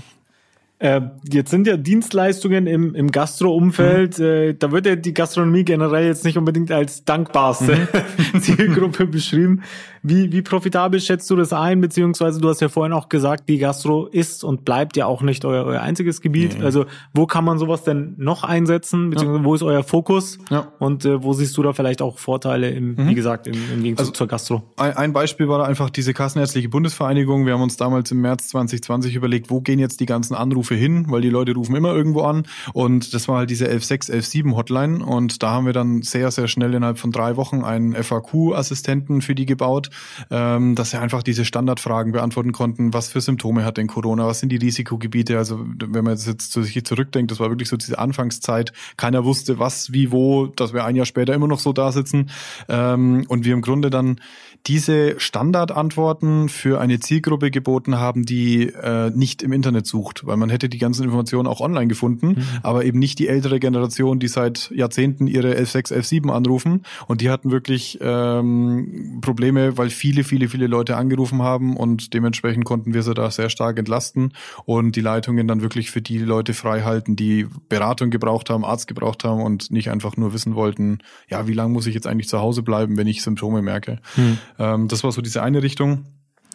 Äh, 0.77 1.01
jetzt 1.31 1.51
sind 1.51 1.67
ja 1.67 1.77
Dienstleistungen 1.77 2.67
im, 2.67 2.95
im 2.95 3.09
Gastro-Umfeld, 3.09 4.19
mhm. 4.19 4.25
äh, 4.25 4.53
da 4.53 4.71
wird 4.71 4.85
ja 4.85 4.97
die 4.97 5.13
Gastronomie 5.13 5.63
generell 5.63 6.05
jetzt 6.05 6.25
nicht 6.25 6.37
unbedingt 6.37 6.69
als 6.69 7.05
dankbarste 7.05 7.87
mhm. 8.33 8.41
Zielgruppe 8.41 9.07
beschrieben. 9.07 9.61
Wie, 10.07 10.31
wie 10.31 10.43
profitabel 10.43 10.99
schätzt 10.99 11.29
du 11.31 11.35
das 11.35 11.51
ein? 11.51 11.81
Beziehungsweise 11.81 12.39
du 12.39 12.47
hast 12.47 12.61
ja 12.61 12.69
vorhin 12.69 12.93
auch 12.93 13.09
gesagt, 13.09 13.49
die 13.49 13.57
Gastro 13.57 14.05
ist 14.05 14.43
und 14.43 14.63
bleibt 14.63 14.97
ja 14.97 15.07
auch 15.07 15.23
nicht 15.23 15.45
euer, 15.45 15.65
euer 15.65 15.81
einziges 15.81 16.21
Gebiet. 16.21 16.59
Nee. 16.59 16.63
Also 16.65 16.85
wo 17.13 17.25
kann 17.25 17.43
man 17.43 17.57
sowas 17.57 17.83
denn 17.83 18.13
noch 18.17 18.43
einsetzen? 18.43 19.09
Beziehungsweise 19.09 19.43
ja. 19.43 19.45
wo 19.45 19.55
ist 19.55 19.63
euer 19.63 19.83
Fokus? 19.83 20.37
Ja. 20.51 20.67
Und 20.77 21.05
äh, 21.05 21.23
wo 21.23 21.33
siehst 21.33 21.57
du 21.57 21.63
da 21.63 21.73
vielleicht 21.73 22.03
auch 22.03 22.19
Vorteile, 22.19 22.69
im, 22.69 22.93
mhm. 22.93 23.07
wie 23.07 23.15
gesagt, 23.15 23.47
im, 23.47 23.55
im 23.73 23.81
Gegenzug 23.81 23.99
also, 23.99 24.11
zur 24.11 24.27
Gastro? 24.27 24.61
Ein, 24.77 24.95
ein 24.95 25.13
Beispiel 25.13 25.47
war 25.47 25.57
da 25.57 25.63
einfach 25.63 25.89
diese 25.89 26.13
Kassenärztliche 26.13 26.69
Bundesvereinigung. 26.69 27.47
Wir 27.47 27.53
haben 27.53 27.63
uns 27.63 27.77
damals 27.77 28.11
im 28.11 28.21
März 28.21 28.49
2020 28.49 29.15
überlegt, 29.15 29.49
wo 29.49 29.61
gehen 29.61 29.79
jetzt 29.79 30.01
die 30.01 30.05
ganzen 30.05 30.35
Anrufe 30.35 30.74
hin? 30.75 31.05
Weil 31.09 31.21
die 31.21 31.29
Leute 31.29 31.53
rufen 31.53 31.75
immer 31.75 31.93
irgendwo 31.93 32.21
an. 32.21 32.43
Und 32.73 33.13
das 33.13 33.27
war 33.27 33.37
halt 33.37 33.49
diese 33.49 33.65
116, 33.65 34.13
117 34.13 34.55
Hotline. 34.55 35.05
Und 35.05 35.43
da 35.43 35.51
haben 35.51 35.65
wir 35.65 35.73
dann 35.73 36.01
sehr, 36.01 36.31
sehr 36.31 36.47
schnell 36.47 36.73
innerhalb 36.73 36.99
von 36.99 37.11
drei 37.11 37.35
Wochen 37.35 37.63
einen 37.63 37.93
FAQ-Assistenten 37.95 39.21
für 39.21 39.35
die 39.35 39.45
gebaut 39.45 39.89
ähm, 40.31 40.75
dass 40.75 40.91
sie 40.91 40.99
einfach 40.99 41.23
diese 41.23 41.45
Standardfragen 41.45 42.11
beantworten 42.11 42.51
konnten. 42.51 42.93
Was 42.93 43.09
für 43.09 43.21
Symptome 43.21 43.65
hat 43.65 43.77
denn 43.77 43.87
Corona? 43.87 44.25
Was 44.27 44.39
sind 44.39 44.49
die 44.49 44.57
Risikogebiete? 44.57 45.37
Also 45.37 45.65
wenn 45.65 46.03
man 46.03 46.17
jetzt 46.17 46.51
zu 46.51 46.63
sich 46.63 46.83
zurückdenkt, 46.85 47.31
das 47.31 47.39
war 47.39 47.49
wirklich 47.49 47.69
so 47.69 47.77
diese 47.77 47.99
Anfangszeit. 47.99 48.73
Keiner 48.97 49.25
wusste 49.25 49.59
was, 49.59 49.93
wie, 49.93 50.11
wo, 50.11 50.47
dass 50.47 50.73
wir 50.73 50.85
ein 50.85 50.95
Jahr 50.95 51.05
später 51.05 51.33
immer 51.33 51.47
noch 51.47 51.59
so 51.59 51.73
da 51.73 51.91
sitzen. 51.91 52.29
Ähm, 52.69 53.25
und 53.27 53.45
wir 53.45 53.53
im 53.53 53.61
Grunde 53.61 53.89
dann 53.89 54.19
diese 54.67 55.19
Standardantworten 55.19 56.49
für 56.49 56.81
eine 56.81 56.99
Zielgruppe 56.99 57.51
geboten 57.51 57.99
haben, 57.99 58.25
die 58.25 58.67
äh, 58.67 59.11
nicht 59.11 59.43
im 59.43 59.53
Internet 59.53 59.85
sucht, 59.85 60.25
weil 60.25 60.37
man 60.37 60.49
hätte 60.49 60.69
die 60.69 60.79
ganzen 60.79 61.03
Informationen 61.03 61.47
auch 61.47 61.61
online 61.61 61.87
gefunden, 61.87 62.27
mhm. 62.27 62.45
aber 62.63 62.83
eben 62.83 62.97
nicht 62.97 63.19
die 63.19 63.27
ältere 63.27 63.59
Generation, 63.59 64.19
die 64.19 64.27
seit 64.27 64.71
Jahrzehnten 64.71 65.27
ihre 65.27 65.53
11.6, 65.53 65.93
11.7 65.93 66.31
anrufen 66.31 66.83
und 67.07 67.21
die 67.21 67.29
hatten 67.29 67.51
wirklich 67.51 67.99
ähm, 68.01 69.19
Probleme, 69.21 69.77
weil 69.77 69.89
viele, 69.91 70.23
viele, 70.23 70.49
viele 70.49 70.67
Leute 70.67 70.97
angerufen 70.97 71.43
haben 71.43 71.77
und 71.77 72.13
dementsprechend 72.15 72.65
konnten 72.65 72.93
wir 72.93 73.03
sie 73.03 73.13
da 73.13 73.29
sehr 73.29 73.49
stark 73.49 73.77
entlasten 73.77 74.33
und 74.65 74.95
die 74.95 75.01
Leitungen 75.01 75.47
dann 75.47 75.61
wirklich 75.61 75.91
für 75.91 76.01
die 76.01 76.17
Leute 76.17 76.55
frei 76.55 76.81
halten, 76.81 77.15
die 77.15 77.47
Beratung 77.69 78.09
gebraucht 78.09 78.49
haben, 78.49 78.65
Arzt 78.65 78.87
gebraucht 78.87 79.23
haben 79.23 79.43
und 79.43 79.69
nicht 79.69 79.91
einfach 79.91 80.17
nur 80.17 80.33
wissen 80.33 80.55
wollten, 80.55 80.99
ja, 81.29 81.47
wie 81.47 81.53
lange 81.53 81.71
muss 81.71 81.85
ich 81.85 81.93
jetzt 81.93 82.07
eigentlich 82.07 82.29
zu 82.29 82.39
Hause 82.39 82.63
bleiben, 82.63 82.97
wenn 82.97 83.07
ich 83.07 83.21
Symptome 83.21 83.61
merke. 83.61 83.99
Mhm. 84.15 84.39
Ähm, 84.59 84.87
das 84.87 85.03
war 85.03 85.11
so 85.11 85.21
diese 85.21 85.41
eine 85.41 85.63
Richtung. 85.63 86.05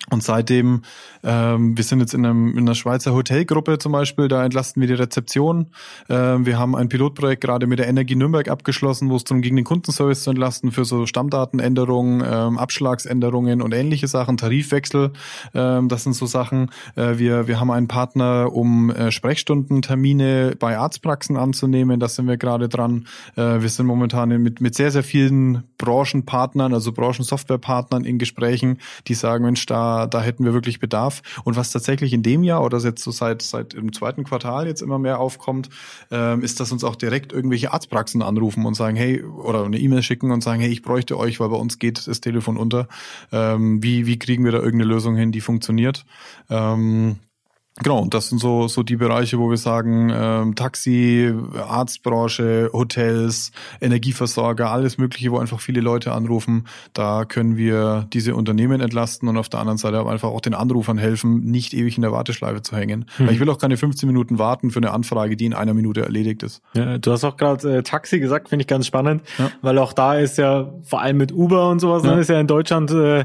Und 0.09 0.23
seitdem, 0.23 0.83
ähm, 1.23 1.77
wir 1.77 1.85
sind 1.85 2.01
jetzt 2.01 2.15
in, 2.15 2.25
einem, 2.25 2.53
in 2.53 2.61
einer 2.61 2.75
Schweizer 2.75 3.13
Hotelgruppe 3.13 3.79
zum 3.79 3.93
Beispiel, 3.93 4.29
da 4.29 4.45
entlasten 4.45 4.81
wir 4.81 4.89
die 4.89 4.95
Rezeption. 4.95 5.67
Ähm, 6.09 6.47
wir 6.47 6.59
haben 6.59 6.75
ein 6.75 6.89
Pilotprojekt 6.89 7.43
gerade 7.43 7.67
mit 7.67 7.79
der 7.79 7.87
Energie 7.87 8.17
Nürnberg 8.17 8.49
abgeschlossen, 8.49 9.11
wo 9.11 9.17
es 9.17 9.25
darum 9.25 9.43
ging, 9.43 9.57
den 9.57 9.65
Kundenservice 9.65 10.25
zu 10.25 10.31
entlasten 10.31 10.73
für 10.73 10.87
so 10.87 11.05
Stammdatenänderungen, 11.05 12.25
ähm, 12.27 12.59
Abschlagsänderungen 12.59 13.61
und 13.61 13.75
ähnliche 13.75 14.09
Sachen, 14.09 14.39
Tarifwechsel. 14.39 15.13
Ähm, 15.55 15.89
das 15.89 16.05
sind 16.05 16.15
so 16.15 16.25
Sachen. 16.25 16.71
Äh, 16.97 17.19
wir, 17.19 17.47
wir 17.47 17.61
haben 17.61 17.71
einen 17.71 17.87
Partner, 17.87 18.51
um 18.53 18.91
äh, 18.91 19.13
Sprechstundentermine 19.13 20.57
bei 20.59 20.79
Arztpraxen 20.79 21.37
anzunehmen. 21.37 22.01
Da 22.01 22.09
sind 22.09 22.27
wir 22.27 22.39
gerade 22.39 22.71
dran. 22.71 23.07
Äh, 23.37 23.61
wir 23.61 23.69
sind 23.69 23.87
momentan 23.87 24.31
mit, 24.43 24.63
mit 24.63 24.75
sehr, 24.75 24.91
sehr 24.91 25.05
vielen 25.05 25.65
Branchenpartnern, 25.79 26.73
also 26.73 26.91
Branchensoftwarepartnern 26.93 28.05
in 28.05 28.19
Gesprächen, 28.19 28.79
die 29.07 29.15
sagen, 29.15 29.45
Mensch, 29.45 29.67
da 29.67 29.90
da, 30.07 30.21
hätten 30.21 30.45
wir 30.45 30.53
wirklich 30.53 30.81
Bedarf. 30.81 31.23
Und 31.45 31.57
was 31.57 31.71
tatsächlich 31.71 32.13
in 32.13 32.23
dem 32.23 32.43
Jahr 32.43 32.63
oder 32.63 32.79
jetzt 32.79 33.03
so 33.03 33.11
seit, 33.11 33.43
seit 33.43 33.75
im 33.75 33.93
zweiten 33.93 34.25
Quartal 34.25 34.67
jetzt 34.67 34.83
immer 34.83 34.99
mehr 34.99 35.19
aufkommt, 35.19 35.69
ähm, 36.11 36.43
ist, 36.43 36.61
dass 36.61 36.73
uns 36.73 36.85
auch 36.85 36.97
direkt 36.97 37.33
irgendwelche 37.33 37.73
Arztpraxen 37.73 38.23
anrufen 38.23 38.67
und 38.67 38.75
sagen, 38.75 38.97
hey, 38.97 39.23
oder 39.23 39.65
eine 39.65 39.79
E-Mail 39.79 40.03
schicken 40.03 40.31
und 40.31 40.43
sagen, 40.43 40.61
hey, 40.61 40.71
ich 40.71 40.83
bräuchte 40.83 41.19
euch, 41.19 41.41
weil 41.41 41.49
bei 41.49 41.57
uns 41.57 41.79
geht 41.79 42.07
das 42.07 42.21
Telefon 42.21 42.57
unter. 42.57 42.89
Ähm, 43.33 43.83
wie, 43.83 44.07
wie 44.07 44.19
kriegen 44.19 44.45
wir 44.45 44.53
da 44.53 44.59
irgendeine 44.59 44.93
Lösung 44.93 45.17
hin, 45.17 45.33
die 45.33 45.41
funktioniert? 45.41 46.05
Ähm, 46.49 47.19
Genau, 47.83 48.01
und 48.01 48.13
das 48.13 48.29
sind 48.29 48.39
so, 48.39 48.69
so 48.69 48.83
die 48.83 48.97
Bereiche, 48.97 49.39
wo 49.39 49.49
wir 49.49 49.57
sagen, 49.57 50.13
ähm, 50.15 50.55
Taxi, 50.55 51.33
Arztbranche, 51.57 52.71
Hotels, 52.73 53.53
Energieversorger, 53.81 54.71
alles 54.71 54.99
Mögliche, 54.99 55.31
wo 55.33 55.39
einfach 55.39 55.61
viele 55.61 55.81
Leute 55.81 56.13
anrufen. 56.13 56.67
Da 56.93 57.25
können 57.25 57.57
wir 57.57 58.07
diese 58.13 58.35
Unternehmen 58.35 58.81
entlasten 58.81 59.29
und 59.29 59.39
auf 59.39 59.49
der 59.49 59.61
anderen 59.61 59.79
Seite 59.79 59.99
aber 59.99 60.11
einfach 60.11 60.29
auch 60.29 60.43
den 60.43 60.55
Anrufern 60.55 60.99
helfen, 60.99 61.45
nicht 61.45 61.73
ewig 61.73 61.97
in 61.97 62.03
der 62.03 62.13
Warteschleife 62.13 62.61
zu 62.61 62.77
hängen. 62.77 63.07
Mhm. 63.19 63.27
Weil 63.27 63.35
ich 63.35 63.41
will 63.41 63.49
auch 63.49 63.59
keine 63.59 63.79
15 63.79 64.07
Minuten 64.07 64.39
warten 64.39 64.71
für 64.71 64.81
eine 64.81 64.91
Anfrage, 64.91 65.37
die 65.37 65.47
in 65.47 65.55
einer 65.55 65.73
Minute 65.73 66.03
erledigt 66.03 66.43
ist. 66.43 66.61
Ja, 66.75 66.99
du 66.99 67.13
hast 67.13 67.25
auch 67.25 67.39
gerade 67.39 67.79
äh, 67.79 67.83
Taxi 67.83 68.21
gesagt, 68.21 68.51
finde 68.51 68.65
ich 68.65 68.67
ganz 68.67 68.87
spannend, 68.87 69.23
ja. 69.39 69.51
weil 69.63 69.79
auch 69.79 69.95
da 69.95 70.17
ist 70.17 70.37
ja 70.37 70.71
vor 70.83 71.01
allem 71.01 71.17
mit 71.17 71.33
Uber 71.33 71.71
und 71.71 71.79
sowas, 71.79 72.05
ja. 72.05 72.15
ne, 72.15 72.21
ist 72.21 72.29
ja 72.29 72.39
in 72.39 72.47
Deutschland 72.47 72.91
äh, 72.91 73.25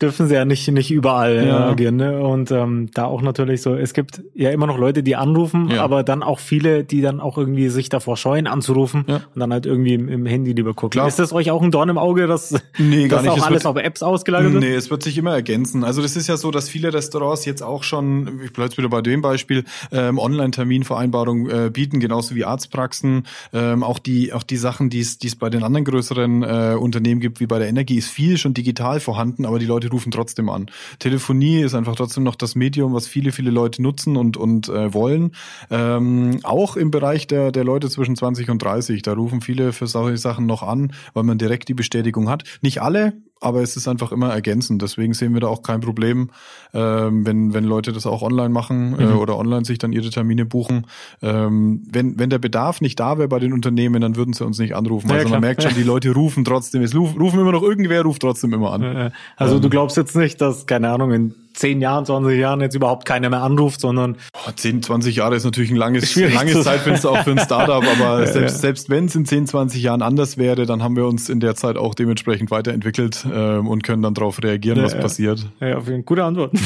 dürfen 0.00 0.28
sie 0.28 0.34
ja 0.34 0.44
nicht, 0.44 0.66
nicht 0.68 0.90
überall 0.90 1.46
ja. 1.46 1.68
agieren. 1.68 1.96
Ne? 1.96 2.20
Und 2.20 2.50
ähm, 2.50 2.90
da 2.94 3.04
auch 3.04 3.22
natürlich 3.22 3.62
so, 3.62 3.74
es 3.74 3.92
gibt 3.92 4.22
ja 4.34 4.50
immer 4.50 4.66
noch 4.66 4.78
Leute, 4.78 5.02
die 5.02 5.16
anrufen, 5.16 5.70
ja. 5.70 5.82
aber 5.82 6.02
dann 6.02 6.22
auch 6.22 6.38
viele, 6.38 6.84
die 6.84 7.02
dann 7.02 7.20
auch 7.20 7.36
irgendwie 7.36 7.68
sich 7.68 7.88
davor 7.88 8.16
scheuen 8.16 8.46
anzurufen 8.46 9.04
ja. 9.06 9.16
und 9.16 9.40
dann 9.40 9.52
halt 9.52 9.66
irgendwie 9.66 9.94
im, 9.94 10.08
im 10.08 10.26
Handy 10.26 10.52
lieber 10.52 10.72
gucken. 10.72 10.90
Klar. 10.90 11.08
Ist 11.08 11.18
das 11.18 11.32
euch 11.32 11.50
auch 11.50 11.62
ein 11.62 11.70
Dorn 11.70 11.88
im 11.90 11.98
Auge, 11.98 12.26
dass, 12.26 12.54
nee, 12.78 13.08
dass 13.08 13.26
auch 13.26 13.36
es 13.36 13.42
alles 13.42 13.64
wird, 13.64 13.76
auf 13.76 13.82
Apps 13.82 14.02
ausgelagert 14.02 14.52
wird? 14.52 14.62
Nee, 14.62 14.74
es 14.74 14.90
wird 14.90 15.02
sich 15.02 15.18
immer 15.18 15.34
ergänzen. 15.34 15.84
Also 15.84 16.00
das 16.00 16.16
ist 16.16 16.28
ja 16.28 16.36
so, 16.36 16.50
dass 16.50 16.68
viele 16.68 16.92
Restaurants 16.94 17.44
jetzt 17.44 17.62
auch 17.62 17.82
schon, 17.82 18.40
ich 18.44 18.52
bleibe 18.52 18.76
wieder 18.78 18.88
bei 18.88 19.02
dem 19.02 19.20
Beispiel, 19.20 19.64
ähm, 19.92 20.18
Online-Terminvereinbarung 20.18 21.50
äh, 21.50 21.70
bieten, 21.70 22.00
genauso 22.00 22.34
wie 22.34 22.44
Arztpraxen. 22.44 23.26
Ähm, 23.52 23.82
auch 23.82 23.98
die 23.98 24.32
auch 24.32 24.42
die 24.42 24.56
Sachen, 24.56 24.88
die 24.88 25.00
es 25.00 25.18
die 25.18 25.26
es 25.26 25.36
bei 25.36 25.50
den 25.50 25.62
anderen 25.62 25.84
größeren 25.84 26.42
äh, 26.42 26.76
Unternehmen 26.78 27.20
gibt, 27.20 27.40
wie 27.40 27.46
bei 27.46 27.58
der 27.58 27.68
Energie, 27.68 27.96
ist 27.96 28.08
viel 28.08 28.38
schon 28.38 28.54
digital 28.54 29.00
vorhanden, 29.00 29.44
aber 29.44 29.58
die 29.58 29.66
Leute 29.66 29.89
rufen 29.90 30.10
trotzdem 30.10 30.48
an. 30.48 30.66
Telefonie 30.98 31.60
ist 31.60 31.74
einfach 31.74 31.96
trotzdem 31.96 32.24
noch 32.24 32.36
das 32.36 32.54
Medium, 32.54 32.94
was 32.94 33.06
viele, 33.06 33.32
viele 33.32 33.50
Leute 33.50 33.82
nutzen 33.82 34.16
und, 34.16 34.36
und 34.36 34.68
äh, 34.68 34.92
wollen. 34.94 35.32
Ähm, 35.70 36.40
auch 36.42 36.76
im 36.76 36.90
Bereich 36.90 37.26
der, 37.26 37.52
der 37.52 37.64
Leute 37.64 37.90
zwischen 37.90 38.16
20 38.16 38.50
und 38.50 38.62
30, 38.62 39.02
da 39.02 39.12
rufen 39.12 39.40
viele 39.40 39.72
für 39.72 39.86
solche 39.86 40.18
Sachen 40.18 40.46
noch 40.46 40.62
an, 40.62 40.92
weil 41.14 41.24
man 41.24 41.38
direkt 41.38 41.68
die 41.68 41.74
Bestätigung 41.74 42.28
hat. 42.28 42.44
Nicht 42.62 42.82
alle, 42.82 43.14
aber 43.40 43.62
es 43.62 43.76
ist 43.76 43.88
einfach 43.88 44.12
immer 44.12 44.30
ergänzend. 44.32 44.82
Deswegen 44.82 45.14
sehen 45.14 45.34
wir 45.34 45.40
da 45.40 45.48
auch 45.48 45.62
kein 45.62 45.80
Problem, 45.80 46.30
ähm, 46.72 47.26
wenn, 47.26 47.54
wenn 47.54 47.64
Leute 47.64 47.92
das 47.92 48.06
auch 48.06 48.22
online 48.22 48.50
machen 48.50 48.98
äh, 48.98 49.06
mhm. 49.06 49.18
oder 49.18 49.38
online 49.38 49.64
sich 49.64 49.78
dann 49.78 49.92
ihre 49.92 50.10
Termine 50.10 50.44
buchen. 50.44 50.86
Ähm, 51.22 51.82
wenn, 51.90 52.18
wenn 52.18 52.30
der 52.30 52.38
Bedarf 52.38 52.80
nicht 52.80 53.00
da 53.00 53.18
wäre 53.18 53.28
bei 53.28 53.38
den 53.38 53.52
Unternehmen, 53.52 54.00
dann 54.02 54.16
würden 54.16 54.34
sie 54.34 54.44
uns 54.44 54.58
nicht 54.58 54.74
anrufen. 54.74 55.08
Ja, 55.08 55.16
also 55.16 55.30
man 55.30 55.40
merkt 55.40 55.62
schon, 55.62 55.74
die 55.74 55.82
Leute 55.82 56.12
rufen 56.12 56.44
trotzdem. 56.44 56.82
Es 56.82 56.94
rufen 56.94 57.40
immer 57.40 57.52
noch 57.52 57.62
irgendwer, 57.62 58.02
ruft 58.02 58.22
trotzdem 58.22 58.52
immer 58.52 58.72
an. 58.72 59.12
Also 59.36 59.56
ähm, 59.56 59.62
du 59.62 59.70
glaubst 59.70 59.96
jetzt 59.96 60.14
nicht, 60.16 60.40
dass, 60.40 60.66
keine 60.66 60.90
Ahnung, 60.90 61.12
in 61.12 61.34
10 61.54 61.80
Jahren, 61.80 62.06
20 62.06 62.38
Jahren 62.38 62.60
jetzt 62.60 62.74
überhaupt 62.74 63.06
keiner 63.06 63.30
mehr 63.30 63.42
anruft, 63.42 63.80
sondern. 63.80 64.16
Oh, 64.34 64.50
10, 64.54 64.82
20 64.82 65.16
Jahre 65.16 65.36
ist 65.36 65.44
natürlich 65.44 65.70
ein 65.70 65.76
langes, 65.76 66.14
langes 66.16 66.62
Zeitfenster 66.62 67.10
auch 67.10 67.22
für 67.22 67.32
ein 67.32 67.38
Startup, 67.38 67.84
aber 67.84 68.20
ja, 68.20 68.26
selbst, 68.26 68.56
ja. 68.56 68.60
selbst 68.60 68.90
wenn 68.90 69.06
es 69.06 69.14
in 69.14 69.26
10, 69.26 69.46
20 69.46 69.82
Jahren 69.82 70.02
anders 70.02 70.38
wäre, 70.38 70.66
dann 70.66 70.82
haben 70.82 70.96
wir 70.96 71.06
uns 71.06 71.28
in 71.28 71.40
der 71.40 71.54
Zeit 71.54 71.76
auch 71.76 71.94
dementsprechend 71.94 72.50
weiterentwickelt 72.50 73.26
ähm, 73.32 73.66
und 73.68 73.82
können 73.82 74.02
dann 74.02 74.14
darauf 74.14 74.42
reagieren, 74.42 74.78
ja, 74.78 74.84
was 74.84 74.98
passiert. 74.98 75.46
Ja, 75.60 75.76
auf 75.76 75.88
jeden 75.88 76.04
gute 76.04 76.24
Antwort. 76.24 76.52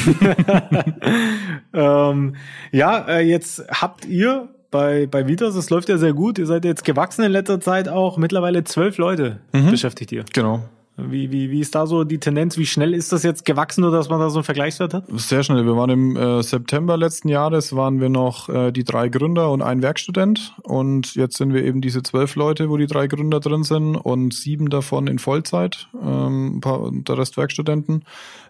ähm, 1.73 2.37
ja, 2.73 2.99
äh, 3.09 3.21
jetzt 3.21 3.65
habt 3.69 4.05
ihr 4.07 4.49
bei, 4.71 5.07
bei 5.07 5.29
Vitas, 5.29 5.55
es 5.55 5.71
läuft 5.71 5.89
ja 5.89 5.99
sehr 5.99 6.13
gut. 6.15 6.37
Ihr 6.37 6.47
seid 6.47 6.65
jetzt 6.65 6.85
gewachsen 6.85 7.25
in 7.25 7.31
letzter 7.31 7.61
Zeit 7.61 7.89
auch. 7.89 8.19
Mittlerweile 8.19 8.65
zwölf 8.65 8.99
Leute 8.99 9.39
mhm. 9.53 9.71
beschäftigt 9.71 10.11
ihr. 10.11 10.25
Genau. 10.33 10.65
Wie, 10.97 11.33
wie, 11.33 11.51
wie 11.51 11.59
ist 11.59 11.75
da 11.75 11.87
so 11.87 12.05
die 12.05 12.19
Tendenz? 12.19 12.57
Wie 12.57 12.67
schnell 12.67 12.95
ist 12.95 13.13
das 13.13 13.25
jetzt 13.25 13.45
gewachsen, 13.45 13.83
oder 13.83 13.97
dass 13.97 14.09
man 14.09 14.21
da 14.21 14.31
so 14.31 14.39
einen 14.39 14.45
Vergleichswert 14.45 14.95
hat? 14.95 15.05
Sehr 15.09 15.43
schnell. 15.43 15.67
Wir 15.67 15.77
waren 15.77 15.91
im 15.91 16.17
äh, 16.17 16.41
September 16.43 16.97
letzten 16.97 17.29
Jahres, 17.29 17.75
waren 17.75 18.01
wir 18.01 18.09
noch 18.09 18.49
äh, 18.49 18.71
die 18.71 18.85
drei 18.85 19.09
Gründer 19.09 19.51
und 19.51 19.61
ein 19.61 19.83
Werkstudent. 19.83 20.55
Und 20.63 21.17
jetzt 21.17 21.37
sind 21.37 21.53
wir 21.53 21.65
eben 21.65 21.81
diese 21.81 22.05
zwölf 22.05 22.37
Leute, 22.37 22.71
wo 22.71 22.77
die 22.77 22.87
drei 22.87 23.09
Gründer 23.09 23.41
drin 23.41 23.65
sind 23.65 23.97
und 23.97 24.35
sieben 24.35 24.71
davon 24.71 25.09
in 25.09 25.19
Vollzeit, 25.19 25.89
ähm, 26.01 26.61
paar, 26.61 26.91
der 26.93 27.19
Rest 27.19 27.37
Werkstudenten. 27.37 28.05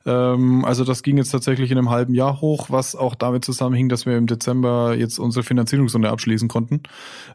Ähm, 0.06 0.64
also 0.64 0.84
das 0.84 1.02
ging 1.02 1.16
jetzt 1.16 1.30
tatsächlich 1.30 1.70
in 1.70 1.78
einem 1.78 1.90
halben 1.90 2.14
Jahr 2.14 2.40
hoch, 2.40 2.70
was 2.70 2.94
auch 2.94 3.14
damit 3.14 3.44
zusammenhing, 3.44 3.88
dass 3.88 4.06
wir 4.06 4.16
im 4.16 4.26
Dezember 4.26 4.94
jetzt 4.94 5.18
unsere 5.18 5.42
Finanzierungsrunde 5.42 6.10
abschließen 6.10 6.48
konnten. 6.48 6.82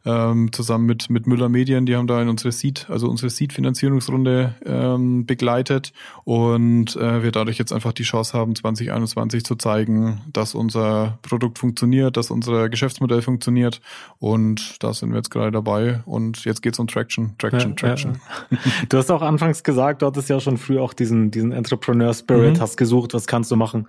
Ähm, 0.06 0.52
zusammen 0.54 0.86
mit, 0.86 1.10
mit 1.10 1.28
Müller 1.28 1.50
Medien, 1.50 1.86
die 1.86 1.96
haben 1.96 2.08
da 2.08 2.22
in 2.22 2.30
unsere 2.30 2.52
Seed, 2.52 2.88
also 2.90 3.10
unsere 3.10 3.30
Seed-Finanzierungsrunde 3.30 4.56
ähm, 4.66 5.26
begleitet 5.26 5.94
und 6.24 6.96
äh, 6.96 7.24
wir 7.24 7.32
dadurch 7.32 7.58
jetzt 7.58 7.74
einfach 7.74 7.94
die 7.94 8.04
Chance 8.04 8.38
haben, 8.38 8.56
2021 8.56 9.44
zu 9.44 9.56
zeigen, 9.56 10.22
dass 10.32 10.56
unser 10.56 11.18
Produkt 11.22 11.60
funktioniert, 11.60 12.18
dass 12.18 12.32
unser 12.32 12.70
Geschäftsmodell 12.70 13.22
funktioniert 13.22 13.82
und 14.20 14.82
da 14.84 14.94
sind 14.94 15.10
wir 15.10 15.18
jetzt 15.18 15.32
gerade 15.32 15.52
dabei 15.52 16.02
und 16.06 16.46
jetzt 16.46 16.62
geht's 16.62 16.80
um 16.80 16.88
Traction, 16.88 17.36
Traction, 17.38 17.72
ja, 17.72 17.76
Traction. 17.76 18.14
Ja. 18.52 18.58
Du 18.90 18.98
hast 18.98 19.12
auch 19.12 19.22
anfangs 19.22 19.64
gesagt, 19.64 20.02
du 20.02 20.06
hattest 20.06 20.30
ja 20.30 20.40
schon 20.40 20.58
früh 20.58 20.80
auch 20.80 20.94
diesen, 20.94 21.32
diesen 21.32 21.52
Entrepreneur 21.52 22.14
Spirit. 22.14 22.58
Mhm 22.58 22.59
hast 22.60 22.78
gesucht, 22.78 23.14
was 23.14 23.28
kannst 23.28 23.52
du 23.52 23.56
machen. 23.56 23.88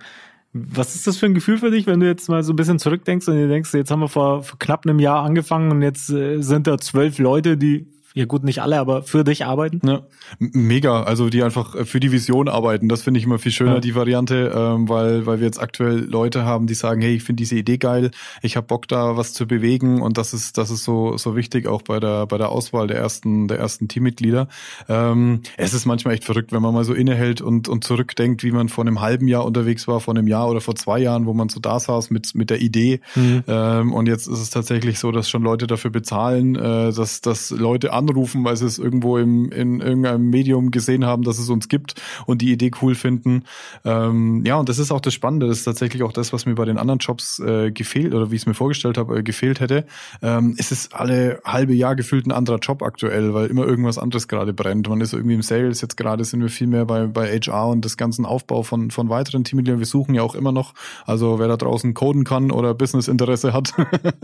Was 0.53 0.95
ist 0.95 1.07
das 1.07 1.17
für 1.17 1.27
ein 1.27 1.33
Gefühl 1.33 1.57
für 1.57 1.71
dich, 1.71 1.87
wenn 1.87 2.01
du 2.01 2.07
jetzt 2.07 2.27
mal 2.27 2.43
so 2.43 2.51
ein 2.51 2.57
bisschen 2.57 2.77
zurückdenkst 2.77 3.27
und 3.27 3.35
dir 3.35 3.47
denkst, 3.47 3.73
jetzt 3.73 3.89
haben 3.89 4.01
wir 4.01 4.09
vor, 4.09 4.43
vor 4.43 4.59
knapp 4.59 4.85
einem 4.85 4.99
Jahr 4.99 5.23
angefangen 5.23 5.71
und 5.71 5.81
jetzt 5.81 6.09
äh, 6.09 6.41
sind 6.41 6.67
da 6.67 6.77
zwölf 6.77 7.19
Leute, 7.19 7.57
die 7.57 7.87
ja 8.13 8.25
gut, 8.25 8.43
nicht 8.43 8.61
alle, 8.61 8.79
aber 8.79 9.03
für 9.03 9.23
dich 9.23 9.45
arbeiten? 9.45 9.79
Ja, 9.87 10.01
mega. 10.39 11.03
Also 11.03 11.29
die 11.29 11.43
einfach 11.43 11.75
äh, 11.75 11.85
für 11.85 11.99
die 11.99 12.11
Vision 12.11 12.49
arbeiten. 12.49 12.89
Das 12.89 13.03
finde 13.03 13.19
ich 13.19 13.25
immer 13.25 13.39
viel 13.39 13.51
schöner, 13.51 13.75
ja. 13.75 13.79
die 13.79 13.95
Variante, 13.95 14.51
ähm, 14.53 14.89
weil, 14.89 15.25
weil 15.25 15.39
wir 15.39 15.45
jetzt 15.45 15.61
aktuell 15.61 15.99
Leute 15.99 16.43
haben, 16.43 16.67
die 16.67 16.73
sagen, 16.73 17.01
hey, 17.01 17.15
ich 17.15 17.23
finde 17.23 17.41
diese 17.41 17.55
Idee 17.55 17.77
geil, 17.77 18.11
ich 18.41 18.57
habe 18.57 18.67
Bock 18.67 18.87
da 18.87 19.17
was 19.17 19.33
zu 19.33 19.47
bewegen 19.47 20.01
und 20.01 20.17
das 20.17 20.33
ist, 20.33 20.57
das 20.57 20.71
ist 20.71 20.83
so, 20.83 21.17
so 21.17 21.35
wichtig 21.35 21.67
auch 21.67 21.81
bei 21.83 21.99
der, 21.99 22.25
bei 22.25 22.37
der 22.37 22.49
Auswahl 22.49 22.87
der 22.87 22.97
ersten, 22.97 23.47
der 23.47 23.59
ersten 23.59 23.87
Teammitglieder. 23.87 24.47
Ähm, 24.89 25.41
es 25.57 25.73
ist 25.73 25.85
manchmal 25.85 26.15
echt 26.15 26.25
verrückt, 26.25 26.51
wenn 26.51 26.61
man 26.61 26.73
mal 26.73 26.83
so 26.83 26.93
innehält 26.93 27.41
und, 27.41 27.69
und 27.69 27.83
zurückdenkt, 27.83 28.43
wie 28.43 28.51
man 28.51 28.69
vor 28.69 28.83
einem 28.83 28.99
halben 28.99 29.27
Jahr 29.27 29.45
unterwegs 29.45 29.87
war, 29.87 29.99
vor 30.01 30.13
einem 30.15 30.27
Jahr 30.27 30.49
oder 30.49 30.59
vor 30.59 30.75
zwei 30.75 30.99
Jahren, 30.99 31.25
wo 31.25 31.33
man 31.33 31.49
so 31.49 31.59
da 31.59 31.79
saß 31.79 32.09
mit, 32.09 32.35
mit 32.35 32.49
der 32.49 32.61
Idee. 32.61 32.99
Mhm. 33.15 33.43
Ähm, 33.47 33.93
und 33.93 34.07
jetzt 34.07 34.27
ist 34.27 34.39
es 34.39 34.49
tatsächlich 34.49 34.99
so, 34.99 35.11
dass 35.11 35.29
schon 35.29 35.43
Leute 35.43 35.67
dafür 35.67 35.91
bezahlen, 35.91 36.55
äh, 36.55 36.91
dass, 36.91 37.21
dass 37.21 37.51
Leute 37.51 37.93
anrufen, 38.01 38.43
weil 38.43 38.57
sie 38.57 38.65
es 38.65 38.79
irgendwo 38.79 39.17
im, 39.17 39.51
in 39.51 39.79
irgendeinem 39.81 40.29
Medium 40.29 40.71
gesehen 40.71 41.05
haben, 41.05 41.23
dass 41.23 41.39
es 41.39 41.49
uns 41.49 41.69
gibt 41.69 41.95
und 42.25 42.41
die 42.41 42.51
Idee 42.51 42.71
cool 42.81 42.95
finden. 42.95 43.43
Ähm, 43.85 44.43
ja, 44.45 44.57
und 44.57 44.69
das 44.69 44.79
ist 44.79 44.91
auch 44.91 45.01
das 45.01 45.13
Spannende. 45.13 45.47
Das 45.47 45.59
ist 45.59 45.65
tatsächlich 45.65 46.03
auch 46.03 46.11
das, 46.11 46.33
was 46.33 46.45
mir 46.45 46.55
bei 46.55 46.65
den 46.65 46.77
anderen 46.77 46.99
Jobs 46.99 47.39
äh, 47.39 47.71
gefehlt 47.71 48.13
oder 48.13 48.31
wie 48.31 48.35
ich 48.35 48.41
es 48.43 48.45
mir 48.45 48.53
vorgestellt 48.53 48.97
habe, 48.97 49.19
äh, 49.19 49.23
gefehlt 49.23 49.59
hätte. 49.59 49.85
Ähm, 50.21 50.55
es 50.57 50.71
ist 50.71 50.95
alle 50.95 51.39
halbe 51.45 51.73
Jahr 51.73 51.95
gefühlt 51.95 52.25
ein 52.25 52.31
anderer 52.31 52.59
Job 52.59 52.81
aktuell, 52.83 53.33
weil 53.33 53.47
immer 53.47 53.65
irgendwas 53.65 53.97
anderes 53.97 54.27
gerade 54.27 54.53
brennt. 54.53 54.89
Man 54.89 55.01
ist 55.01 55.13
irgendwie 55.13 55.35
im 55.35 55.41
Sales, 55.41 55.81
jetzt 55.81 55.97
gerade 55.97 56.23
sind 56.25 56.41
wir 56.41 56.49
viel 56.49 56.67
mehr 56.67 56.85
bei, 56.85 57.07
bei 57.07 57.39
HR 57.39 57.67
und 57.67 57.85
das 57.85 57.97
ganzen 57.97 58.25
Aufbau 58.25 58.63
von, 58.63 58.91
von 58.91 59.09
weiteren 59.09 59.43
Teammitgliedern. 59.43 59.79
Wir 59.79 59.85
suchen 59.85 60.15
ja 60.15 60.23
auch 60.23 60.35
immer 60.35 60.51
noch, 60.51 60.73
also 61.05 61.39
wer 61.39 61.47
da 61.47 61.57
draußen 61.57 61.93
coden 61.93 62.23
kann 62.23 62.51
oder 62.51 62.73
Businessinteresse 62.73 63.53
hat. 63.53 63.73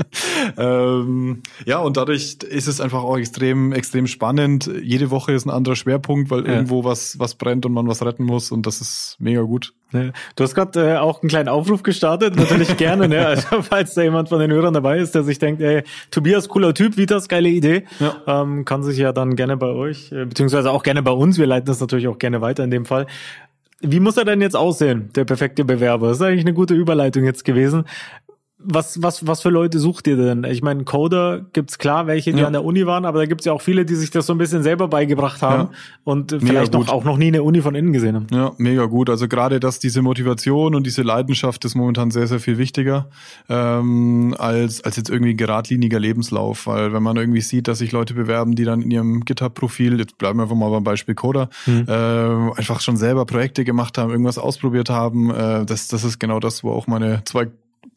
ähm, 0.58 1.42
ja, 1.66 1.80
und 1.80 1.98
dadurch 1.98 2.38
ist 2.50 2.68
es 2.68 2.82
einfach 2.82 3.04
auch 3.04 3.18
extrem 3.18 3.67
extrem, 3.74 4.08
spannend. 4.08 4.70
Jede 4.82 5.12
Woche 5.12 5.32
ist 5.34 5.46
ein 5.46 5.50
anderer 5.50 5.76
Schwerpunkt, 5.76 6.30
weil 6.30 6.46
ja. 6.46 6.54
irgendwo 6.54 6.84
was, 6.84 7.20
was 7.20 7.36
brennt 7.36 7.66
und 7.66 7.74
man 7.74 7.88
was 7.88 8.04
retten 8.04 8.24
muss 8.24 8.52
und 8.52 8.66
das 8.66 8.82
ist 8.82 9.16
mega 9.20 9.42
gut. 9.42 9.74
Ja. 9.94 10.12
Du 10.36 10.44
hast 10.44 10.56
gerade 10.56 10.94
äh, 10.94 10.98
auch 10.98 11.22
einen 11.22 11.30
kleinen 11.30 11.50
Aufruf 11.50 11.84
gestartet, 11.84 12.36
natürlich 12.36 12.76
gerne, 12.78 13.08
ne? 13.08 13.26
Also, 13.26 13.62
falls 13.62 13.94
da 13.94 14.02
jemand 14.02 14.30
von 14.30 14.40
den 14.40 14.52
Hörern 14.52 14.74
dabei 14.74 14.98
ist, 15.00 15.16
der 15.16 15.24
sich 15.24 15.40
denkt, 15.40 15.62
ey, 15.62 15.84
Tobias, 16.12 16.50
cooler 16.50 16.74
Typ, 16.74 16.98
Vitas, 16.98 17.28
geile 17.28 17.50
Idee, 17.50 17.86
ja. 18.00 18.16
ähm, 18.28 18.66
kann 18.66 18.84
sich 18.84 18.98
ja 18.98 19.14
dann 19.14 19.36
gerne 19.36 19.58
bei 19.58 19.70
euch, 19.70 20.12
äh, 20.12 20.26
beziehungsweise 20.26 20.72
auch 20.72 20.84
gerne 20.84 21.04
bei 21.04 21.12
uns, 21.12 21.38
wir 21.38 21.48
leiten 21.48 21.68
das 21.68 21.80
natürlich 21.80 22.08
auch 22.08 22.18
gerne 22.18 22.42
weiter 22.42 22.64
in 22.64 22.72
dem 22.72 22.86
Fall. 22.86 23.08
Wie 23.80 24.00
muss 24.00 24.18
er 24.18 24.26
denn 24.26 24.42
jetzt 24.42 24.56
aussehen, 24.56 25.12
der 25.16 25.26
perfekte 25.26 25.64
Bewerber? 25.64 26.08
Das 26.08 26.18
ist 26.18 26.24
eigentlich 26.24 26.46
eine 26.46 26.54
gute 26.54 26.74
Überleitung 26.74 27.24
jetzt 27.26 27.46
gewesen 27.46 27.86
was, 28.70 29.02
was, 29.02 29.26
was 29.26 29.42
für 29.42 29.50
Leute 29.50 29.80
sucht 29.80 30.08
ihr 30.08 30.18
denn? 30.18 30.44
Ich 30.44 30.62
meine, 30.62 30.84
Coder 30.84 31.46
gibt's 31.54 31.78
klar, 31.78 32.06
welche, 32.06 32.34
die 32.34 32.42
ja. 32.42 32.48
an 32.48 32.54
der 32.54 32.66
Uni 32.66 32.86
waren, 32.86 33.06
aber 33.06 33.20
da 33.20 33.26
gibt's 33.26 33.46
ja 33.46 33.54
auch 33.54 33.62
viele, 33.62 33.86
die 33.86 33.96
sich 33.96 34.12
das 34.12 34.26
so 34.26 34.34
ein 34.34 34.38
bisschen 34.38 34.62
selber 34.62 34.90
beigebracht 34.90 35.42
haben 35.42 35.70
ja. 35.72 35.78
und 36.04 36.32
mega 36.34 36.46
vielleicht 36.46 36.76
auch, 36.76 36.90
auch 36.90 37.06
noch 37.06 37.18
nie 37.18 37.28
eine 37.28 37.44
Uni 37.44 37.62
von 37.62 37.76
innen 37.76 37.94
gesehen 37.94 38.16
haben. 38.16 38.28
Ja, 38.32 38.52
mega 38.58 38.86
gut. 38.86 39.10
Also 39.10 39.30
gerade, 39.30 39.62
dass 39.62 39.80
diese 39.80 40.02
Motivation 40.02 40.76
und 40.76 40.86
diese 40.86 41.02
Leidenschaft 41.02 41.64
ist 41.64 41.76
momentan 41.76 42.12
sehr, 42.12 42.28
sehr 42.28 42.40
viel 42.40 42.58
wichtiger 42.58 43.10
ähm, 43.48 44.36
als, 44.38 44.84
als 44.84 44.98
jetzt 44.98 45.10
irgendwie 45.10 45.32
ein 45.32 45.38
geradliniger 45.38 46.00
Lebenslauf. 46.00 46.68
Weil 46.68 46.92
wenn 46.92 47.04
man 47.04 47.16
irgendwie 47.16 47.42
sieht, 47.42 47.70
dass 47.70 47.78
sich 47.78 47.94
Leute 47.94 48.14
bewerben, 48.14 48.56
die 48.56 48.66
dann 48.66 48.82
in 48.82 48.92
ihrem 48.92 49.22
GitHub-Profil, 49.24 49.98
jetzt 50.00 50.18
bleiben 50.18 50.40
wir 50.40 50.44
einfach 50.44 50.58
mal 50.58 50.70
beim 50.70 50.84
Beispiel 50.84 51.16
Coder, 51.16 51.50
mhm. 51.66 51.86
äh, 51.88 51.92
einfach 52.58 52.82
schon 52.82 52.98
selber 52.98 53.26
Projekte 53.26 53.64
gemacht 53.64 53.98
haben, 53.98 54.12
irgendwas 54.12 54.38
ausprobiert 54.38 54.90
haben, 54.90 55.32
äh, 55.32 55.66
das, 55.66 55.88
das 55.88 56.04
ist 56.04 56.20
genau 56.20 56.42
das, 56.42 56.64
wo 56.64 56.72
auch 56.72 56.88
meine 56.88 57.22
zwei 57.24 57.48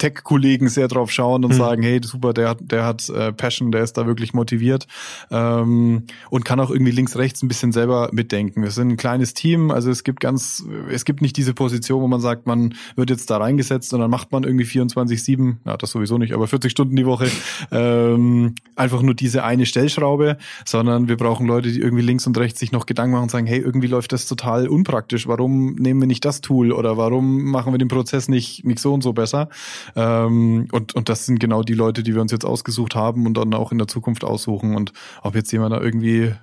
Tech-Kollegen 0.01 0.69
sehr 0.69 0.89
drauf 0.89 1.11
schauen 1.13 1.45
und 1.45 1.53
mhm. 1.53 1.57
sagen, 1.57 1.83
hey, 1.83 2.01
super, 2.03 2.33
der 2.33 2.49
hat, 2.49 2.59
der 2.63 2.85
hat 2.85 3.09
äh, 3.11 3.33
Passion, 3.33 3.71
der 3.71 3.83
ist 3.83 3.97
da 3.99 4.07
wirklich 4.07 4.33
motiviert 4.33 4.87
ähm, 5.31 6.05
und 6.31 6.45
kann 6.45 6.59
auch 6.59 6.71
irgendwie 6.71 6.91
links, 6.91 7.17
rechts 7.17 7.43
ein 7.43 7.49
bisschen 7.49 7.71
selber 7.71 8.09
mitdenken. 8.13 8.63
Wir 8.63 8.71
sind 8.71 8.89
ein 8.89 8.97
kleines 8.97 9.35
Team, 9.35 9.71
also 9.71 9.91
es 9.91 10.03
gibt 10.03 10.21
ganz, 10.21 10.65
es 10.91 11.05
gibt 11.05 11.21
nicht 11.21 11.37
diese 11.37 11.55
Position, 11.55 12.01
wo 12.01 12.09
man 12.09 12.21
sagt, 12.21 12.47
man 12.47 12.75
wird 12.97 13.11
jetzt 13.11 13.31
da 13.31 13.37
reingesetzt 13.37 13.93
und 13.93 14.01
dann 14.01 14.11
macht 14.11 14.33
man 14.33 14.43
irgendwie 14.45 14.65
24-7, 14.65 15.57
ja, 15.67 15.77
das 15.77 15.91
sowieso 15.91 16.19
nicht, 16.19 16.33
aber 16.33 16.47
40 16.49 16.73
Stunden 16.73 16.97
die 16.97 17.07
Woche, 17.07 17.31
ähm, 17.71 18.55
einfach 18.77 19.03
nur 19.03 19.15
diese 19.15 19.45
eine 19.45 19.67
Stellschraube, 19.67 20.39
sondern 20.65 21.09
wir 21.09 21.19
brauchen 21.19 21.47
Leute, 21.47 21.71
die 21.71 21.81
irgendwie 21.81 22.03
links 22.03 22.27
und 22.27 22.39
rechts 22.39 22.59
sich 22.59 22.73
noch 22.73 22.87
Gedanken 22.87 23.13
machen 23.13 23.25
und 23.25 23.31
sagen, 23.31 23.47
hey, 23.47 23.59
irgendwie 23.59 23.89
läuft 23.89 24.13
das 24.13 24.27
total 24.27 24.67
unpraktisch, 24.67 25.29
warum 25.29 25.75
nehmen 25.75 26.01
wir 26.01 26.07
nicht 26.07 26.25
das 26.25 26.41
Tool 26.41 26.73
oder 26.73 26.97
warum 26.97 27.45
machen 27.45 27.75
wir 27.75 27.79
den 27.79 27.89
Prozess 27.89 28.29
nicht, 28.29 28.65
nicht 28.65 28.79
so 28.79 28.95
und 28.95 29.03
so 29.03 29.13
besser? 29.13 29.51
Ähm, 29.97 30.69
und, 30.73 30.95
und 30.95 31.09
das 31.09 31.27
sind 31.27 31.41
genau 31.41 31.63
die 31.63 31.75
Leute, 31.75 32.03
die 32.03 32.15
wir 32.15 32.21
uns 32.21 32.33
jetzt 32.33 32.45
ausgesucht 32.45 32.95
haben 32.95 33.27
und 33.27 33.37
dann 33.37 33.55
auch 33.55 33.73
in 33.73 33.79
der 33.79 33.89
Zukunft 33.89 34.25
aussuchen. 34.25 34.77
Und 34.77 34.93
ob 35.23 35.35
jetzt 35.35 35.53
jemand 35.53 35.75
da 35.75 35.81
irgendwie 35.81 36.21
äh, 36.23 36.37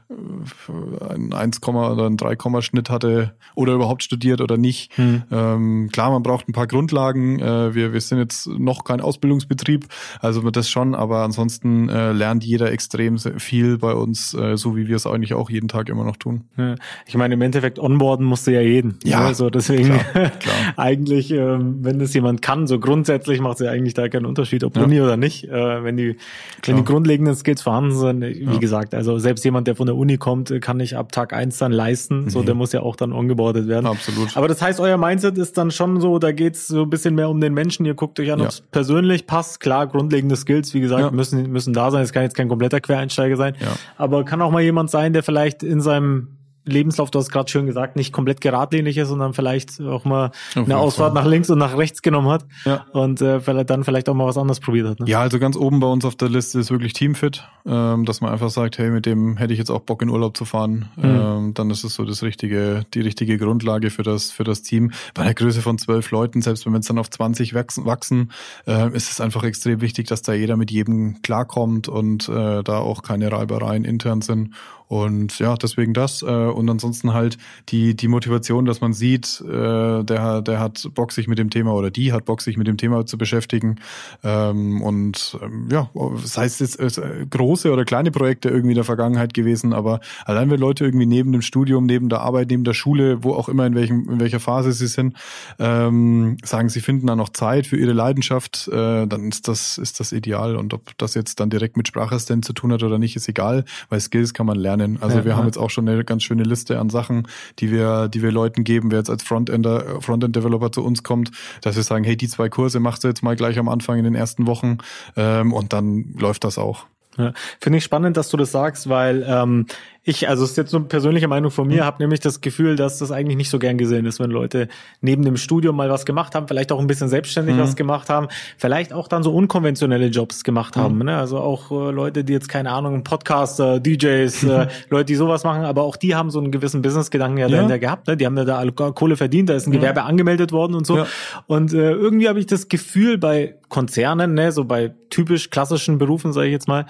einen 1.09 1.33
1, 1.33 1.61
oder 1.63 2.05
einen 2.05 2.17
3, 2.17 2.61
Schnitt 2.61 2.89
hatte 2.89 3.35
oder 3.55 3.73
überhaupt 3.73 4.03
studiert 4.03 4.41
oder 4.41 4.57
nicht. 4.57 4.95
Hm. 4.97 5.23
Ähm, 5.31 5.89
klar, 5.91 6.11
man 6.11 6.23
braucht 6.23 6.47
ein 6.47 6.53
paar 6.53 6.67
Grundlagen. 6.67 7.39
Äh, 7.39 7.75
wir, 7.75 7.93
wir 7.93 8.01
sind 8.01 8.19
jetzt 8.19 8.47
noch 8.47 8.83
kein 8.83 9.01
Ausbildungsbetrieb, 9.01 9.87
also 10.19 10.49
das 10.49 10.69
schon, 10.69 10.95
aber 10.95 11.23
ansonsten 11.23 11.89
äh, 11.89 12.11
lernt 12.11 12.43
jeder 12.43 12.71
extrem 12.71 13.17
viel 13.17 13.77
bei 13.77 13.93
uns, 13.93 14.33
äh, 14.33 14.57
so 14.57 14.75
wie 14.75 14.87
wir 14.87 14.95
es 14.95 15.05
eigentlich 15.05 15.33
auch 15.33 15.49
jeden 15.49 15.67
Tag 15.67 15.89
immer 15.89 16.03
noch 16.03 16.17
tun. 16.17 16.45
Ja. 16.57 16.75
Ich 17.05 17.15
meine, 17.15 17.35
im 17.35 17.41
Endeffekt 17.41 17.79
onboarden 17.79 18.25
musste 18.25 18.51
ja 18.51 18.61
jeden. 18.61 18.97
Ja, 19.03 19.19
also 19.21 19.49
deswegen 19.49 19.99
klar, 19.99 20.29
klar. 20.29 20.55
eigentlich, 20.77 21.31
ähm, 21.31 21.77
wenn 21.81 21.99
das 21.99 22.13
jemand 22.13 22.41
kann, 22.41 22.67
so 22.67 22.79
grundsätzlich 22.79 23.36
macht 23.41 23.59
es 23.59 23.65
ja 23.65 23.71
eigentlich 23.71 23.93
da 23.93 24.09
keinen 24.09 24.25
Unterschied, 24.25 24.63
ob 24.63 24.75
ja. 24.75 24.83
Uni 24.83 25.01
oder 25.01 25.17
nicht. 25.17 25.45
Äh, 25.45 25.83
wenn 25.83 25.97
die, 25.97 26.17
wenn 26.65 26.77
die 26.77 26.83
grundlegenden 26.83 27.35
Skills 27.35 27.61
vorhanden 27.61 27.95
sind, 27.95 28.21
wie 28.21 28.43
ja. 28.43 28.57
gesagt, 28.57 28.93
also 28.93 29.17
selbst 29.19 29.43
jemand, 29.45 29.67
der 29.67 29.75
von 29.75 29.85
der 29.85 29.95
Uni 29.95 30.17
kommt, 30.17 30.53
kann 30.61 30.77
nicht 30.77 30.95
ab 30.95 31.11
Tag 31.11 31.33
eins 31.33 31.57
dann 31.57 31.71
leisten. 31.71 32.23
Mhm. 32.23 32.29
So, 32.29 32.43
der 32.43 32.55
muss 32.55 32.71
ja 32.71 32.81
auch 32.81 32.95
dann 32.95 33.11
ongeboardet 33.11 33.67
werden. 33.67 33.85
Absolut. 33.85 34.35
Aber 34.35 34.47
das 34.47 34.61
heißt, 34.61 34.79
euer 34.79 34.97
Mindset 34.97 35.37
ist 35.37 35.57
dann 35.57 35.71
schon 35.71 35.99
so, 36.01 36.19
da 36.19 36.31
geht's 36.31 36.67
so 36.67 36.83
ein 36.83 36.89
bisschen 36.89 37.15
mehr 37.15 37.29
um 37.29 37.41
den 37.41 37.53
Menschen. 37.53 37.85
Ihr 37.85 37.95
guckt 37.95 38.19
euch 38.19 38.31
an, 38.31 38.39
es 38.41 38.61
persönlich 38.61 39.27
passt. 39.27 39.59
Klar, 39.59 39.87
grundlegende 39.87 40.35
Skills, 40.35 40.73
wie 40.73 40.79
gesagt, 40.79 41.11
müssen, 41.11 41.51
müssen 41.51 41.73
da 41.73 41.91
sein. 41.91 42.03
Es 42.03 42.13
kann 42.13 42.23
jetzt 42.23 42.35
kein 42.35 42.47
kompletter 42.49 42.79
Quereinsteiger 42.79 43.35
sein. 43.35 43.55
Aber 43.97 44.25
kann 44.25 44.41
auch 44.41 44.51
mal 44.51 44.61
jemand 44.61 44.89
sein, 44.89 45.13
der 45.13 45.23
vielleicht 45.23 45.63
in 45.63 45.81
seinem 45.81 46.36
Lebenslauf, 46.67 47.11
du 47.11 47.19
hast 47.19 47.31
gerade 47.31 47.49
schön 47.49 47.65
gesagt, 47.65 47.95
nicht 47.95 48.13
komplett 48.13 48.41
geradlinig 48.41 48.97
ist, 48.97 49.09
sondern 49.09 49.33
vielleicht 49.33 49.81
auch 49.81 50.05
mal 50.05 50.31
Auf 50.55 50.65
eine 50.65 50.77
Ausfahrt 50.77 51.13
Fall. 51.13 51.23
nach 51.23 51.29
links 51.29 51.49
und 51.49 51.57
nach 51.57 51.77
rechts 51.77 52.01
genommen 52.01 52.29
hat 52.29 52.45
ja. 52.65 52.85
und 52.91 53.21
äh, 53.21 53.39
vielleicht 53.39 53.69
dann 53.69 53.83
vielleicht 53.83 54.09
auch 54.09 54.13
mal 54.13 54.25
was 54.25 54.37
anderes 54.37 54.59
probiert 54.59 54.87
hat. 54.87 54.99
Ne? 54.99 55.07
Ja, 55.07 55.21
also 55.21 55.39
ganz 55.39 55.55
oben 55.55 55.79
bei 55.79 55.87
uns 55.87 56.05
auf 56.05 56.15
der 56.15 56.29
Liste 56.29 56.59
ist 56.59 56.71
wirklich 56.71 56.93
Teamfit, 56.93 57.47
ähm, 57.65 58.05
dass 58.05 58.21
man 58.21 58.31
einfach 58.31 58.49
sagt, 58.49 58.77
hey, 58.77 58.89
mit 58.89 59.05
dem 59.05 59.37
hätte 59.37 59.53
ich 59.53 59.59
jetzt 59.59 59.71
auch 59.71 59.81
Bock 59.81 60.01
in 60.01 60.09
Urlaub 60.09 60.37
zu 60.37 60.45
fahren. 60.45 60.89
Mhm. 60.95 61.03
Ähm, 61.03 61.53
dann 61.53 61.69
ist 61.69 61.83
es 61.83 61.95
so 61.95 62.05
das 62.05 62.23
richtige, 62.23 62.85
die 62.93 63.01
richtige 63.01 63.37
Grundlage 63.37 63.89
für 63.89 64.03
das 64.03 64.31
für 64.31 64.43
das 64.43 64.61
Team. 64.61 64.91
Bei 65.13 65.23
einer 65.23 65.33
Größe 65.33 65.61
von 65.61 65.77
zwölf 65.77 66.11
Leuten, 66.11 66.41
selbst 66.41 66.65
wenn 66.65 66.73
wir 66.73 66.77
jetzt 66.77 66.89
dann 66.89 66.99
auf 66.99 67.09
20 67.09 67.53
wachsen, 67.53 67.85
wachsen 67.85 68.31
äh, 68.65 68.95
ist 68.95 69.11
es 69.11 69.21
einfach 69.21 69.43
extrem 69.43 69.81
wichtig, 69.81 70.07
dass 70.07 70.21
da 70.21 70.33
jeder 70.33 70.57
mit 70.57 70.71
jedem 70.71 71.21
klarkommt 71.21 71.87
und 71.87 72.29
äh, 72.29 72.63
da 72.63 72.77
auch 72.79 73.03
keine 73.03 73.31
Reibereien 73.31 73.85
intern 73.85 74.21
sind. 74.21 74.53
Und 74.87 75.39
ja, 75.39 75.55
deswegen 75.55 75.93
das. 75.93 76.21
Äh, 76.21 76.25
und 76.25 76.69
ansonsten 76.69 77.13
halt 77.13 77.37
die, 77.69 77.95
die 77.95 78.07
Motivation, 78.07 78.65
dass 78.65 78.81
man 78.81 78.93
sieht, 78.93 79.41
äh, 79.41 80.03
der, 80.03 80.41
der 80.41 80.59
hat 80.59 80.89
Bock, 80.93 81.11
sich 81.11 81.27
mit 81.27 81.37
dem 81.37 81.49
Thema 81.49 81.73
oder 81.73 81.91
die 81.91 82.13
hat 82.13 82.25
Bock, 82.25 82.41
sich 82.41 82.57
mit 82.57 82.67
dem 82.67 82.77
Thema 82.77 83.05
zu 83.05 83.17
beschäftigen. 83.17 83.77
Ähm, 84.23 84.81
und 84.81 85.37
ähm, 85.41 85.67
ja, 85.71 85.89
das 86.21 86.37
heißt 86.37 86.61
jetzt 86.61 86.79
äh, 86.79 87.25
große 87.29 87.71
oder 87.71 87.85
kleine 87.85 88.11
Projekte 88.11 88.49
irgendwie 88.49 88.71
in 88.71 88.75
der 88.75 88.83
Vergangenheit 88.83 89.33
gewesen, 89.33 89.73
aber 89.73 89.99
allein 90.25 90.49
wenn 90.49 90.59
Leute 90.59 90.85
irgendwie 90.85 91.05
neben 91.05 91.31
dem 91.31 91.41
Studium, 91.41 91.85
neben 91.85 92.09
der 92.09 92.21
Arbeit, 92.21 92.49
neben 92.49 92.63
der 92.63 92.73
Schule, 92.73 93.23
wo 93.23 93.33
auch 93.33 93.49
immer 93.49 93.65
in 93.65 93.75
welchem, 93.75 94.09
in 94.09 94.19
welcher 94.19 94.39
Phase 94.39 94.71
sie 94.71 94.87
sind, 94.87 95.15
ähm, 95.59 96.37
sagen, 96.43 96.69
sie 96.69 96.81
finden 96.81 97.07
da 97.07 97.15
noch 97.15 97.29
Zeit 97.29 97.67
für 97.67 97.77
ihre 97.77 97.93
Leidenschaft, 97.93 98.69
dann 98.71 99.29
ist 99.29 99.47
das, 99.47 99.77
ist 99.77 99.99
das 99.99 100.11
ideal. 100.11 100.55
Und 100.55 100.73
ob 100.73 100.97
das 100.97 101.13
jetzt 101.13 101.39
dann 101.39 101.49
direkt 101.49 101.77
mit 101.77 101.87
Sprachassistent 101.87 102.45
zu 102.45 102.53
tun 102.53 102.71
hat 102.71 102.83
oder 102.83 102.99
nicht, 102.99 103.15
ist 103.15 103.27
egal, 103.27 103.65
weil 103.89 103.99
Skills 103.99 104.33
kann 104.33 104.45
man 104.45 104.57
lernen 104.57 104.76
lernen. 104.77 104.97
Also 105.01 105.17
ja, 105.17 105.25
wir 105.25 105.31
ja. 105.31 105.37
haben 105.37 105.45
jetzt 105.45 105.57
auch 105.57 105.69
schon 105.69 105.87
eine 105.87 106.03
ganz 106.03 106.23
schöne 106.23 106.43
Liste 106.43 106.79
an 106.79 106.89
Sachen, 106.89 107.27
die 107.59 107.71
wir, 107.71 108.07
die 108.07 108.21
wir 108.21 108.31
Leuten 108.31 108.63
geben, 108.63 108.91
wer 108.91 108.99
jetzt 108.99 109.09
als 109.09 109.23
Frontender, 109.23 110.01
Frontend-Developer 110.01 110.71
zu 110.71 110.83
uns 110.83 111.03
kommt, 111.03 111.31
dass 111.61 111.75
wir 111.75 111.83
sagen, 111.83 112.03
hey, 112.03 112.17
die 112.17 112.27
zwei 112.27 112.49
Kurse 112.49 112.79
machst 112.79 113.03
du 113.03 113.07
jetzt 113.07 113.23
mal 113.23 113.35
gleich 113.35 113.57
am 113.59 113.69
Anfang 113.69 113.97
in 113.97 114.03
den 114.03 114.15
ersten 114.15 114.47
Wochen 114.47 114.77
ähm, 115.15 115.53
und 115.53 115.73
dann 115.73 116.13
läuft 116.17 116.43
das 116.43 116.57
auch. 116.57 116.85
Ja, 117.17 117.33
Finde 117.59 117.77
ich 117.77 117.83
spannend, 117.83 118.15
dass 118.15 118.29
du 118.29 118.37
das 118.37 118.51
sagst, 118.51 118.89
weil 118.89 119.25
ähm, 119.27 119.65
ich, 120.07 120.29
also 120.29 120.45
es 120.45 120.51
ist 120.51 120.57
jetzt 120.57 120.71
so 120.71 120.77
eine 120.77 120.85
persönliche 120.85 121.27
Meinung 121.27 121.51
von 121.51 121.67
mir, 121.67 121.81
mhm. 121.81 121.85
habe 121.85 122.01
nämlich 122.01 122.21
das 122.21 122.39
Gefühl, 122.39 122.77
dass 122.77 122.97
das 122.97 123.11
eigentlich 123.11 123.35
nicht 123.35 123.49
so 123.49 123.59
gern 123.59 123.77
gesehen 123.77 124.05
ist, 124.05 124.21
wenn 124.21 124.31
Leute 124.31 124.69
neben 125.01 125.21
dem 125.23 125.35
Studium 125.35 125.75
mal 125.75 125.89
was 125.89 126.05
gemacht 126.05 126.33
haben, 126.33 126.47
vielleicht 126.47 126.71
auch 126.71 126.79
ein 126.79 126.87
bisschen 126.87 127.09
selbstständig 127.09 127.55
mhm. 127.55 127.59
was 127.59 127.75
gemacht 127.75 128.09
haben, 128.09 128.29
vielleicht 128.57 128.93
auch 128.93 129.09
dann 129.09 129.21
so 129.21 129.33
unkonventionelle 129.33 130.07
Jobs 130.07 130.45
gemacht 130.45 130.77
mhm. 130.77 130.81
haben. 130.81 130.97
Ne? 130.99 131.17
Also 131.17 131.39
auch 131.39 131.71
äh, 131.71 131.91
Leute, 131.91 132.23
die 132.23 132.31
jetzt 132.31 132.47
keine 132.47 132.71
Ahnung, 132.71 133.03
Podcaster, 133.03 133.81
DJs, 133.81 134.43
äh, 134.45 134.67
Leute, 134.89 135.05
die 135.05 135.15
sowas 135.15 135.43
machen, 135.43 135.65
aber 135.65 135.83
auch 135.83 135.97
die 135.97 136.15
haben 136.15 136.31
so 136.31 136.39
einen 136.39 136.51
gewissen 136.51 136.81
Businessgedanken 136.81 137.39
ja, 137.39 137.47
ja. 137.47 137.55
dahinter 137.57 137.77
gehabt. 137.77 138.07
Ne? 138.07 138.15
Die 138.15 138.25
haben 138.25 138.37
ja 138.37 138.45
da 138.45 138.65
Kohle 138.71 139.17
verdient, 139.17 139.49
da 139.49 139.55
ist 139.55 139.67
ein 139.67 139.73
Gewerbe 139.73 140.03
angemeldet 140.03 140.53
worden 140.53 140.73
und 140.73 140.87
so. 140.87 140.99
Ja. 140.99 141.07
Und 141.47 141.73
äh, 141.73 141.91
irgendwie 141.91 142.29
habe 142.29 142.39
ich 142.39 142.45
das 142.45 142.69
Gefühl 142.69 143.17
bei 143.17 143.55
Konzernen, 143.67 144.35
ne, 144.35 144.53
so 144.53 144.63
bei 144.63 144.93
typisch 145.09 145.49
klassischen 145.49 145.97
Berufen, 145.97 146.31
sage 146.31 146.47
ich 146.47 146.53
jetzt 146.53 146.69
mal, 146.69 146.85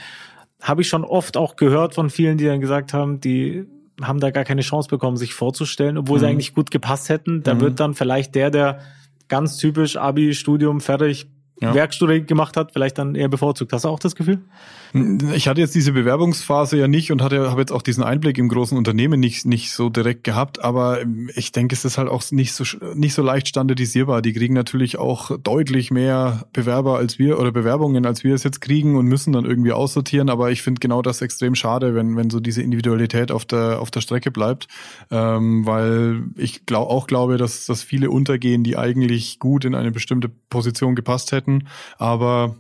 habe 0.62 0.82
ich 0.82 0.90
schon 0.90 1.04
oft 1.04 1.38
auch 1.38 1.56
gehört 1.56 1.96
von 1.96 2.10
vielen, 2.10 2.38
die 2.38 2.46
dann 2.46 2.62
gesagt 2.62 2.94
haben, 2.94 3.20
die 3.20 3.66
haben 4.02 4.20
da 4.20 4.32
gar 4.32 4.44
keine 4.44 4.62
Chance 4.62 4.90
bekommen, 4.90 5.18
sich 5.18 5.34
vorzustellen, 5.34 5.98
obwohl 5.98 6.18
mhm. 6.18 6.22
sie 6.22 6.28
eigentlich 6.28 6.54
gut 6.54 6.72
gepasst 6.72 7.10
hätten. 7.10 7.44
Da 7.44 7.56
mhm. 7.56 7.62
wird 7.62 7.80
dann 7.80 7.94
vielleicht 7.94 8.36
der, 8.36 8.50
der 8.50 8.80
ganz 9.28 9.58
typisch 9.58 9.98
Abi, 9.98 10.34
Studium, 10.34 10.82
fertig, 10.82 11.28
ja. 11.60 11.74
Werkstudie 11.74 12.24
gemacht 12.24 12.56
hat, 12.56 12.72
vielleicht 12.72 12.98
dann 12.98 13.16
eher 13.16 13.30
bevorzugt. 13.30 13.74
Hast 13.74 13.86
du 13.86 13.90
auch 13.90 14.00
das 14.00 14.16
Gefühl? 14.16 14.40
Ich 14.94 15.48
hatte 15.48 15.62
jetzt 15.62 15.76
diese 15.76 15.92
Bewerbungsphase 15.92 16.78
ja 16.78 16.88
nicht 16.88 17.12
und 17.12 17.22
hatte 17.22 17.50
habe 17.50 17.62
jetzt 17.62 17.72
auch 17.72 17.82
diesen 17.82 18.04
Einblick 18.04 18.38
im 18.38 18.50
großen 18.50 18.78
Unternehmen 18.78 19.20
nicht 19.20 19.46
nicht 19.46 19.72
so 19.72 19.90
direkt 19.90 20.24
gehabt, 20.24 20.64
aber 20.64 21.00
ich 21.36 21.52
denke, 21.52 21.76
es 21.76 21.86
ist 21.86 21.98
halt 21.98 22.10
auch 22.10 22.24
nicht 22.32 22.54
so 22.54 22.64
nicht 22.96 23.14
so 23.14 23.22
leicht 23.22 23.48
standardisierbar. 23.48 24.22
Die 24.22 24.34
kriegen 24.34 24.54
natürlich 24.54 24.98
auch 24.98 25.38
deutlich 25.38 25.92
mehr 25.92 26.46
Bewerber 26.54 26.98
als 26.98 27.20
wir 27.20 27.40
oder 27.40 27.52
Bewerbungen 27.52 28.06
als 28.06 28.24
wir 28.24 28.34
es 28.36 28.44
jetzt 28.44 28.62
kriegen 28.62 28.96
und 28.96 29.06
müssen 29.06 29.34
dann 29.34 29.46
irgendwie 29.46 29.74
aussortieren. 29.74 30.30
Aber 30.30 30.52
ich 30.52 30.62
finde 30.62 30.80
genau 30.80 31.02
das 31.02 31.22
extrem 31.22 31.56
schade, 31.56 31.96
wenn 31.96 32.16
wenn 32.16 32.30
so 32.30 32.40
diese 32.40 32.62
Individualität 32.62 33.32
auf 33.32 33.46
der 33.46 33.80
auf 33.82 33.92
der 33.92 34.02
Strecke 34.02 34.32
bleibt, 34.32 34.68
ähm, 35.12 35.66
weil 35.66 36.24
ich 36.36 36.66
glaub, 36.66 36.90
auch 36.90 37.08
glaube, 37.08 37.38
dass 37.38 37.66
dass 37.66 37.84
viele 37.84 38.10
untergehen, 38.10 38.64
die 38.64 38.78
eigentlich 38.78 39.40
gut 39.40 39.66
in 39.66 39.76
eine 39.76 39.92
bestimmte 39.92 40.30
Position 40.50 40.96
gepasst 40.96 41.32
hätten, 41.32 41.68
aber 41.98 42.56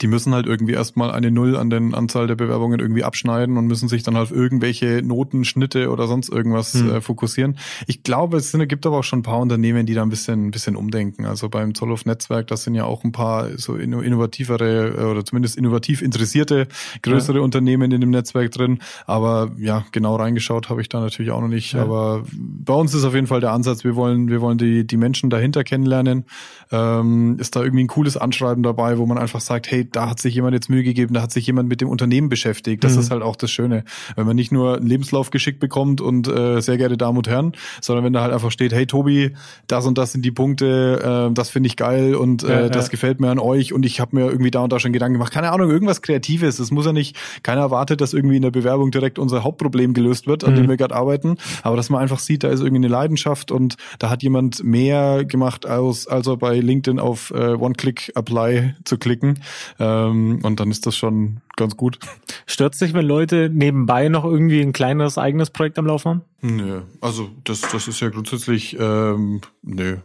die 0.00 0.06
müssen 0.06 0.34
halt 0.34 0.46
irgendwie 0.46 0.72
erstmal 0.72 1.12
eine 1.12 1.30
Null 1.30 1.56
an 1.56 1.70
den 1.70 1.94
Anzahl 1.94 2.26
der 2.26 2.34
Bewerbungen 2.34 2.80
irgendwie 2.80 3.04
abschneiden 3.04 3.56
und 3.56 3.66
müssen 3.66 3.88
sich 3.88 4.02
dann 4.02 4.16
halt 4.16 4.24
auf 4.24 4.32
irgendwelche 4.32 5.02
Noten, 5.04 5.44
Schnitte 5.44 5.90
oder 5.90 6.06
sonst 6.06 6.30
irgendwas 6.30 6.72
hm. 6.72 6.90
äh, 6.90 7.00
fokussieren. 7.00 7.58
Ich 7.86 8.02
glaube, 8.02 8.38
es 8.38 8.50
sind, 8.50 8.66
gibt 8.68 8.86
aber 8.86 8.98
auch 8.98 9.04
schon 9.04 9.18
ein 9.18 9.22
paar 9.22 9.38
Unternehmen, 9.38 9.84
die 9.84 9.94
da 9.94 10.02
ein 10.02 10.08
bisschen, 10.08 10.46
ein 10.46 10.50
bisschen 10.50 10.76
umdenken. 10.76 11.26
Also 11.26 11.48
beim 11.48 11.74
Zollhof 11.74 12.06
Netzwerk, 12.06 12.46
das 12.46 12.64
sind 12.64 12.74
ja 12.74 12.84
auch 12.84 13.04
ein 13.04 13.12
paar 13.12 13.58
so 13.58 13.76
innovativere 13.76 14.94
äh, 14.96 15.04
oder 15.04 15.24
zumindest 15.24 15.56
innovativ 15.56 16.00
interessierte 16.00 16.66
größere 17.02 17.38
ja. 17.38 17.44
Unternehmen 17.44 17.92
in 17.92 18.00
dem 18.00 18.10
Netzwerk 18.10 18.50
drin. 18.50 18.78
Aber 19.06 19.52
ja, 19.58 19.84
genau 19.92 20.16
reingeschaut 20.16 20.70
habe 20.70 20.80
ich 20.80 20.88
da 20.88 21.00
natürlich 21.00 21.32
auch 21.32 21.40
noch 21.40 21.48
nicht. 21.48 21.74
Ja. 21.74 21.82
Aber 21.82 22.24
bei 22.32 22.74
uns 22.74 22.94
ist 22.94 23.04
auf 23.04 23.14
jeden 23.14 23.26
Fall 23.26 23.40
der 23.40 23.52
Ansatz, 23.52 23.84
wir 23.84 23.94
wollen, 23.94 24.28
wir 24.28 24.40
wollen 24.40 24.58
die, 24.58 24.86
die 24.86 24.96
Menschen 24.96 25.28
dahinter 25.28 25.64
kennenlernen. 25.64 26.24
Ähm, 26.72 27.36
ist 27.38 27.56
da 27.56 27.62
irgendwie 27.62 27.84
ein 27.84 27.88
cooles 27.88 28.16
Anschreiben 28.16 28.62
dabei, 28.62 28.98
wo 28.98 29.06
man 29.06 29.18
einfach 29.18 29.40
sagt, 29.40 29.70
hey, 29.70 29.83
da 29.92 30.10
hat 30.10 30.20
sich 30.20 30.34
jemand 30.34 30.54
jetzt 30.54 30.70
Mühe 30.70 30.82
gegeben, 30.82 31.14
da 31.14 31.22
hat 31.22 31.32
sich 31.32 31.46
jemand 31.46 31.68
mit 31.68 31.80
dem 31.80 31.88
Unternehmen 31.88 32.28
beschäftigt. 32.28 32.84
Das 32.84 32.94
mhm. 32.94 33.00
ist 33.00 33.10
halt 33.10 33.22
auch 33.22 33.36
das 33.36 33.50
Schöne. 33.50 33.84
Wenn 34.16 34.26
man 34.26 34.36
nicht 34.36 34.52
nur 34.52 34.76
einen 34.76 34.86
Lebenslauf 34.86 35.30
geschickt 35.30 35.60
bekommt 35.60 36.00
und 36.00 36.28
äh, 36.28 36.60
sehr 36.60 36.76
geehrte 36.76 36.96
Damen 36.96 37.18
und 37.18 37.28
Herren, 37.28 37.52
sondern 37.80 38.04
wenn 38.04 38.12
da 38.12 38.22
halt 38.22 38.32
einfach 38.32 38.50
steht, 38.50 38.72
hey 38.72 38.86
Tobi, 38.86 39.32
das 39.66 39.86
und 39.86 39.98
das 39.98 40.12
sind 40.12 40.24
die 40.24 40.30
Punkte, 40.30 41.28
äh, 41.30 41.34
das 41.34 41.50
finde 41.50 41.66
ich 41.68 41.76
geil 41.76 42.14
und 42.14 42.42
äh, 42.42 42.62
ja, 42.62 42.68
das 42.68 42.90
gefällt 42.90 43.20
mir 43.20 43.30
an 43.30 43.38
euch 43.38 43.72
und 43.72 43.84
ich 43.84 44.00
habe 44.00 44.16
mir 44.16 44.26
irgendwie 44.26 44.50
da 44.50 44.60
und 44.60 44.72
da 44.72 44.80
schon 44.80 44.92
Gedanken 44.92 45.14
gemacht. 45.14 45.32
Keine 45.32 45.52
Ahnung, 45.52 45.70
irgendwas 45.70 46.02
Kreatives. 46.02 46.58
Es 46.58 46.70
muss 46.70 46.86
ja 46.86 46.92
nicht, 46.92 47.16
keiner 47.42 47.62
erwartet, 47.62 48.00
dass 48.00 48.14
irgendwie 48.14 48.36
in 48.36 48.42
der 48.42 48.50
Bewerbung 48.50 48.90
direkt 48.90 49.18
unser 49.18 49.44
Hauptproblem 49.44 49.94
gelöst 49.94 50.26
wird, 50.26 50.44
an 50.44 50.52
mhm. 50.52 50.56
dem 50.56 50.68
wir 50.68 50.76
gerade 50.76 50.94
arbeiten, 50.94 51.36
aber 51.62 51.76
dass 51.76 51.90
man 51.90 52.00
einfach 52.00 52.18
sieht, 52.18 52.44
da 52.44 52.48
ist 52.48 52.60
irgendwie 52.60 52.84
eine 52.84 52.88
Leidenschaft 52.88 53.50
und 53.50 53.76
da 53.98 54.10
hat 54.10 54.22
jemand 54.22 54.62
mehr 54.64 55.24
gemacht, 55.24 55.66
als 55.66 56.06
also 56.06 56.36
bei 56.36 56.58
LinkedIn 56.58 56.98
auf 56.98 57.30
äh, 57.30 57.54
One-Click-Apply 57.54 58.74
zu 58.84 58.98
klicken. 58.98 59.40
Ähm, 59.78 60.40
und 60.42 60.60
dann 60.60 60.70
ist 60.70 60.86
das 60.86 60.96
schon 60.96 61.40
ganz 61.56 61.76
gut. 61.76 61.98
Stört 62.46 62.74
sich, 62.74 62.94
wenn 62.94 63.06
Leute 63.06 63.50
nebenbei 63.52 64.08
noch 64.08 64.24
irgendwie 64.24 64.60
ein 64.60 64.72
kleineres 64.72 65.18
eigenes 65.18 65.50
Projekt 65.50 65.78
am 65.78 65.86
Laufen 65.86 66.08
haben? 66.08 66.22
Nö, 66.40 66.82
also 67.00 67.30
das, 67.44 67.60
das 67.60 67.88
ist 67.88 68.00
ja 68.00 68.08
grundsätzlich, 68.08 68.76
ähm, 68.78 69.40
nö. 69.62 69.98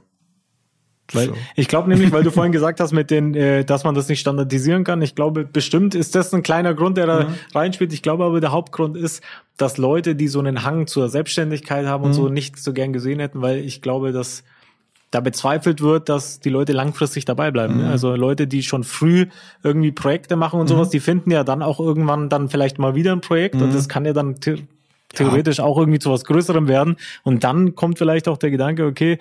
Weil, 1.13 1.27
So. 1.27 1.33
Ich 1.55 1.67
glaube 1.67 1.89
nämlich, 1.89 2.11
weil 2.11 2.23
du 2.23 2.31
vorhin 2.31 2.51
gesagt 2.51 2.79
hast, 2.79 2.91
mit 2.91 3.11
den, 3.11 3.33
äh, 3.33 3.65
dass 3.65 3.83
man 3.83 3.95
das 3.95 4.07
nicht 4.09 4.19
standardisieren 4.19 4.83
kann. 4.83 5.01
Ich 5.01 5.15
glaube, 5.15 5.45
bestimmt 5.45 5.95
ist 5.95 6.15
das 6.15 6.33
ein 6.33 6.43
kleiner 6.43 6.73
Grund, 6.73 6.97
der 6.97 7.07
da 7.07 7.27
reinspielt. 7.53 7.93
Ich 7.93 8.01
glaube 8.01 8.25
aber, 8.25 8.39
der 8.41 8.51
Hauptgrund 8.51 8.97
ist, 8.97 9.23
dass 9.57 9.77
Leute, 9.77 10.15
die 10.15 10.27
so 10.27 10.39
einen 10.39 10.63
Hang 10.63 10.87
zur 10.87 11.09
Selbstständigkeit 11.09 11.85
haben 11.85 12.03
und 12.03 12.13
so 12.13 12.29
nicht 12.29 12.57
so 12.57 12.73
gern 12.73 12.93
gesehen 12.93 13.19
hätten, 13.19 13.41
weil 13.41 13.59
ich 13.59 13.81
glaube, 13.81 14.11
dass 14.11 14.43
da 15.11 15.21
bezweifelt 15.21 15.81
wird, 15.81 16.07
dass 16.09 16.39
die 16.39 16.49
Leute 16.49 16.73
langfristig 16.73 17.25
dabei 17.25 17.51
bleiben. 17.51 17.77
ne? 17.77 17.89
Also 17.89 18.15
Leute, 18.15 18.47
die 18.47 18.63
schon 18.63 18.83
früh 18.83 19.25
irgendwie 19.63 19.91
Projekte 19.91 20.35
machen 20.35 20.59
und 20.59 20.67
sowas, 20.67 20.89
die 20.89 20.99
finden 20.99 21.31
ja 21.31 21.43
dann 21.43 21.63
auch 21.63 21.79
irgendwann 21.79 22.29
dann 22.29 22.49
vielleicht 22.49 22.77
mal 22.79 22.95
wieder 22.95 23.11
ein 23.11 23.21
Projekt 23.21 23.55
und 23.55 23.73
das 23.73 23.89
kann 23.89 24.05
ja 24.05 24.13
dann 24.13 24.35
the 24.43 24.67
theoretisch 25.15 25.59
auch 25.59 25.77
irgendwie 25.77 25.99
zu 25.99 26.11
was 26.11 26.23
Größerem 26.23 26.67
werden. 26.67 26.95
Und 27.23 27.43
dann 27.43 27.75
kommt 27.75 27.97
vielleicht 27.97 28.27
auch 28.27 28.37
der 28.37 28.51
Gedanke, 28.51 28.85
okay, 28.85 29.17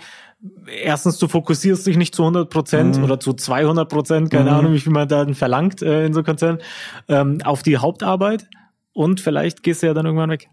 erstens, 0.83 1.19
du 1.19 1.29
fokussierst 1.29 1.87
dich 1.87 1.97
nicht 1.97 2.15
zu 2.15 2.23
100 2.23 2.51
Prozent 2.51 2.99
oder 3.03 3.19
zu 3.19 3.33
200 3.33 3.89
Prozent, 3.89 4.31
keine 4.31 4.53
Ahnung, 4.53 4.73
wie 4.75 4.81
viel 4.81 4.93
man 4.93 5.09
da 5.09 5.27
verlangt 5.33 5.83
äh, 5.83 6.07
in 6.07 6.13
so 6.13 6.23
Konzernen, 6.23 6.61
ähm, 7.09 7.39
auf 7.43 7.63
die 7.63 7.79
Hauptarbeit 7.79 8.49
und 8.93 9.21
vielleicht 9.21 9.63
gehst 9.63 9.83
du 9.83 9.87
ja 9.87 9.95
dann 9.95 10.07
irgendwann 10.07 10.31
weg. 10.31 10.49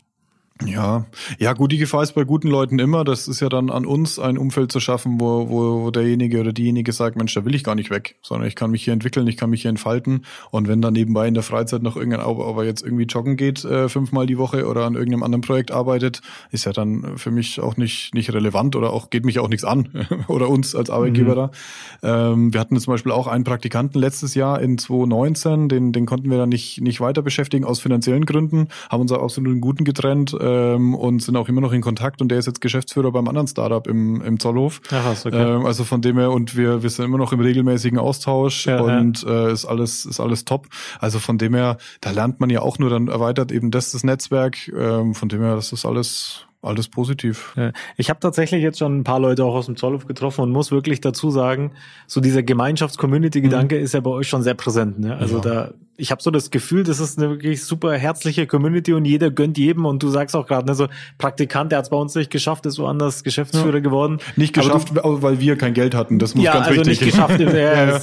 Ja, 0.64 1.06
ja, 1.38 1.52
gut, 1.52 1.74
die 1.74 1.78
Gefahr 1.78 2.02
ist 2.02 2.14
bei 2.14 2.24
guten 2.24 2.48
Leuten 2.48 2.80
immer. 2.80 3.04
Das 3.04 3.28
ist 3.28 3.42
ja 3.42 3.50
dann 3.50 3.70
an 3.70 3.86
uns, 3.86 4.20
ein 4.20 4.38
Umfeld 4.38 4.72
zu 4.72 4.80
schaffen, 4.80 5.20
wo, 5.20 5.50
wo, 5.50 5.84
wo 5.84 5.92
derjenige 5.92 6.40
oder 6.40 6.54
diejenige 6.54 6.94
sagt, 6.94 7.18
Mensch, 7.18 7.34
da 7.34 7.44
will 7.44 7.54
ich 7.54 7.66
gar 7.66 7.76
nicht 7.76 7.90
weg, 7.90 8.16
sondern 8.22 8.48
ich 8.48 8.56
kann 8.56 8.72
mich 8.72 8.86
hier 8.86 8.94
entwickeln, 8.94 9.28
ich 9.28 9.36
kann 9.36 9.50
mich 9.50 9.64
hier 9.64 9.70
entfalten. 9.70 10.26
Und 10.52 10.70
wenn 10.70 10.82
dann 10.82 10.94
nebenbei 10.94 11.28
in 11.28 11.34
der 11.34 11.44
Freizeit 11.44 11.84
noch 11.84 11.98
irgendein, 11.98 12.22
aber 12.22 12.64
jetzt 12.64 12.84
irgendwie 12.84 13.04
joggen 13.04 13.36
geht, 13.36 13.66
äh, 13.66 13.90
fünfmal 13.90 14.28
die 14.28 14.38
Woche 14.38 14.66
oder 14.66 14.86
an 14.86 14.96
irgendeinem 14.96 15.24
anderen 15.24 15.42
Projekt 15.42 15.72
arbeitet, 15.72 16.22
ist 16.52 16.64
ja 16.64 16.72
dann 16.72 17.18
für 17.18 17.32
mich 17.32 17.60
auch 17.60 17.76
nicht, 17.76 18.14
nicht 18.14 18.32
relevant 18.32 18.78
oder 18.78 18.94
auch 18.94 19.10
geht 19.10 19.26
mich 19.26 19.40
auch 19.40 19.50
nichts 19.50 19.66
an 19.66 19.90
oder 20.30 20.48
uns 20.48 20.74
als 20.74 20.90
Arbeitgeber 20.90 21.36
da. 21.36 21.52
Ähm, 22.32 22.54
wir 22.54 22.62
hatten 22.62 22.80
zum 22.80 22.94
Beispiel 22.94 23.12
auch 23.12 23.28
einen 23.28 23.44
Praktikanten 23.44 24.00
letztes 24.00 24.36
Jahr 24.36 24.62
in 24.62 24.78
2019, 24.78 25.68
den, 25.68 25.92
den 25.92 26.06
konnten 26.06 26.32
wir 26.32 26.38
dann 26.38 26.50
nicht, 26.50 26.80
nicht 26.80 27.02
weiter 27.02 27.22
beschäftigen 27.22 27.66
aus 27.66 27.82
finanziellen 27.82 28.26
Gründen, 28.26 28.70
haben 28.90 29.02
uns 29.02 29.12
aus 29.12 29.38
einem 29.38 29.60
Guten 29.60 29.84
getrennt 29.84 30.34
ähm, 30.46 30.94
und 30.94 31.22
sind 31.22 31.36
auch 31.36 31.50
immer 31.50 31.62
noch 31.62 31.74
in 31.74 31.82
Kontakt 31.82 32.22
und 32.22 32.30
der 32.30 32.40
ist 32.40 32.46
jetzt 32.46 32.62
Geschäftsführer 32.62 33.12
beim 33.12 33.28
anderen 33.28 33.48
Startup 33.48 33.86
im, 33.88 34.22
im 34.22 34.40
Zollhof. 34.40 34.82
Ach 34.92 35.26
okay. 35.26 35.36
Ähm, 35.36 35.66
also 35.66 35.84
von 35.84 36.02
dem 36.02 36.18
her 36.18 36.32
und 36.32 36.56
wir, 36.56 36.84
wir 36.84 36.90
sind 36.90 37.06
immer 37.06 37.18
noch 37.18 37.34
im 37.34 37.40
regelmäßigen 37.40 37.98
Austausch 38.00 38.68
Ja, 38.68 38.82
und 38.82 39.24
Äh, 39.24 39.52
ist 39.52 39.66
alles 39.66 40.06
ist 40.06 40.20
alles 40.20 40.46
top. 40.46 40.68
Also 41.00 41.20
von 41.20 41.38
dem 41.38 41.56
her, 41.56 41.78
da 42.02 42.12
lernt 42.12 42.40
man 42.40 42.50
ja 42.50 42.62
auch 42.62 42.80
nur 42.80 42.90
dann 42.90 43.08
erweitert 43.08 43.52
eben 43.52 43.72
das 43.72 43.92
das 43.92 44.04
Netzwerk. 44.04 44.68
Ähm, 44.68 45.16
von 45.16 45.30
dem 45.30 45.42
her, 45.42 45.56
das 45.56 45.72
ist 45.72 45.86
alles 45.86 46.46
alles 46.66 46.88
positiv. 46.88 47.54
Ja. 47.56 47.72
Ich 47.98 48.10
habe 48.10 48.20
tatsächlich 48.20 48.62
jetzt 48.62 48.80
schon 48.80 49.00
ein 49.00 49.04
paar 49.04 49.20
Leute 49.20 49.44
auch 49.46 49.56
aus 49.56 49.66
dem 49.68 49.76
Zollhof 49.76 50.08
getroffen 50.08 50.42
und 50.42 50.52
muss 50.52 50.72
wirklich 50.72 51.02
dazu 51.02 51.30
sagen, 51.32 51.72
so 52.08 52.22
dieser 52.22 52.44
Gemeinschafts-Community-Gedanke 52.44 53.78
ist 53.78 53.94
ja 53.94 54.00
bei 54.00 54.10
euch 54.12 54.28
schon 54.28 54.44
sehr 54.44 54.54
präsent. 54.56 55.00
Ne? 55.00 55.16
Also 55.18 55.36
Ja. 55.38 55.42
da, 55.42 55.72
ich 55.98 56.12
habe 56.12 56.22
so 56.22 56.30
das 56.32 56.52
Gefühl, 56.52 56.84
das 56.84 57.00
ist 57.00 57.18
eine 57.18 57.30
wirklich 57.30 57.64
super 57.64 57.94
herzliche 57.94 58.48
Community 58.48 58.94
und 58.94 59.06
jeder 59.06 59.32
gönnt 59.32 59.58
jedem 59.58 59.86
und 59.86 60.04
du 60.04 60.10
sagst 60.10 60.36
auch 60.36 60.46
gerade, 60.46 60.66
ne, 60.68 60.76
so 60.76 60.88
Praktikant, 61.18 61.72
der 61.72 61.78
hat 61.78 61.86
es 61.86 61.90
bei 61.90 61.96
uns 61.98 62.14
nicht 62.16 62.30
geschafft, 62.32 62.66
ist 62.66 62.78
woanders 62.80 63.24
Geschäftsführer 63.24 63.80
geworden. 63.80 64.18
Nicht 64.36 64.54
geschafft, 64.54 64.90
weil 64.94 65.40
wir 65.40 65.58
kein 65.58 65.74
Geld 65.74 65.96
hatten. 65.96 66.20
Das 66.20 66.32
Du, 66.34 66.40
muss 66.40 66.46
ja, 66.46 66.54
ganz 66.54 66.68
also 66.68 66.82
wichtig 66.82 67.02
nicht 67.02 67.12
geschafft. 67.14 67.40
Ja, 67.40 67.50
Ja, 67.52 67.86
ja. 67.88 68.00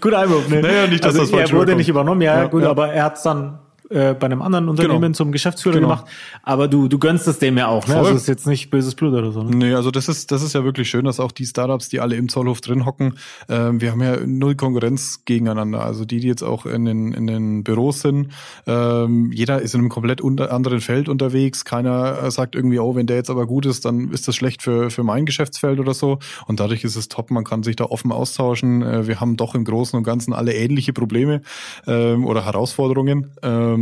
Guter 0.00 0.18
Einwurf, 0.20 0.48
ne? 0.48 0.60
Naja, 0.60 0.86
nicht, 0.86 1.04
dass 1.04 1.18
also 1.18 1.36
das 1.36 1.50
er 1.50 1.56
wurde 1.56 1.74
nicht 1.74 1.88
übernommen, 1.88 2.20
ja, 2.20 2.42
Ja, 2.42 2.46
gut, 2.46 2.62
ja. 2.62 2.70
aber 2.70 2.88
er 2.92 3.04
hat 3.04 3.16
es 3.16 3.22
dann 3.22 3.58
äh, 3.94 4.14
bei 4.18 4.26
einem 4.26 4.42
anderen 4.42 4.68
Unternehmen 4.68 5.00
Genau. 5.00 5.14
zum 5.14 5.32
Geschäftsführer 5.32 5.76
Genau. 5.76 5.88
gemacht. 5.88 6.06
Aber 6.42 6.68
du, 6.68 6.88
du 6.88 6.98
gönnst 6.98 7.26
es 7.28 7.38
dem 7.38 7.56
ja 7.56 7.68
auch, 7.68 7.86
ne? 7.86 7.94
Voll. 7.94 8.04
Also 8.04 8.16
ist 8.16 8.28
jetzt 8.28 8.46
nicht 8.46 8.70
böses 8.70 8.94
Blut 8.94 9.14
oder 9.14 9.32
so. 9.32 9.42
Ne? 9.42 9.56
Nee, 9.56 9.74
also 9.74 9.90
das 9.90 10.08
ist, 10.08 10.30
das 10.32 10.42
ist 10.42 10.54
ja 10.54 10.64
wirklich 10.64 10.90
schön, 10.90 11.04
dass 11.04 11.20
auch 11.20 11.32
die 11.32 11.46
Startups, 11.46 11.88
die 11.88 12.00
alle 12.00 12.16
im 12.16 12.28
Zollhof 12.28 12.60
drin 12.60 12.84
hocken, 12.84 13.14
ähm, 13.48 13.80
wir 13.80 13.92
haben 13.92 14.02
ja 14.02 14.16
null 14.26 14.54
Konkurrenz 14.56 15.22
gegeneinander. 15.24 15.84
Also 15.84 16.04
die, 16.04 16.20
die 16.20 16.28
jetzt 16.28 16.42
auch 16.42 16.66
in 16.66 16.84
den, 16.84 17.12
in 17.12 17.26
den 17.26 17.64
Büros 17.64 18.00
sind, 18.00 18.32
ähm, 18.66 19.30
jeder 19.32 19.62
ist 19.62 19.74
in 19.74 19.80
einem 19.80 19.88
komplett 19.90 20.20
unter, 20.20 20.52
anderen 20.52 20.80
Feld 20.80 21.08
unterwegs. 21.08 21.64
Keiner 21.64 22.22
äh, 22.22 22.30
sagt 22.30 22.54
irgendwie, 22.54 22.78
oh, 22.78 22.94
wenn 22.96 23.06
der 23.06 23.16
jetzt 23.16 23.30
aber 23.30 23.46
gut 23.46 23.66
ist, 23.66 23.84
dann 23.84 24.10
ist 24.10 24.26
das 24.28 24.34
schlecht 24.36 24.62
für, 24.62 24.90
für 24.90 25.02
mein 25.04 25.26
Geschäftsfeld 25.26 25.78
oder 25.80 25.94
so. 25.94 26.18
Und 26.46 26.60
dadurch 26.60 26.84
ist 26.84 26.96
es 26.96 27.08
top, 27.08 27.30
man 27.30 27.44
kann 27.44 27.62
sich 27.62 27.76
da 27.76 27.84
offen 27.84 28.12
austauschen. 28.12 28.82
Äh, 28.82 29.06
wir 29.06 29.20
haben 29.20 29.36
doch 29.36 29.54
im 29.54 29.64
Großen 29.64 29.96
und 29.96 30.02
Ganzen 30.04 30.32
alle 30.32 30.54
ähnliche 30.54 30.92
Probleme 30.92 31.42
ähm, 31.86 32.24
oder 32.26 32.44
Herausforderungen. 32.44 33.30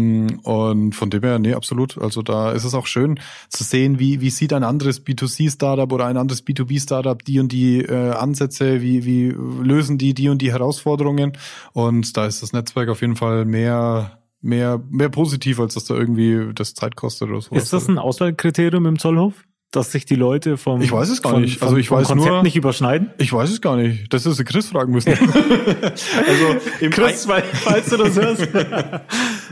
Ähm, 0.03 0.39
und 0.43 0.95
von 0.95 1.11
dem 1.11 1.23
her, 1.23 1.39
nee, 1.39 1.55
absolut. 1.55 1.99
Also 1.99 2.23
da 2.23 2.53
ist 2.53 2.65
es 2.65 2.75
auch 2.75 2.87
schön 2.87 3.19
zu 3.49 3.65
sehen, 3.65 3.99
wie, 3.99 4.21
wie 4.21 4.31
sieht 4.31 4.53
ein 4.53 4.65
anderes 4.65 5.05
B2C-Startup 5.05 5.91
oder 5.93 6.07
ein 6.07 6.17
anderes 6.17 6.45
B2B-Startup 6.47 7.23
die 7.25 7.41
und 7.41 7.53
die 7.53 7.81
äh, 7.81 8.11
Ansätze, 8.11 8.83
wie, 8.83 9.05
wie 9.05 9.29
lösen 9.29 9.99
die 9.99 10.15
die 10.15 10.29
und 10.29 10.43
die 10.43 10.53
Herausforderungen. 10.53 11.33
Und 11.73 12.17
da 12.17 12.27
ist 12.27 12.43
das 12.43 12.53
Netzwerk 12.53 12.89
auf 12.89 13.01
jeden 13.01 13.17
Fall 13.17 13.45
mehr, 13.45 14.19
mehr, 14.41 14.81
mehr 14.91 15.09
positiv, 15.09 15.61
als 15.61 15.75
dass 15.75 15.85
da 15.85 15.95
irgendwie 15.95 16.53
das 16.55 16.75
Zeit 16.75 16.97
kostet 16.97 17.29
oder 17.31 17.41
so. 17.41 17.55
Ist 17.55 17.73
das 17.73 17.89
ein 17.89 17.99
Auswahlkriterium 17.99 18.87
im 18.87 18.99
Zollhof? 18.99 19.35
Dass 19.75 19.91
sich 19.91 20.05
die 20.05 20.17
Leute 20.17 20.59
vom, 20.59 20.83
Ich 20.83 20.93
weiß 20.93 21.09
es 21.09 21.23
gar 21.23 21.33
von, 21.33 21.41
nicht. 21.41 21.63
Also 21.63 21.79
ich 21.79 21.91
weiß 21.91 22.09
Konzept 22.09 22.31
nur- 22.31 22.43
nicht 22.43 22.57
überschneiden? 22.57 23.11
Ich 23.17 23.33
weiß 23.33 23.49
es 23.51 23.63
gar 23.63 23.79
nicht. 23.79 24.13
Das 24.13 24.27
ist 24.27 24.45
Chris 24.45 24.67
fragen 24.67 24.93
müssen. 24.93 25.15
also 25.15 26.47
im 26.81 26.91
Chris, 26.91 27.27
falls 27.65 27.89
du 27.89 27.97
das 27.97 28.15
hörst. 28.21 28.49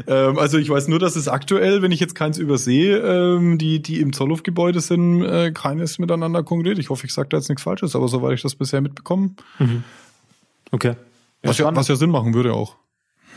Ähm, 0.07 0.39
also 0.39 0.59
ich 0.59 0.69
weiß 0.69 0.89
nur, 0.89 0.99
dass 0.99 1.17
es 1.17 1.29
aktuell, 1.29 1.83
wenn 1.83 1.93
ich 1.93 2.01
jetzt 2.01 2.15
keins 2.15 2.39
übersehe, 2.39 2.99
ähm, 2.99 3.59
die, 3.59 3.81
die 3.81 4.01
im 4.01 4.13
Zollhofgebäude 4.13 4.81
sind, 4.81 5.23
äh, 5.23 5.53
keines 5.53 5.99
miteinander 5.99 6.43
konkurriert. 6.43 6.79
Ich 6.79 6.91
hoffe, 6.91 7.07
ich 7.07 7.13
sage 7.13 7.29
da 7.31 7.37
jetzt 7.37 7.49
nichts 7.49 7.63
Falsches, 7.63 7.97
aber 7.97 8.09
soweit 8.09 8.35
ich 8.35 8.43
das 8.43 8.55
bisher 8.55 8.81
mitbekommen, 8.81 9.37
okay. 10.71 10.95
was, 11.43 11.59
ja, 11.59 11.75
was 11.75 11.89
ja 11.89 11.97
Sinn 11.97 12.11
machen 12.11 12.35
würde 12.35 12.53
auch. 12.55 12.77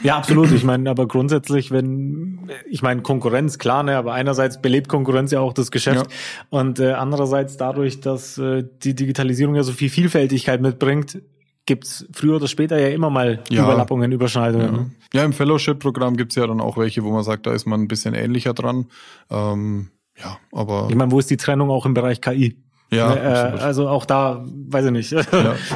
Ja, 0.01 0.18
absolut. 0.18 0.51
Ich 0.51 0.64
meine, 0.64 0.89
aber 0.89 1.08
grundsätzlich, 1.08 1.72
wenn, 1.72 2.49
ich 2.70 2.82
meine, 2.82 3.01
Konkurrenz, 3.01 3.58
klar, 3.58 3.84
ne, 3.84 3.95
aber 3.95 4.14
einerseits 4.14 4.62
belebt 4.62 4.89
Konkurrenz 4.89 5.32
ja 5.32 5.39
auch 5.39 5.54
das 5.54 5.72
Geschäft 5.72 6.08
und 6.49 6.80
äh, 6.80 6.93
andererseits 6.93 7.58
dadurch, 7.58 8.01
dass 8.01 8.38
äh, 8.38 8.64
die 8.84 8.95
Digitalisierung 8.95 9.56
ja 9.56 9.64
so 9.64 9.72
viel 9.72 9.89
Vielfältigkeit 9.89 10.62
mitbringt, 10.62 11.22
gibt's 11.66 12.05
früher 12.14 12.36
oder 12.38 12.47
später 12.47 12.80
ja 12.80 12.89
immer 12.89 13.09
mal 13.09 13.43
Ja. 13.49 13.64
Überlappungen, 13.64 14.11
Überschneidungen. 14.11 14.72
ne? 14.72 14.91
Ja, 15.14 15.24
im 15.24 15.34
Fellowship-Programm 15.34 16.18
gibt's 16.18 16.36
ja 16.36 16.45
dann 16.47 16.59
auch 16.59 16.76
welche, 16.78 17.03
wo 17.03 17.11
man 17.11 17.24
sagt, 17.24 17.45
da 17.45 17.53
ist 17.53 17.66
man 17.66 17.82
ein 17.82 17.88
bisschen 17.88 18.14
ähnlicher 18.14 18.53
dran. 18.53 18.86
Ähm, 19.30 19.89
ja, 20.22 20.38
aber 20.51 20.88
Ich 20.89 20.95
meine, 20.95 21.11
wo 21.11 21.20
ist 21.20 21.30
die 21.30 21.38
Trennung 21.38 21.70
auch 21.70 21.86
im 21.86 21.93
Bereich 21.93 22.20
KI? 22.22 22.57
Ja, 22.94 23.16
Ne, 23.16 23.22
äh, 23.22 23.60
also 23.60 23.88
auch 23.88 24.06
da, 24.06 24.44
weiß 24.46 24.86
ich 24.86 24.91
nicht. 24.91 25.12
Ja. 25.12 25.24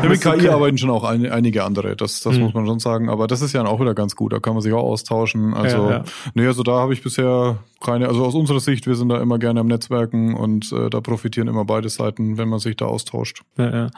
Mit 0.07 0.22
KI 0.22 0.49
arbeiten 0.49 0.78
schon 0.78 0.89
auch 0.89 1.03
ein, 1.03 1.30
einige 1.30 1.63
andere, 1.63 1.95
das, 1.95 2.22
das 2.22 2.38
muss 2.38 2.53
man 2.53 2.65
schon 2.65 2.80
sagen. 2.80 3.09
Aber 3.09 3.28
das 3.28 3.41
ist 3.41 3.53
ja 3.53 3.65
auch 3.65 3.80
wieder 3.80 3.93
ganz 3.93 4.15
gut, 4.15 4.34
da 4.34 4.39
kann 4.39 4.53
man 4.53 4.61
sich 4.61 4.74
auch 4.74 4.84
austauschen. 4.84 5.53
Also, 5.53 5.78
Ja, 5.78 5.91
ja. 5.91 6.03
nee, 6.34 6.47
also 6.47 6.63
da 6.63 6.74
habe 6.74 6.93
ich 6.93 7.03
bisher 7.03 7.57
keine, 7.84 8.07
also 8.07 8.26
aus 8.26 8.36
unserer 8.36 8.59
Sicht, 8.59 8.88
wir 8.88 8.95
sind 8.95 9.09
da 9.09 9.22
immer 9.22 9.39
gerne 9.39 9.59
am 9.59 9.68
Netzwerken 9.68 10.34
und 10.34 10.72
äh, 10.72 10.89
da 10.89 11.01
profitieren 11.01 11.47
immer 11.47 11.65
beide 11.65 11.89
Seiten, 11.89 12.38
wenn 12.38 12.49
man 12.49 12.59
sich 12.59 12.76
da 12.76 12.86
austauscht. 12.86 13.43
Ja, 13.57 13.70
ja. 13.70 13.89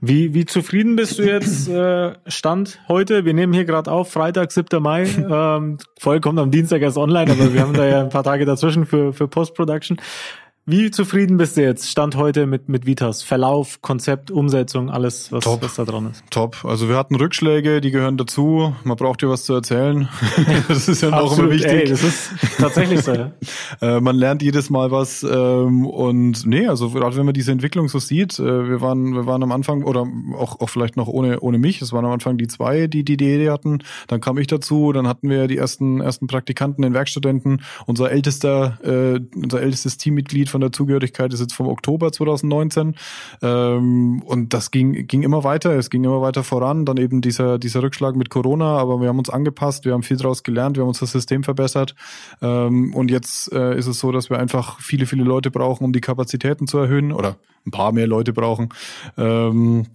Wie, 0.00 0.34
wie 0.34 0.44
zufrieden 0.44 0.94
bist 0.94 1.18
du 1.18 1.22
jetzt 1.22 1.68
äh, 1.68 2.12
Stand 2.26 2.78
heute? 2.86 3.24
Wir 3.24 3.32
nehmen 3.32 3.54
hier 3.54 3.64
gerade 3.64 3.90
auf, 3.90 4.12
Freitag, 4.12 4.52
7. 4.52 4.82
Mai. 4.82 5.06
Ähm, 5.28 5.78
Folge 5.98 6.20
kommt 6.20 6.38
am 6.38 6.50
Dienstag 6.50 6.82
erst 6.82 6.96
online, 6.96 7.30
aber 7.30 7.52
wir 7.52 7.60
haben 7.60 7.74
da 7.74 7.84
ja 7.84 8.00
ein 8.00 8.10
paar 8.10 8.22
Tage 8.22 8.44
dazwischen 8.44 8.86
für, 8.86 9.12
für 9.12 9.28
Post-Production. 9.28 9.98
Wie 10.68 10.90
zufrieden 10.90 11.36
bist 11.36 11.56
du 11.56 11.62
jetzt? 11.62 11.88
Stand 11.88 12.16
heute 12.16 12.44
mit, 12.48 12.68
mit 12.68 12.86
Vitas? 12.86 13.22
Verlauf, 13.22 13.80
Konzept, 13.82 14.32
Umsetzung, 14.32 14.90
alles, 14.90 15.30
was, 15.30 15.44
Top. 15.44 15.62
was 15.62 15.76
da 15.76 15.84
dran 15.84 16.10
ist. 16.10 16.24
Top. 16.30 16.64
Also 16.64 16.88
wir 16.88 16.96
hatten 16.96 17.14
Rückschläge, 17.14 17.80
die 17.80 17.92
gehören 17.92 18.16
dazu. 18.16 18.74
Man 18.82 18.96
braucht 18.96 19.22
ja 19.22 19.28
was 19.28 19.44
zu 19.44 19.54
erzählen. 19.54 20.08
das 20.68 20.88
ist 20.88 21.02
ja 21.02 21.12
auch 21.12 21.38
immer 21.38 21.52
wichtig. 21.52 21.70
Ey, 21.70 21.84
das 21.88 22.02
ist 22.02 22.30
tatsächlich 22.58 23.02
so. 23.02 23.14
Ja. 23.14 23.30
Äh, 23.80 24.00
man 24.00 24.16
lernt 24.16 24.42
jedes 24.42 24.70
Mal 24.70 24.90
was 24.90 25.22
ähm, 25.22 25.86
und 25.86 26.46
nee, 26.46 26.66
also 26.66 26.90
gerade 26.90 27.16
wenn 27.16 27.26
man 27.26 27.34
diese 27.34 27.52
Entwicklung 27.52 27.88
so 27.88 27.98
sieht, 27.98 28.38
äh, 28.38 28.68
wir 28.68 28.80
waren 28.80 29.12
wir 29.12 29.26
waren 29.26 29.42
am 29.42 29.52
Anfang 29.52 29.82
oder 29.82 30.06
auch 30.34 30.60
auch 30.60 30.70
vielleicht 30.70 30.96
noch 30.96 31.08
ohne 31.08 31.40
ohne 31.40 31.58
mich, 31.58 31.82
es 31.82 31.92
waren 31.92 32.04
am 32.04 32.12
Anfang 32.12 32.38
die 32.38 32.46
zwei, 32.46 32.86
die 32.86 33.04
die 33.04 33.14
Idee 33.14 33.50
hatten, 33.50 33.80
dann 34.06 34.20
kam 34.20 34.38
ich 34.38 34.46
dazu, 34.46 34.92
dann 34.92 35.06
hatten 35.08 35.28
wir 35.28 35.46
die 35.46 35.58
ersten 35.58 36.00
ersten 36.00 36.26
Praktikanten, 36.26 36.82
den 36.82 36.94
Werkstudenten, 36.94 37.62
unser 37.86 38.10
ältester 38.10 38.78
äh, 38.82 39.20
unser 39.34 39.60
ältestes 39.60 39.98
Teammitglied 39.98 40.48
von 40.56 40.62
der 40.62 40.72
Zugehörigkeit 40.72 41.34
ist 41.34 41.40
jetzt 41.40 41.52
vom 41.52 41.68
Oktober 41.68 42.12
2019 42.12 42.94
ähm, 43.42 44.22
und 44.24 44.54
das 44.54 44.70
ging 44.70 45.06
ging 45.06 45.22
immer 45.22 45.44
weiter, 45.44 45.76
es 45.76 45.90
ging 45.90 46.02
immer 46.02 46.22
weiter 46.22 46.42
voran, 46.42 46.86
dann 46.86 46.96
eben 46.96 47.20
dieser 47.20 47.58
dieser 47.58 47.82
Rückschlag 47.82 48.16
mit 48.16 48.30
Corona, 48.30 48.78
aber 48.78 49.02
wir 49.02 49.08
haben 49.08 49.18
uns 49.18 49.28
angepasst, 49.28 49.84
wir 49.84 49.92
haben 49.92 50.02
viel 50.02 50.16
daraus 50.16 50.44
gelernt, 50.44 50.76
wir 50.78 50.82
haben 50.82 50.88
unser 50.88 51.06
System 51.06 51.44
verbessert. 51.44 51.94
Ähm, 52.40 52.94
und 52.94 53.10
jetzt 53.10 53.52
äh, 53.52 53.76
ist 53.76 53.86
es 53.86 53.98
so, 53.98 54.12
dass 54.12 54.30
wir 54.30 54.38
einfach 54.38 54.80
viele, 54.80 55.04
viele 55.04 55.24
Leute 55.24 55.50
brauchen, 55.50 55.84
um 55.84 55.92
die 55.92 56.00
Kapazitäten 56.00 56.66
zu 56.66 56.78
erhöhen. 56.78 57.12
Oder 57.12 57.36
ein 57.66 57.70
paar 57.70 57.92
mehr 57.92 58.06
Leute 58.06 58.32
brauchen. 58.32 58.68
Ähm, 59.16 59.86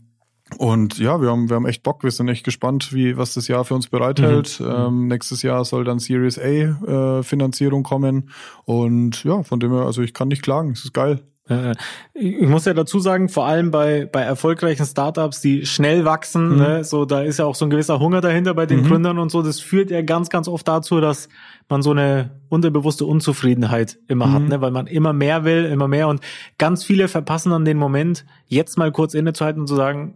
und 0.57 0.97
ja, 0.99 1.21
wir 1.21 1.29
haben, 1.29 1.49
wir 1.49 1.55
haben 1.55 1.65
echt 1.65 1.83
Bock, 1.83 2.03
wir 2.03 2.11
sind 2.11 2.27
echt 2.27 2.43
gespannt, 2.43 2.93
wie, 2.93 3.17
was 3.17 3.33
das 3.33 3.47
Jahr 3.47 3.65
für 3.65 3.75
uns 3.75 3.87
bereithält. 3.87 4.61
Ähm, 4.65 5.07
nächstes 5.07 5.41
Jahr 5.41 5.63
soll 5.65 5.83
dann 5.83 5.99
Series 5.99 6.37
A 6.37 6.41
äh, 6.43 7.23
Finanzierung 7.23 7.83
kommen. 7.83 8.29
Und 8.65 9.23
ja, 9.23 9.43
von 9.43 9.59
dem 9.59 9.71
her, 9.71 9.83
also 9.83 10.01
ich 10.01 10.13
kann 10.13 10.27
nicht 10.27 10.43
klagen, 10.43 10.71
es 10.71 10.83
ist 10.83 10.93
geil. 10.93 11.21
Äh, 11.49 11.75
ich 12.13 12.47
muss 12.47 12.65
ja 12.65 12.73
dazu 12.73 12.99
sagen, 12.99 13.29
vor 13.29 13.45
allem 13.45 13.71
bei, 13.71 14.05
bei 14.05 14.21
erfolgreichen 14.21 14.85
Startups, 14.85 15.41
die 15.41 15.65
schnell 15.65 16.05
wachsen, 16.05 16.49
mhm. 16.49 16.57
ne, 16.57 16.83
so 16.83 17.05
da 17.05 17.21
ist 17.21 17.39
ja 17.39 17.45
auch 17.45 17.55
so 17.55 17.65
ein 17.65 17.69
gewisser 17.69 17.99
Hunger 17.99 18.21
dahinter 18.21 18.53
bei 18.53 18.65
den 18.65 18.81
mhm. 18.81 18.87
Gründern 18.87 19.19
und 19.19 19.31
so. 19.31 19.41
Das 19.41 19.59
führt 19.59 19.91
ja 19.91 20.01
ganz, 20.01 20.29
ganz 20.29 20.47
oft 20.47 20.67
dazu, 20.67 21.01
dass 21.01 21.29
man 21.69 21.81
so 21.81 21.91
eine 21.91 22.41
unterbewusste 22.49 23.05
Unzufriedenheit 23.05 23.99
immer 24.07 24.27
mhm. 24.27 24.33
hat, 24.33 24.43
ne, 24.43 24.61
weil 24.61 24.71
man 24.71 24.87
immer 24.87 25.13
mehr 25.13 25.43
will, 25.43 25.65
immer 25.65 25.87
mehr 25.87 26.07
und 26.07 26.21
ganz 26.57 26.83
viele 26.83 27.07
verpassen 27.07 27.51
dann 27.51 27.65
den 27.65 27.77
Moment, 27.77 28.25
jetzt 28.45 28.77
mal 28.77 28.91
kurz 28.91 29.13
innezuhalten 29.13 29.61
und 29.61 29.67
zu 29.67 29.75
sagen, 29.75 30.15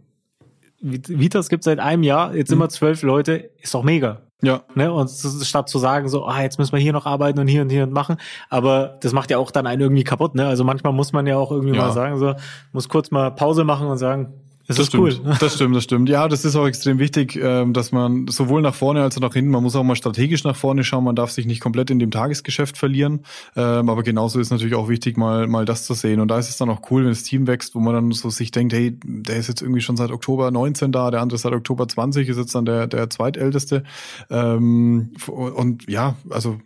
Vitas 0.86 1.50
gibt 1.50 1.64
seit 1.64 1.80
einem 1.80 2.04
Jahr, 2.04 2.36
jetzt 2.36 2.52
immer 2.52 2.66
mhm. 2.66 2.70
zwölf 2.70 3.02
Leute, 3.02 3.50
ist 3.60 3.74
doch 3.74 3.84
mega. 3.84 4.22
Ja. 4.44 4.64
Ne? 4.76 4.94
Und 4.94 5.10
statt 5.10 5.68
zu 5.70 5.80
sagen, 5.80 6.08
so, 6.08 6.26
ah, 6.26 6.42
jetzt 6.42 6.60
müssen 6.60 6.74
wir 6.74 6.80
hier 6.80 6.94
noch 6.94 7.08
arbeiten 7.08 7.40
und 7.40 7.48
hier 7.48 7.64
und 7.64 7.70
hier 7.70 7.84
und 7.84 7.92
machen. 7.92 8.18
Aber 8.50 8.98
das 9.02 9.12
macht 9.12 9.32
ja 9.32 9.40
auch 9.40 9.50
dann 9.50 9.66
einen 9.66 9.82
irgendwie 9.82 10.04
kaputt, 10.04 10.36
ne? 10.36 10.46
Also 10.46 10.64
manchmal 10.64 10.94
muss 10.94 11.14
man 11.14 11.26
ja 11.26 11.38
auch 11.38 11.52
irgendwie 11.52 11.76
ja. 11.76 11.88
mal 11.88 11.92
sagen, 11.92 12.20
so, 12.20 12.36
muss 12.72 12.88
kurz 12.88 13.10
mal 13.10 13.32
Pause 13.32 13.64
machen 13.64 13.88
und 13.88 13.98
sagen, 13.98 14.34
das, 14.68 14.78
das 14.78 14.80
ist 14.80 14.88
stimmt. 14.88 15.22
cool. 15.26 15.36
Das 15.40 15.56
stimmt, 15.56 15.76
das 15.76 15.84
stimmt. 15.84 16.10
Ja, 16.10 16.28
das 16.28 16.44
ist 16.44 16.56
auch 16.56 16.66
extrem 16.66 16.98
wichtig, 16.98 17.36
ähm, 17.36 17.74
dass 17.74 17.92
man 17.92 18.28
sowohl 18.28 18.62
nach 18.62 18.74
vorne 18.74 19.04
als 19.04 19.16
auch 19.18 19.22
nach 19.22 19.34
hinten, 19.34 19.52
man 19.52 19.62
muss 19.62 19.76
auch 19.76 19.84
mal 19.84 19.96
strategisch 19.96 20.44
nach 20.44 20.56
vorne 20.56 20.84
schauen, 20.84 21.04
man 21.04 21.16
darf 21.16 21.30
sich 21.30 21.46
nicht 21.46 21.62
komplett 21.62 21.92
in 21.92 22.00
dem 22.00 22.10
Tagesgeschäft 22.10 22.78
verlieren. 22.78 23.22
Ähm, 23.56 23.90
aber 23.90 24.02
genauso 24.02 24.40
ist 24.40 24.50
natürlich 24.50 24.76
auch 24.76 24.90
wichtig, 24.90 25.18
mal, 25.18 25.48
mal 25.48 25.66
das 25.66 25.86
zu 25.86 25.94
sehen. 25.94 26.20
Und 26.20 26.30
da 26.30 26.40
ist 26.40 26.50
es 26.50 26.58
dann 26.58 26.70
auch 26.70 26.82
cool, 26.90 27.04
wenn 27.04 27.10
das 27.10 27.24
Team 27.24 27.46
wächst, 27.46 27.76
wo 27.76 27.80
man 27.80 27.94
dann 27.94 28.12
so 28.12 28.30
sich 28.30 28.52
denkt, 28.52 28.74
hey, 28.74 28.98
der 29.04 29.38
ist 29.38 29.48
jetzt 29.48 29.62
irgendwie 29.62 29.82
schon 29.82 29.98
seit 29.98 30.12
Oktober 30.12 30.50
19 30.50 30.92
da, 30.92 31.12
der 31.12 31.22
andere 31.22 31.38
seit 31.38 31.54
Oktober 31.54 31.88
20, 31.88 32.28
ist 32.28 32.38
jetzt 32.38 32.56
dann 32.56 32.66
der, 32.66 32.88
der 32.88 33.10
zweitälteste. 33.10 33.84
Ähm, 34.30 35.12
und 35.28 35.88
ja, 35.88 36.16
also 36.30 36.60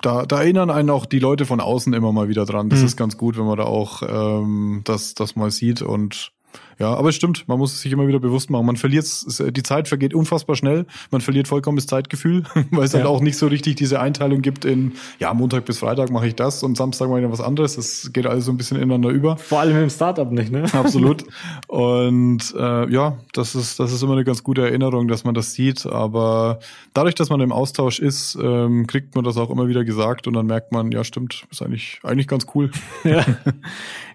da, 0.00 0.26
da 0.26 0.42
erinnern 0.42 0.70
einen 0.70 0.90
auch 0.90 1.06
die 1.06 1.18
Leute 1.18 1.46
von 1.46 1.60
außen 1.60 1.92
immer 1.92 2.12
mal 2.12 2.28
wieder 2.28 2.44
dran. 2.44 2.68
Das 2.68 2.80
mhm. 2.80 2.86
ist 2.86 2.96
ganz 2.96 3.16
gut, 3.16 3.36
wenn 3.36 3.46
man 3.46 3.58
da 3.58 3.64
auch 3.64 4.02
ähm, 4.06 4.82
das, 4.84 5.14
das 5.14 5.36
mal 5.36 5.50
sieht 5.50 5.82
und 5.82 6.32
ja, 6.78 6.92
aber 6.94 7.08
es 7.08 7.14
stimmt, 7.14 7.48
man 7.48 7.58
muss 7.58 7.72
es 7.72 7.80
sich 7.80 7.92
immer 7.92 8.06
wieder 8.06 8.18
bewusst 8.18 8.50
machen. 8.50 8.66
Man 8.66 8.76
verliert, 8.76 9.06
die 9.56 9.62
Zeit 9.62 9.88
vergeht 9.88 10.12
unfassbar 10.12 10.56
schnell. 10.56 10.84
Man 11.10 11.22
verliert 11.22 11.48
vollkommen 11.48 11.76
das 11.76 11.86
Zeitgefühl, 11.86 12.42
weil 12.70 12.84
es 12.84 12.92
halt 12.92 12.92
ja. 12.92 12.98
halt 12.98 13.06
auch 13.06 13.22
nicht 13.22 13.38
so 13.38 13.46
richtig 13.46 13.76
diese 13.76 13.98
Einteilung 13.98 14.42
gibt 14.42 14.64
in, 14.66 14.92
ja, 15.18 15.32
Montag 15.32 15.64
bis 15.64 15.78
Freitag 15.78 16.10
mache 16.10 16.26
ich 16.26 16.34
das 16.34 16.62
und 16.62 16.76
Samstag 16.76 17.08
mache 17.08 17.20
ich 17.20 17.24
dann 17.24 17.32
was 17.32 17.40
anderes. 17.40 17.76
Das 17.76 18.10
geht 18.12 18.26
alles 18.26 18.44
so 18.44 18.52
ein 18.52 18.58
bisschen 18.58 18.76
ineinander 18.76 19.08
über. 19.08 19.38
Vor 19.38 19.60
allem 19.60 19.82
im 19.82 19.90
Startup 19.90 20.30
nicht, 20.30 20.52
ne? 20.52 20.64
Absolut. 20.72 21.24
Und 21.68 22.54
äh, 22.56 22.90
ja, 22.90 23.18
das 23.32 23.54
ist, 23.54 23.80
das 23.80 23.92
ist 23.92 24.02
immer 24.02 24.12
eine 24.12 24.24
ganz 24.24 24.42
gute 24.42 24.62
Erinnerung, 24.62 25.08
dass 25.08 25.24
man 25.24 25.34
das 25.34 25.52
sieht. 25.52 25.86
Aber 25.86 26.58
dadurch, 26.94 27.14
dass 27.14 27.30
man 27.30 27.40
im 27.40 27.52
Austausch 27.52 27.98
ist, 27.98 28.38
ähm, 28.40 28.86
kriegt 28.86 29.14
man 29.14 29.24
das 29.24 29.36
auch 29.36 29.50
immer 29.50 29.68
wieder 29.68 29.84
gesagt 29.84 30.26
und 30.26 30.34
dann 30.34 30.46
merkt 30.46 30.72
man, 30.72 30.92
ja, 30.92 31.04
stimmt, 31.04 31.44
ist 31.50 31.62
eigentlich, 31.62 32.00
eigentlich 32.02 32.28
ganz 32.28 32.46
cool. 32.54 32.70
Ja. 33.04 33.24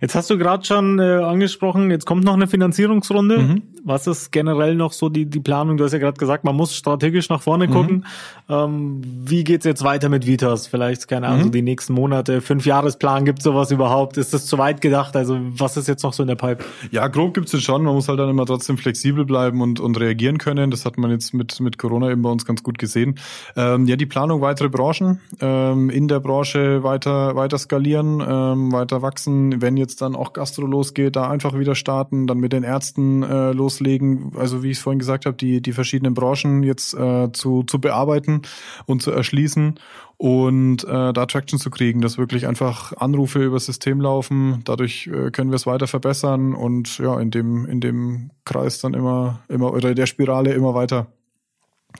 Jetzt 0.01 0.15
hast 0.15 0.29
du 0.29 0.37
gerade 0.37 0.65
schon 0.65 0.99
äh, 0.99 1.17
angesprochen, 1.23 1.91
jetzt 1.91 2.05
kommt 2.05 2.23
noch 2.23 2.33
eine 2.33 2.47
Finanzierungsrunde. 2.51 3.37
Mhm. 3.39 3.61
Was 3.83 4.05
ist 4.05 4.31
generell 4.31 4.75
noch 4.75 4.93
so 4.93 5.09
die, 5.09 5.25
die 5.25 5.39
Planung? 5.39 5.77
Du 5.77 5.83
hast 5.83 5.93
ja 5.93 5.97
gerade 5.97 6.19
gesagt, 6.19 6.43
man 6.43 6.55
muss 6.55 6.75
strategisch 6.75 7.29
nach 7.29 7.41
vorne 7.41 7.67
mhm. 7.67 7.71
gucken. 7.71 8.05
Ähm, 8.47 9.01
wie 9.03 9.43
geht's 9.43 9.65
jetzt 9.65 9.83
weiter 9.83 10.09
mit 10.09 10.27
Vitas? 10.27 10.67
Vielleicht, 10.67 11.07
keine 11.07 11.27
Ahnung, 11.27 11.39
mhm. 11.39 11.43
so 11.45 11.49
die 11.49 11.63
nächsten 11.63 11.93
Monate, 11.93 12.41
fünf 12.41 12.65
Jahresplan, 12.65 13.25
gibt 13.25 13.41
sowas 13.41 13.71
überhaupt? 13.71 14.17
Ist 14.17 14.33
das 14.33 14.45
zu 14.45 14.59
weit 14.59 14.81
gedacht? 14.81 15.15
Also 15.15 15.39
was 15.41 15.77
ist 15.77 15.87
jetzt 15.87 16.03
noch 16.03 16.13
so 16.13 16.21
in 16.21 16.27
der 16.27 16.35
Pipe? 16.35 16.63
Ja, 16.91 17.07
grob 17.07 17.33
gibt's 17.33 17.53
es 17.53 17.63
schon. 17.63 17.83
Man 17.83 17.95
muss 17.95 18.07
halt 18.07 18.19
dann 18.19 18.29
immer 18.29 18.45
trotzdem 18.45 18.77
flexibel 18.77 19.25
bleiben 19.25 19.61
und, 19.61 19.79
und 19.79 19.99
reagieren 19.99 20.37
können. 20.37 20.69
Das 20.69 20.85
hat 20.85 20.97
man 20.97 21.09
jetzt 21.09 21.33
mit, 21.33 21.59
mit 21.59 21.77
Corona 21.79 22.11
eben 22.11 22.21
bei 22.21 22.29
uns 22.29 22.45
ganz 22.45 22.61
gut 22.61 22.77
gesehen. 22.77 23.15
Ähm, 23.55 23.87
ja, 23.87 23.95
die 23.95 24.05
Planung 24.05 24.41
weitere 24.41 24.69
Branchen, 24.69 25.21
ähm, 25.39 25.89
in 25.89 26.07
der 26.07 26.19
Branche 26.19 26.83
weiter, 26.83 27.35
weiter 27.35 27.57
skalieren, 27.57 28.21
ähm, 28.25 28.71
weiter 28.71 29.01
wachsen. 29.01 29.61
Wenn 29.61 29.77
jetzt 29.77 30.01
dann 30.01 30.15
auch 30.15 30.33
Gastro 30.33 30.65
losgeht, 30.65 31.15
da 31.15 31.29
einfach 31.29 31.57
wieder 31.57 31.75
starten, 31.75 32.27
dann 32.27 32.39
mit 32.41 32.51
den 32.51 32.63
Ärzten 32.63 33.23
äh, 33.23 33.51
loslegen, 33.51 34.33
also 34.35 34.63
wie 34.63 34.71
ich 34.71 34.77
es 34.77 34.83
vorhin 34.83 34.99
gesagt 34.99 35.25
habe, 35.25 35.37
die, 35.37 35.61
die 35.61 35.71
verschiedenen 35.71 36.13
Branchen 36.13 36.63
jetzt 36.63 36.93
äh, 36.93 37.31
zu, 37.31 37.63
zu 37.63 37.79
bearbeiten 37.79 38.41
und 38.85 39.01
zu 39.01 39.11
erschließen 39.11 39.79
und 40.17 40.83
äh, 40.83 41.13
da 41.13 41.25
Traction 41.25 41.57
zu 41.57 41.69
kriegen, 41.69 42.01
dass 42.01 42.17
wirklich 42.17 42.47
einfach 42.47 42.93
Anrufe 42.97 43.43
über 43.43 43.55
das 43.55 43.65
System 43.65 44.01
laufen. 44.01 44.61
Dadurch 44.65 45.07
äh, 45.07 45.31
können 45.31 45.51
wir 45.51 45.55
es 45.55 45.65
weiter 45.65 45.87
verbessern 45.87 46.53
und 46.53 46.97
ja, 46.99 47.19
in 47.19 47.31
dem, 47.31 47.65
in 47.65 47.79
dem 47.79 48.31
Kreis 48.45 48.81
dann 48.81 48.93
immer, 48.93 49.39
immer 49.47 49.73
oder 49.73 49.95
der 49.95 50.05
Spirale 50.05 50.53
immer 50.53 50.75
weiter 50.75 51.07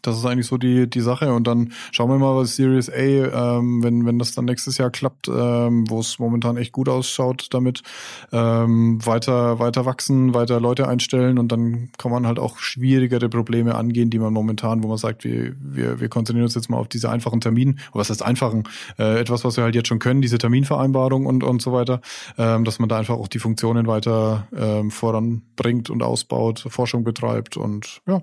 das 0.02 0.18
ist 0.18 0.26
eigentlich 0.26 0.48
so 0.48 0.58
die, 0.58 0.90
die 0.90 1.02
Sache. 1.02 1.34
Und 1.34 1.48
dann 1.48 1.74
schauen 1.92 2.10
wir 2.10 2.18
mal, 2.18 2.36
was 2.36 2.56
Series 2.56 2.90
A, 2.90 3.58
ähm, 3.58 3.84
wenn, 3.84 4.06
wenn 4.06 4.20
das 4.20 4.34
dann 4.34 4.46
nächstes 4.46 4.78
Jahr 4.78 4.90
klappt, 4.90 5.28
ähm, 5.28 5.90
wo 5.90 6.00
es 6.00 6.20
momentan 6.20 6.58
echt 6.58 6.72
gut 6.72 6.90
ausschaut 6.90 7.48
damit, 7.52 7.84
ähm, 8.32 9.06
weiter, 9.06 9.60
weiter 9.60 9.86
wachsen, 9.86 10.34
weiter 10.34 10.60
Leute 10.60 10.88
einstellen. 10.88 11.38
Und 11.38 11.52
dann 11.52 11.90
kann 11.98 12.12
man 12.12 12.28
halt 12.28 12.40
auch 12.40 12.58
schwierigere 12.60 13.30
Probleme 13.30 13.76
angehen, 13.76 14.10
die 14.10 14.20
man 14.20 14.34
momentan, 14.34 14.84
wo 14.84 14.88
man 14.88 14.98
sagt, 14.98 15.24
wir, 15.24 15.56
wir, 15.60 16.00
wir 16.00 16.10
konzentrieren 16.10 16.46
uns 16.46 16.56
jetzt 16.56 16.70
mal 16.70 16.78
auf 16.78 16.88
diese 16.88 17.10
einfachen 17.10 17.42
Termine, 17.42 17.76
was 17.94 18.10
heißt 18.10 18.24
einfachen, 18.24 18.64
äh, 18.98 19.20
etwas, 19.20 19.44
was 19.44 19.58
wir 19.58 19.64
halt 19.64 19.76
jetzt 19.76 19.88
schon 19.88 20.00
können, 20.00 20.22
diese 20.22 20.38
Terminvereinbarung 20.38 21.26
und, 21.26 21.44
und 21.44 21.62
so 21.62 21.72
weiter, 21.74 22.02
ähm, 22.38 22.64
dass 22.64 22.80
man 22.80 22.90
da 22.90 22.98
einfach 22.98 23.16
auch 23.16 23.28
die 23.28 23.40
Funktionen 23.40 23.88
weiter 23.88 24.48
ähm, 24.56 24.92
voranbringt 24.92 25.90
und 25.90 26.04
ausbaut, 26.04 26.66
Forschung 26.70 27.04
betreibt 27.04 27.58
und 27.58 28.02
ja, 28.08 28.22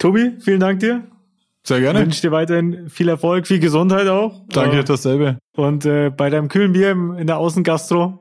Tobi, 0.00 0.32
vielen 0.40 0.60
Dank 0.60 0.80
dir. 0.80 1.02
Sehr 1.62 1.80
gerne. 1.80 2.00
Ich 2.00 2.06
wünsche 2.06 2.22
dir 2.22 2.32
weiterhin 2.32 2.88
viel 2.88 3.08
Erfolg, 3.08 3.46
viel 3.46 3.60
Gesundheit 3.60 4.08
auch. 4.08 4.42
Danke, 4.48 4.78
äh, 4.78 4.84
dasselbe. 4.84 5.36
Und 5.54 5.84
äh, 5.84 6.10
bei 6.10 6.30
deinem 6.30 6.48
kühlen 6.48 6.72
Bier 6.72 6.90
in 6.90 7.26
der 7.26 7.36
Außengastro 7.36 8.18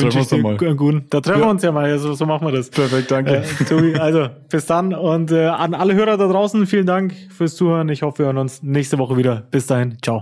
wünsche 0.00 0.20
ich 0.20 0.28
dir 0.28 0.40
mal. 0.40 0.56
einen 0.56 0.76
guten. 0.76 1.06
Da 1.10 1.20
treffen 1.20 1.40
ja. 1.40 1.46
wir 1.46 1.50
uns 1.50 1.62
ja 1.64 1.72
mal, 1.72 1.90
also, 1.90 2.14
so 2.14 2.24
machen 2.24 2.46
wir 2.46 2.52
das. 2.52 2.70
Perfekt, 2.70 3.10
danke. 3.10 3.38
Äh, 3.38 3.64
Tobi, 3.68 3.96
also 3.96 4.28
bis 4.48 4.66
dann 4.66 4.94
und 4.94 5.32
äh, 5.32 5.46
an 5.46 5.74
alle 5.74 5.94
Hörer 5.94 6.16
da 6.16 6.28
draußen, 6.28 6.68
vielen 6.68 6.86
Dank 6.86 7.14
fürs 7.36 7.56
Zuhören. 7.56 7.88
Ich 7.88 8.02
hoffe, 8.02 8.20
wir 8.20 8.26
hören 8.26 8.38
uns 8.38 8.62
nächste 8.62 8.96
Woche 8.98 9.16
wieder. 9.16 9.42
Bis 9.50 9.66
dahin, 9.66 9.98
ciao. 10.00 10.16